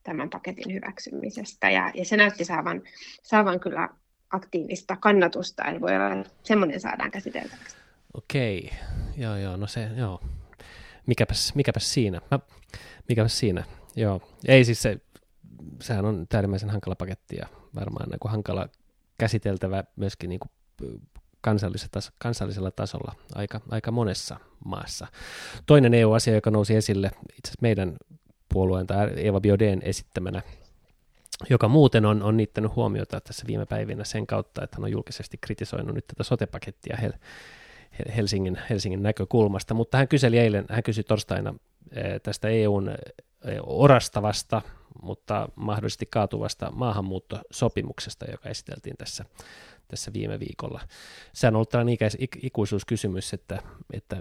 tämän 0.02 0.30
paketin 0.30 0.72
hyväksymisestä. 0.72 1.70
Ja, 1.70 1.90
ja 1.94 2.04
se 2.04 2.16
näytti 2.16 2.44
saavan, 2.44 2.82
saavan 3.22 3.60
kyllä 3.60 3.88
aktiivista 4.30 4.96
kannatusta, 4.96 5.64
eli 5.64 5.80
voi 5.80 5.96
olla, 5.96 6.12
että 6.12 6.32
semmoinen 6.42 6.80
saadaan 6.80 7.10
käsiteltäväksi. 7.10 7.76
Okei, 8.14 8.70
joo 9.16 9.36
joo, 9.36 9.56
no 9.56 9.66
se, 9.66 9.88
joo. 9.96 10.20
Mikäpäs, 11.06 11.54
mikäpäs 11.54 11.94
siinä. 11.94 12.20
Mä 12.30 12.38
mikä 13.08 13.28
siinä? 13.28 13.64
Joo, 13.96 14.20
ei 14.48 14.64
siis 14.64 14.82
se, 14.82 15.00
sehän 15.80 16.04
on 16.04 16.26
äärimmäisen 16.34 16.70
hankala 16.70 16.96
paketti 16.96 17.36
ja 17.36 17.46
varmaan 17.74 18.10
niin 18.10 18.18
hankala 18.24 18.68
käsiteltävä 19.18 19.84
myöskin 19.96 20.28
niin 20.28 20.40
kuin 20.40 20.50
kansallisella, 21.40 22.12
kansallisella 22.18 22.70
tasolla 22.70 23.14
aika, 23.34 23.60
aika 23.70 23.90
monessa 23.90 24.36
maassa. 24.64 25.06
Toinen 25.66 25.94
EU-asia, 25.94 26.34
joka 26.34 26.50
nousi 26.50 26.76
esille 26.76 27.06
itse 27.06 27.48
asiassa 27.48 27.58
meidän 27.62 27.96
puolueen 28.52 28.86
tai 28.86 29.10
Eva 29.16 29.40
Bioden 29.40 29.82
esittämänä, 29.84 30.42
joka 31.50 31.68
muuten 31.68 32.06
on, 32.06 32.22
on 32.22 32.36
niittänyt 32.36 32.76
huomiota 32.76 33.20
tässä 33.20 33.44
viime 33.46 33.66
päivinä 33.66 34.04
sen 34.04 34.26
kautta, 34.26 34.64
että 34.64 34.76
hän 34.76 34.84
on 34.84 34.92
julkisesti 34.92 35.38
kritisoinut 35.40 35.94
nyt 35.94 36.06
tätä 36.06 36.22
sotepakettia 36.22 36.96
Hel- 37.02 37.18
Helsingin, 38.16 38.58
Helsingin 38.70 39.02
näkökulmasta, 39.02 39.74
mutta 39.74 39.98
hän 39.98 40.08
kyseli 40.08 40.38
eilen, 40.38 40.64
hän 40.68 40.82
kysyi 40.82 41.04
torstaina 41.04 41.54
tästä 42.22 42.48
EUn 42.48 42.88
eh, 42.88 42.96
orastavasta, 43.62 44.62
mutta 45.02 45.48
mahdollisesti 45.56 46.06
kaatuvasta 46.06 46.70
maahanmuuttosopimuksesta, 46.70 48.30
joka 48.30 48.48
esiteltiin 48.48 48.96
tässä, 48.96 49.24
tässä 49.88 50.12
viime 50.12 50.40
viikolla. 50.40 50.80
Se 51.32 51.46
on 51.46 51.54
ollut 51.56 51.68
tällainen 51.68 51.98
ikuisuuskysymys, 52.42 53.32
että, 53.32 53.62
että 53.92 54.16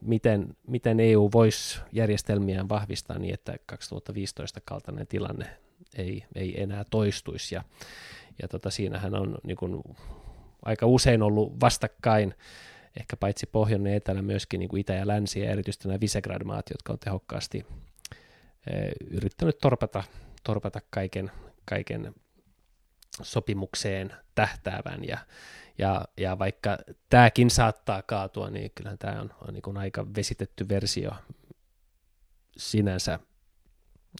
miten, 0.00 0.56
miten 0.66 1.00
EU 1.00 1.30
voisi 1.32 1.80
järjestelmiään 1.92 2.68
vahvistaa 2.68 3.18
niin, 3.18 3.34
että 3.34 3.58
2015 3.66 4.60
kaltainen 4.64 5.06
tilanne 5.06 5.46
ei, 5.96 6.24
ei 6.34 6.62
enää 6.62 6.84
toistuisi. 6.90 7.54
Ja, 7.54 7.64
ja 8.42 8.48
tota, 8.48 8.70
siinähän 8.70 9.14
on 9.14 9.38
niin 9.44 9.56
kuin, 9.56 9.82
aika 10.64 10.86
usein 10.86 11.22
ollut 11.22 11.60
vastakkain 11.60 12.34
ehkä 12.96 13.16
paitsi 13.16 13.46
pohjoinen 13.46 13.94
etelä 13.94 14.22
myöskin 14.22 14.60
niin 14.60 14.68
kuin 14.68 14.80
itä 14.80 14.94
ja 14.94 15.06
länsi 15.06 15.40
ja 15.40 15.50
erityisesti 15.50 15.88
nämä 15.88 16.00
Visegrad-maat, 16.00 16.70
jotka 16.70 16.92
on 16.92 16.98
tehokkaasti 16.98 17.66
e, 18.66 18.72
yrittänyt 19.10 19.58
torpata, 19.58 20.04
torpata 20.44 20.80
kaiken, 20.90 21.30
kaiken 21.64 22.14
sopimukseen 23.22 24.12
tähtäävän 24.34 25.04
ja, 25.04 25.18
ja, 25.78 26.04
ja 26.16 26.38
vaikka 26.38 26.78
tämäkin 27.10 27.50
saattaa 27.50 28.02
kaatua, 28.02 28.50
niin 28.50 28.70
kyllähän 28.74 28.98
tämä 28.98 29.20
on, 29.20 29.30
on 29.48 29.54
niin 29.54 29.76
aika 29.76 30.06
vesitetty 30.16 30.68
versio 30.68 31.10
sinänsä 32.56 33.18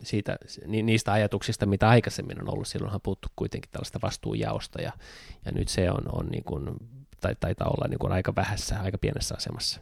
siitä, 0.03 0.39
niistä 0.67 1.13
ajatuksista, 1.13 1.67
mitä 1.67 1.89
aikaisemmin 1.89 2.43
on 2.43 2.53
ollut. 2.53 2.69
Silloinhan 2.69 3.01
puhuttu 3.01 3.29
kuitenkin 3.37 3.71
tällaista 3.71 3.99
vastuunjaosta 4.03 4.83
ja, 4.83 4.93
ja 5.45 5.53
nyt 5.53 5.69
se 5.69 5.91
on, 5.91 6.05
on 6.13 6.27
niin 6.27 6.45
kuin, 6.45 6.77
tai 7.21 7.37
taitaa 7.41 7.69
olla 7.69 7.89
niin 7.89 7.99
kuin 7.99 8.13
aika 8.13 8.35
vähässä, 8.37 8.81
aika 8.81 8.99
pienessä 8.99 9.35
asemassa. 9.39 9.81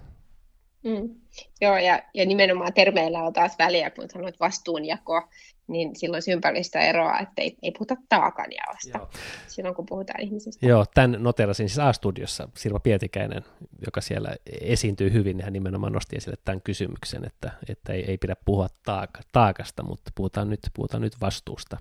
Mm. 0.84 1.14
Joo, 1.60 1.76
ja, 1.76 2.02
ja 2.14 2.26
nimenomaan 2.26 2.72
termeillä 2.72 3.22
on 3.22 3.32
taas 3.32 3.58
väliä, 3.58 3.90
kun 3.90 4.10
sanoit 4.10 4.40
vastuunjako, 4.40 5.28
niin 5.68 5.96
silloin 5.96 6.22
ympäristöä 6.28 6.80
eroa, 6.82 7.18
että 7.18 7.42
ei, 7.42 7.56
ei 7.62 7.72
puhuta 7.72 7.96
taakanjaosta 8.08 8.98
Joo. 8.98 9.10
silloin, 9.46 9.74
kun 9.74 9.86
puhutaan 9.86 10.22
ihmisistä. 10.22 10.66
Joo, 10.66 10.84
tämän 10.94 11.16
noterasin 11.18 11.68
siis 11.68 11.78
A-studiossa 11.78 12.48
Sirpa 12.56 12.80
Pietikäinen, 12.80 13.44
joka 13.86 14.00
siellä 14.00 14.36
esiintyy 14.60 15.12
hyvin, 15.12 15.36
niin 15.36 15.44
hän 15.44 15.52
nimenomaan 15.52 15.92
nosti 15.92 16.16
esille 16.16 16.36
tämän 16.44 16.62
kysymyksen, 16.62 17.24
että, 17.24 17.52
että 17.68 17.92
ei, 17.92 18.04
ei 18.10 18.18
pidä 18.18 18.36
puhua 18.44 18.68
taaka, 18.84 19.20
taakasta, 19.32 19.82
mutta 19.82 20.10
puhutaan 20.14 20.50
nyt, 20.50 20.60
puhutaan 20.74 21.02
nyt 21.02 21.20
vastuusta. 21.20 21.76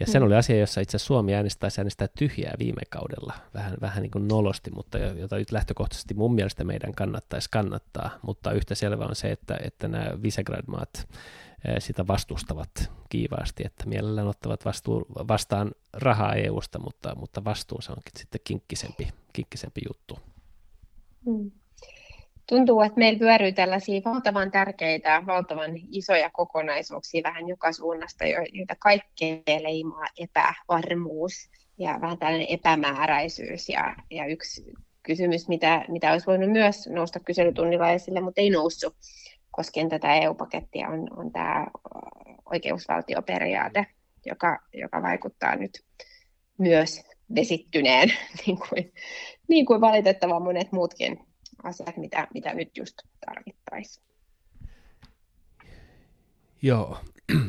Ja 0.00 0.06
sen 0.06 0.22
mm. 0.22 0.26
oli 0.26 0.34
asia, 0.34 0.58
jossa 0.58 0.80
itse 0.80 0.98
Suomi 0.98 1.34
äänestäisi 1.34 1.80
äänestää 1.80 2.08
tyhjää 2.18 2.54
viime 2.58 2.82
kaudella, 2.90 3.34
vähän, 3.54 3.76
vähän 3.80 4.02
niin 4.02 4.10
kuin 4.10 4.28
nolosti, 4.28 4.70
mutta 4.70 4.98
jota 4.98 5.36
nyt 5.36 5.52
lähtökohtaisesti 5.52 6.14
mun 6.14 6.34
mielestä 6.34 6.64
meidän 6.64 6.94
kannattaisi 6.94 7.48
kannattaa, 7.50 8.10
mutta 8.22 8.52
yhtä 8.52 8.74
selvä 8.74 9.04
on 9.04 9.16
se, 9.16 9.30
että, 9.30 9.58
että 9.62 9.88
nämä 9.88 10.22
Visegrad-maat 10.22 11.08
sitä 11.78 12.06
vastustavat 12.06 12.90
kiivaasti, 13.08 13.62
että 13.66 13.86
mielellään 13.86 14.28
ottavat 14.28 14.64
vastuu, 14.64 15.06
vastaan 15.28 15.72
rahaa 15.92 16.34
EUsta, 16.34 16.78
mutta, 16.78 17.14
mutta 17.14 17.44
vastuunsa 17.44 17.92
onkin 17.92 18.12
sitten 18.18 18.40
kinkkisempi, 18.44 19.08
kinkkisempi 19.32 19.80
juttu. 19.88 20.18
Mm. 21.26 21.50
Tuntuu, 22.50 22.80
että 22.80 22.98
meillä 22.98 23.18
pyörii 23.18 23.52
tällaisia 23.52 24.00
valtavan 24.04 24.50
tärkeitä, 24.50 25.22
valtavan 25.26 25.70
isoja 25.90 26.30
kokonaisuuksia 26.30 27.22
vähän 27.22 27.48
joka 27.48 27.72
suunnasta, 27.72 28.24
joita 28.26 28.74
kaikkea 28.78 29.62
leimaa 29.62 30.06
epävarmuus 30.18 31.50
ja 31.78 31.98
vähän 32.00 32.18
tällainen 32.18 32.46
epämääräisyys. 32.50 33.68
Ja, 33.68 33.96
ja 34.10 34.26
yksi 34.26 34.72
kysymys, 35.02 35.48
mitä, 35.48 35.84
mitä 35.88 36.12
olisi 36.12 36.26
voinut 36.26 36.50
myös 36.50 36.88
nousta 36.88 37.20
kyselytunnilla 37.20 37.90
esille, 37.90 38.20
mutta 38.20 38.40
ei 38.40 38.50
noussut, 38.50 38.94
koskien 39.50 39.88
tätä 39.88 40.14
EU-pakettia 40.14 40.88
on, 40.88 41.08
on 41.16 41.32
tämä 41.32 41.66
oikeusvaltioperiaate, 42.50 43.86
joka, 44.26 44.58
joka 44.72 45.02
vaikuttaa 45.02 45.56
nyt 45.56 45.84
myös 46.58 47.02
vesittyneen, 47.34 48.08
niin 48.46 48.58
kuin, 48.58 48.92
niin 49.48 49.66
kuin 49.66 49.80
valitettavan 49.80 50.42
monet 50.42 50.72
muutkin 50.72 51.29
asiat, 51.62 51.96
mitä, 51.96 52.28
mitä 52.34 52.54
nyt 52.54 52.76
just 52.76 52.98
tarvittaisiin. 53.26 54.06
Joo, 56.62 56.98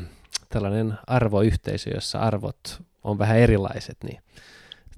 tällainen 0.52 0.94
arvoyhteisö, 1.06 1.90
jossa 1.94 2.18
arvot 2.18 2.82
on 3.04 3.18
vähän 3.18 3.38
erilaiset, 3.38 3.96
niin 4.04 4.22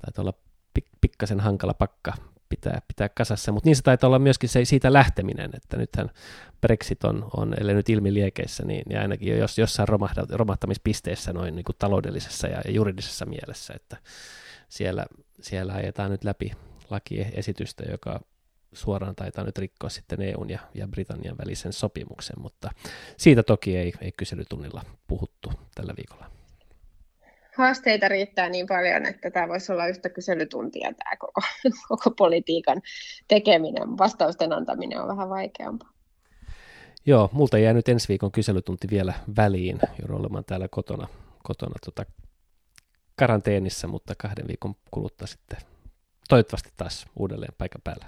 taitaa 0.01 0.23
olla 0.23 0.35
pik- 0.79 0.99
pikkasen 1.01 1.41
hankala 1.41 1.75
pakka 1.75 2.13
pitää, 2.49 2.81
pitää 2.89 3.09
kasassa, 3.09 3.53
mutta 3.53 3.69
niin 3.69 3.77
se 3.77 3.83
taitaa 3.83 4.09
olla 4.09 4.19
myöskin 4.19 4.49
se, 4.49 4.65
siitä 4.65 4.93
lähteminen, 4.93 5.51
että 5.55 5.77
nythän 5.77 6.11
Brexit 6.61 7.05
on, 7.05 7.31
on 7.37 7.55
ellei 7.61 7.75
nyt 7.75 7.89
ilmiliekeissä, 7.89 8.65
niin, 8.65 8.83
niin 8.89 9.01
ainakin 9.01 9.29
jo 9.29 9.37
jos, 9.37 9.59
jossain 9.59 9.89
romahtamispisteessä 10.31 11.33
noin 11.33 11.57
niin 11.57 11.65
kuin 11.65 11.77
taloudellisessa 11.79 12.49
ja 12.49 12.63
juridisessa 12.69 13.27
mielessä, 13.27 13.75
että 13.77 13.97
siellä, 14.69 15.07
siellä 15.41 15.73
ajetaan 15.73 16.11
nyt 16.11 16.25
läpi 16.25 16.53
lakiesitystä, 16.91 17.85
joka 17.91 18.21
suoraan 18.75 19.17
taitaa 19.17 19.45
nyt 19.45 19.59
rikkoa 19.59 19.91
sitten 19.91 20.23
EUn 20.23 20.51
ja, 20.51 20.59
ja 20.75 20.89
Britannian 20.89 21.39
välisen 21.39 21.73
sopimuksen, 21.73 22.41
mutta 22.41 22.71
siitä 23.17 23.43
toki 23.43 23.77
ei, 23.77 23.93
ei 24.01 24.13
kyselytunnilla 24.13 24.83
puhuttu 25.07 25.53
tällä 25.75 25.95
viikolla 25.97 26.35
haasteita 27.57 28.09
riittää 28.09 28.49
niin 28.49 28.67
paljon, 28.67 29.07
että 29.07 29.31
tämä 29.31 29.49
voisi 29.49 29.73
olla 29.73 29.87
yhtä 29.87 30.09
kyselytuntia 30.09 30.93
tämä 30.93 31.17
koko, 31.17 31.41
koko 31.89 32.11
politiikan 32.11 32.83
tekeminen. 33.29 33.99
Vastausten 33.99 34.53
antaminen 34.53 35.01
on 35.01 35.09
vähän 35.09 35.29
vaikeampaa. 35.29 35.91
Joo, 37.07 37.31
multa 37.33 37.59
jää 37.59 37.73
nyt 37.73 37.89
ensi 37.89 38.09
viikon 38.09 38.33
kyselytunti 38.33 38.87
vielä 38.91 39.15
väliin. 39.37 39.79
Joudun 40.01 40.21
olemaan 40.21 40.45
täällä 40.45 40.69
kotona, 40.69 41.09
kotona 41.43 41.75
tota, 41.85 42.05
karanteenissa, 43.17 43.89
mutta 43.89 44.15
kahden 44.19 44.49
viikon 44.49 44.75
kuluttua 44.91 45.27
sitten 45.27 45.59
toivottavasti 46.29 46.71
taas 46.77 47.07
uudelleen 47.17 47.55
paikan 47.59 47.81
päällä. 47.85 48.07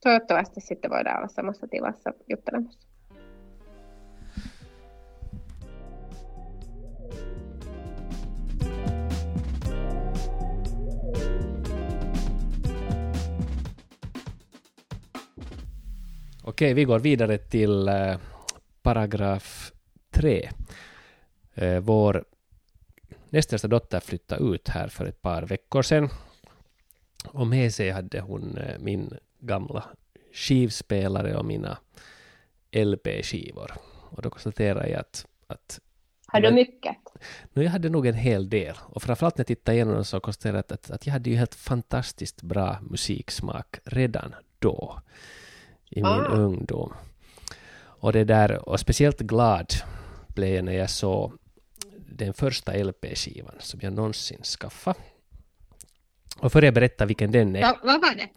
Toivottavasti 0.00 0.60
sitten 0.60 0.90
voidaan 0.90 1.18
olla 1.18 1.28
samassa 1.28 1.66
tilassa 1.68 2.12
juttelemassa. 2.28 2.88
Okej, 16.44 16.74
vi 16.74 16.84
går 16.84 16.98
vidare 16.98 17.38
till 17.38 17.88
eh, 17.88 18.18
paragraf 18.82 19.72
3. 20.10 20.50
Eh, 21.54 21.80
vår 21.80 22.24
nästa 23.30 23.68
dotter 23.68 24.00
flyttade 24.00 24.44
ut 24.44 24.68
här 24.68 24.88
för 24.88 25.04
ett 25.04 25.22
par 25.22 25.42
veckor 25.42 25.82
sedan. 25.82 26.08
Och 27.28 27.46
med 27.46 27.74
sig 27.74 27.90
hade 27.90 28.20
hon 28.20 28.58
eh, 28.58 28.78
min 28.78 29.18
gamla 29.38 29.84
skivspelare 30.32 31.36
och 31.36 31.44
mina 31.44 31.78
LP-skivor. 32.72 33.72
Och 34.10 34.22
då 34.22 34.30
konstaterade 34.30 34.88
jag 34.88 35.00
att... 35.00 35.26
att 35.46 35.80
har 36.26 36.40
du 36.40 36.50
mycket? 36.50 36.96
No, 37.52 37.62
jag 37.62 37.70
hade 37.70 37.88
nog 37.88 38.06
en 38.06 38.14
hel 38.14 38.48
del. 38.48 38.74
Och 38.82 39.02
framförallt 39.02 39.36
när 39.36 39.40
jag 39.40 39.46
tittade 39.46 39.76
igenom 39.76 40.04
så 40.04 40.20
konstaterade 40.20 40.62
jag 40.68 40.74
att, 40.74 40.90
att 40.90 41.06
jag 41.06 41.12
hade 41.12 41.30
ju 41.30 41.36
helt 41.36 41.54
fantastiskt 41.54 42.42
bra 42.42 42.78
musiksmak 42.80 43.78
redan 43.84 44.34
då 44.58 45.00
i 45.90 45.96
min 45.96 46.06
ah. 46.06 46.26
ungdom. 46.26 46.92
Och 47.80 48.12
det 48.12 48.24
där, 48.24 48.68
och 48.68 48.80
speciellt 48.80 49.20
glad 49.20 49.72
blev 50.28 50.54
jag 50.54 50.64
när 50.64 50.72
jag 50.72 50.90
såg 50.90 51.32
den 51.96 52.34
första 52.34 52.72
LP-skivan 52.72 53.54
som 53.58 53.80
jag 53.82 53.92
någonsin 53.92 54.42
skaffade. 54.42 54.98
Och 56.38 56.52
för 56.52 56.62
jag 56.62 56.74
berätta 56.74 57.06
vilken 57.06 57.30
den 57.30 57.56
är. 57.56 57.60
Ja, 57.60 57.78
vad 57.82 58.00
var 58.00 58.14
det? 58.14 58.28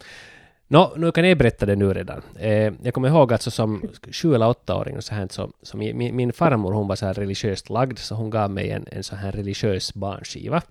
Nå, 0.72 0.92
nu 0.96 1.12
kan 1.12 1.28
jag 1.28 1.38
berätta 1.38 1.66
det 1.66 1.76
nu 1.76 1.92
redan. 1.92 2.22
Eh, 2.38 2.72
jag 2.82 2.94
kommer 2.94 3.08
ihåg 3.08 3.32
alltså 3.32 3.50
som 3.50 3.90
sju 4.12 4.34
eller 4.34 4.48
åttaåring 4.48 5.02
så 5.02 5.14
här, 5.14 5.28
så, 5.30 5.52
så 5.62 5.76
min, 5.76 6.16
min 6.16 6.32
farmor 6.32 6.72
hon 6.72 6.88
var 6.88 6.96
så 6.96 7.06
här 7.06 7.14
religiöst 7.14 7.70
lagd 7.70 7.98
så 7.98 8.14
hon 8.14 8.30
gav 8.30 8.50
mig 8.50 8.70
en, 8.70 8.86
en 8.92 9.04
så 9.04 9.16
här 9.16 9.32
religiös 9.32 9.94
barnskiva. 9.94 10.62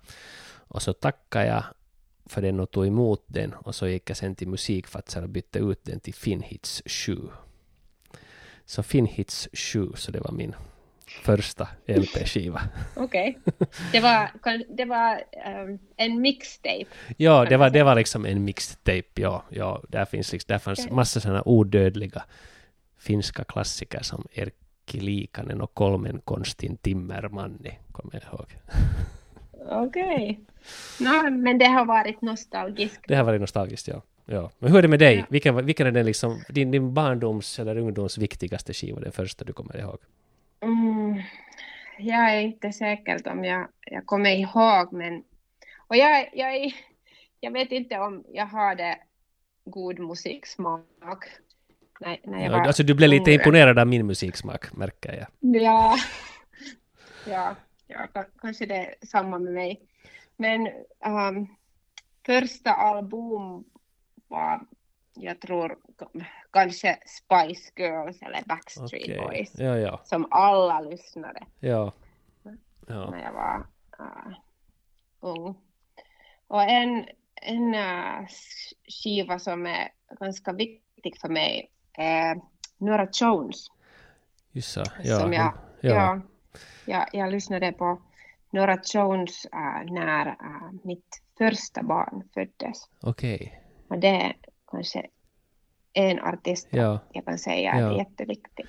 Och 0.68 0.82
så 0.82 0.92
tackade 0.92 1.46
jag 1.46 1.64
för 2.26 2.42
den 2.42 2.60
och 2.60 2.70
tog 2.70 2.86
emot 2.86 3.24
den 3.26 3.52
och 3.52 3.74
så 3.74 3.86
gick 3.86 4.10
jag 4.10 4.16
sen 4.16 4.34
till 4.34 4.48
musikfatsar 4.48 5.22
och 5.22 5.28
bytte 5.28 5.58
ut 5.58 5.84
den 5.84 6.00
till 6.00 6.14
Finhits 6.14 6.82
7. 6.86 7.18
Så 8.66 8.82
Finhits 8.82 9.48
7, 9.52 9.92
så 9.94 10.10
det 10.10 10.20
var 10.20 10.32
min 10.32 10.54
första 11.06 11.68
LP-skiva. 11.86 12.60
Okej. 12.96 13.38
Okay. 13.44 13.66
Det 13.92 14.00
var, 14.00 14.30
det 14.76 14.84
var 14.84 15.22
um, 15.64 15.78
en 15.96 16.20
mixtape? 16.20 16.86
Ja, 17.16 17.44
det 17.44 17.56
var, 17.56 17.70
det 17.70 17.82
var 17.82 17.94
liksom 17.94 18.26
en 18.26 18.44
mixtape, 18.44 19.04
ja. 19.14 19.44
ja 19.50 19.82
där, 19.88 20.04
finns 20.04 20.32
liksom, 20.32 20.48
där 20.48 20.58
fanns 20.58 20.78
okay. 20.78 20.92
massa 20.92 21.20
sådana 21.20 21.42
odödliga 21.44 22.22
finska 23.02 23.44
klassiker 23.44 24.02
som 24.02 24.26
Erkki 24.32 25.00
Liikanen 25.00 25.60
och 25.60 25.74
Kolmen 25.74 26.20
Konstin 26.24 26.76
Timmermanni, 26.76 27.78
kommer 27.92 28.14
jag 28.14 28.22
ihåg. 28.22 28.46
Okej. 29.70 30.14
Okay. 30.14 30.36
No, 31.00 31.30
men 31.30 31.58
det 31.58 31.66
har 31.66 31.84
varit 31.84 32.22
nostalgiskt. 32.22 33.00
Det 33.08 33.14
har 33.14 33.24
varit 33.24 33.40
nostalgiskt, 33.40 33.88
ja. 33.88 34.02
ja. 34.26 34.50
Men 34.58 34.70
hur 34.70 34.78
är 34.78 34.82
det 34.82 34.88
med 34.88 34.98
dig? 34.98 35.16
Ja. 35.16 35.24
Vilken, 35.30 35.66
vilken 35.66 35.86
är 35.86 35.90
den 35.90 36.06
liksom, 36.06 36.42
din, 36.48 36.70
din 36.70 36.94
barndoms 36.94 37.58
eller 37.58 37.76
ungdoms 37.76 38.18
viktigaste 38.18 38.72
skiva, 38.72 39.00
den 39.00 39.12
första 39.12 39.44
du 39.44 39.52
kommer 39.52 39.80
ihåg? 39.80 39.98
Mm, 40.62 41.22
jag 41.98 42.34
är 42.34 42.40
inte 42.40 42.72
säker 42.72 43.28
om 43.28 43.44
jag, 43.44 43.68
jag 43.80 44.06
kommer 44.06 44.30
ihåg, 44.30 44.92
men 44.92 45.24
och 45.76 45.96
jag, 45.96 46.30
jag, 46.32 46.72
jag 47.40 47.50
vet 47.50 47.72
inte 47.72 47.98
om 47.98 48.24
jag 48.28 48.46
hade 48.46 48.98
god 49.64 49.98
musiksmak. 49.98 51.24
När 52.00 52.42
jag 52.42 52.52
ja, 52.52 52.66
alltså 52.66 52.82
du 52.82 52.94
blev 52.94 53.10
lite 53.10 53.32
imponerad 53.32 53.78
av 53.78 53.86
min 53.86 54.06
musiksmak, 54.06 54.76
märker 54.76 55.12
jag. 55.12 55.62
Ja, 55.62 55.96
ja, 57.26 57.56
ja 57.86 58.06
kanske 58.40 58.66
det 58.66 58.76
är 58.76 58.94
samma 59.06 59.38
med 59.38 59.52
mig. 59.52 59.80
Men 60.36 60.68
um, 61.06 61.56
första 62.26 62.72
album 62.72 63.64
var, 64.28 64.60
jag 65.14 65.40
tror, 65.40 65.76
kanske 66.52 66.98
Spice 67.06 67.72
Girls 67.76 68.22
eller 68.22 68.42
Backstreet 68.46 69.04
okay. 69.04 69.18
Boys. 69.18 69.52
Ja, 69.58 69.78
ja. 69.78 70.00
Som 70.04 70.28
alla 70.30 70.80
lyssnade. 70.80 71.42
Ja. 71.60 71.92
ja. 72.86 73.10
När 73.10 73.22
jag 73.24 73.32
var 73.32 73.66
uh, 74.00 74.36
ung. 75.20 75.54
Och 76.46 76.62
en, 76.62 77.06
en 77.34 77.74
uh, 77.74 78.26
skiva 78.88 79.38
som 79.38 79.66
är 79.66 79.88
ganska 80.20 80.52
viktig 80.52 81.18
för 81.20 81.28
mig 81.28 81.70
är 81.92 82.40
Nora 82.78 83.08
Jones. 83.12 83.66
Just 84.52 84.72
så, 84.72 84.84
ja. 85.02 85.20
som 85.20 85.32
jag, 85.32 85.54
ja. 85.80 85.94
ja. 85.94 86.20
jag, 86.86 87.08
jag 87.12 87.32
lyssnade 87.32 87.72
på 87.72 88.02
Nora 88.50 88.78
Jones 88.94 89.46
uh, 89.46 89.92
när 89.92 90.26
uh, 90.26 90.72
mitt 90.84 91.22
första 91.38 91.82
barn 91.82 92.28
föddes. 92.34 92.88
Okej. 93.00 93.62
Och 93.88 93.98
det 93.98 94.08
är 94.08 94.36
kanske 94.70 95.06
en 95.92 96.18
artist 96.20 96.68
Ja. 96.70 96.98
jag 97.12 97.24
kan 97.24 97.38
säga 97.38 97.80
Ja. 97.80 97.92
är 97.92 97.98
jätteviktig. 97.98 98.66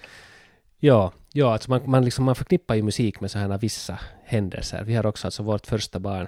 Ja, 0.79 1.11
ja 1.33 1.53
alltså 1.53 1.69
man, 1.69 1.81
man, 1.89 2.05
liksom, 2.05 2.25
man 2.25 2.35
förknippar 2.35 2.75
ju 2.75 2.83
musik 2.83 3.19
med 3.21 3.31
sådana 3.31 3.57
vissa 3.57 3.99
händelser. 4.23 4.83
Vi 4.83 4.95
har 4.95 5.05
också 5.05 5.27
alltså 5.27 5.43
vårt 5.43 5.67
första 5.67 5.99
barn 5.99 6.27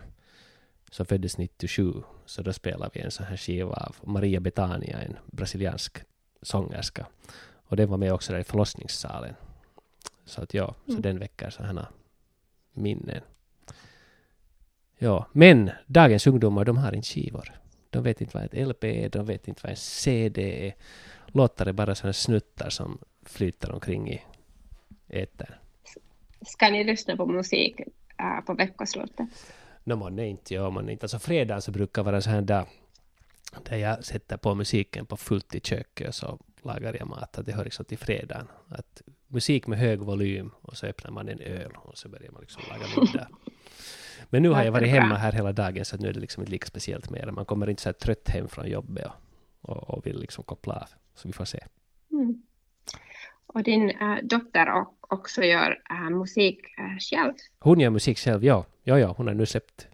som 0.91 1.05
föddes 1.05 1.37
97, 1.37 1.93
så 2.25 2.41
då 2.41 2.53
spelade 2.53 2.91
vi 2.93 3.01
en 3.01 3.11
sån 3.11 3.25
här 3.25 3.37
skiva 3.37 3.73
av 3.75 3.95
Maria 4.03 4.39
Bethania, 4.39 5.01
en 5.01 5.17
brasiliansk 5.25 5.97
sångerska. 6.41 7.05
Och 7.67 7.75
den 7.75 7.89
var 7.89 7.97
med 7.97 8.13
också 8.13 8.33
där 8.33 8.39
i 8.39 8.43
förlossningssalen. 8.43 9.35
Så 10.25 10.41
att 10.41 10.53
ja, 10.53 10.75
så 10.85 10.91
Mm. 10.91 11.01
den 11.01 11.19
väcker 11.19 11.49
sådana 11.49 11.87
minnen. 12.73 13.21
Ja, 14.97 15.27
men 15.31 15.71
dagens 15.87 16.27
ungdomar, 16.27 16.65
de 16.65 16.77
har 16.77 16.95
inte 16.95 17.07
skivor. 17.07 17.51
De 17.95 18.03
vet 18.03 18.21
inte 18.21 18.37
vad 18.37 18.45
ett 18.45 18.67
LP 18.67 18.83
är, 18.83 19.09
de 19.09 19.25
vet 19.25 19.47
inte 19.47 19.61
vad 19.63 19.69
en 19.69 19.77
CD 19.77 20.67
är. 20.67 20.75
Låtar 21.27 21.65
är 21.65 21.73
bara 21.73 21.95
sådana 21.95 22.13
snuttar 22.13 22.69
som 22.69 22.97
flyter 23.25 23.71
omkring 23.71 24.09
i 24.09 24.21
etern. 25.07 25.53
Ska 26.41 26.69
ni 26.69 26.83
lyssna 26.83 27.17
på 27.17 27.25
musik 27.25 27.79
äh, 28.19 28.41
på 28.45 28.53
veckoslutet? 28.53 29.27
No, 29.83 29.95
man 29.95 30.19
inte, 30.19 30.53
ja, 30.53 30.69
man 30.69 30.89
inte. 30.89 31.03
Alltså 31.03 31.19
fredagen 31.19 31.61
så 31.61 31.71
brukar 31.71 32.03
vara 32.03 32.21
så 32.21 32.29
här 32.29 32.41
dag 32.41 32.67
där 33.63 33.77
jag 33.77 34.05
sätter 34.05 34.37
på 34.37 34.55
musiken 34.55 35.05
på 35.05 35.17
fullt 35.17 35.55
i 35.55 35.59
köket 35.59 36.07
och 36.07 36.15
så 36.15 36.39
lagar 36.61 36.95
jag 36.99 37.07
mat. 37.07 37.37
Att 37.37 37.45
det 37.45 37.51
hör 37.51 37.63
liksom 37.63 37.85
till 37.85 37.97
fredagen. 37.97 38.47
Att 38.69 39.01
musik 39.27 39.67
med 39.67 39.79
hög 39.79 39.99
volym 39.99 40.51
och 40.61 40.77
så 40.77 40.85
öppnar 40.85 41.11
man 41.11 41.29
en 41.29 41.39
öl 41.39 41.71
och 41.75 41.97
så 41.97 42.09
börjar 42.09 42.31
man 42.31 42.41
liksom 42.41 42.61
laga 42.69 42.85
middag. 42.97 43.27
Men 44.29 44.43
nu 44.43 44.49
har 44.49 44.63
jag 44.63 44.71
varit 44.71 44.89
hemma 44.89 45.15
här 45.15 45.31
hela 45.31 45.51
dagen 45.53 45.85
så 45.85 45.97
nu 45.97 46.09
är 46.09 46.13
det 46.13 46.19
liksom 46.19 46.43
inte 46.43 46.51
lika 46.51 46.65
speciellt 46.65 47.09
mer. 47.09 47.31
Man 47.31 47.45
kommer 47.45 47.69
inte 47.69 47.81
så 47.81 47.89
här 47.89 47.93
trött 47.93 48.29
hem 48.29 48.47
från 48.47 48.67
jobbet 48.69 49.05
och, 49.61 49.77
och, 49.77 49.89
och 49.89 50.05
vill 50.05 50.19
liksom 50.19 50.43
koppla 50.43 50.73
av. 50.73 50.87
Så 51.15 51.27
vi 51.27 51.33
får 51.33 51.45
se. 51.45 51.59
Mm. 52.11 52.41
Och 53.47 53.63
din 53.63 53.89
äh, 53.89 54.17
dotter 54.23 54.73
och, 54.73 55.13
också 55.13 55.43
gör 55.43 55.81
äh, 55.89 56.09
musik 56.09 56.59
äh, 56.77 56.97
själv. 56.99 57.33
Hon 57.59 57.79
gör 57.79 57.89
musik 57.89 58.17
själv, 58.17 58.43
ja. 58.43 58.65
Ja, 58.83 58.99
ja. 58.99 59.13
Hon 59.17 59.27
har 59.27 59.33
nu 59.33 59.45
släppt 59.45 59.87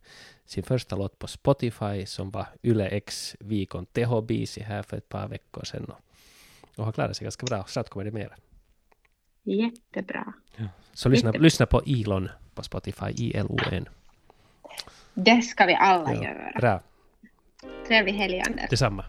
sin 0.46 0.64
första 0.64 0.96
låt 0.96 1.20
på 1.20 1.28
Spotify 1.28 2.06
som 2.06 2.32
var 2.32 2.48
Yle 2.64 2.88
X 2.88 3.36
Vikon 3.40 3.86
Teho-biisi 3.86 4.64
här 4.64 4.84
för 4.84 4.98
ett 4.98 5.10
par 5.10 5.28
veckor 5.28 5.64
sedan. 5.64 5.86
Och, 5.86 6.00
och 6.78 6.86
har 6.86 6.92
klarat 6.92 7.18
sig 7.18 7.26
ganska 7.26 7.46
bra. 7.46 7.64
Snart 7.68 7.90
kommer 7.90 8.06
det 8.06 8.12
mer. 8.12 8.36
Jättebra. 9.44 10.34
Så 10.94 11.10
lyssna, 11.10 11.28
Jättebra. 11.28 11.44
lyssna 11.44 11.66
på 11.66 11.82
Ilon 11.86 12.30
på 12.56 12.64
Spotify, 12.64 13.12
I-L-O-N. 13.16 13.90
Det 15.14 15.42
ska 15.42 15.66
vi 15.66 15.76
alla 15.76 16.14
Ja, 16.14 16.24
göra. 16.24 16.52
bra. 16.60 16.82
Trevlig 17.88 18.14
helg 18.14 18.42
Anders. 18.48 18.70
Detsamma. 18.70 19.06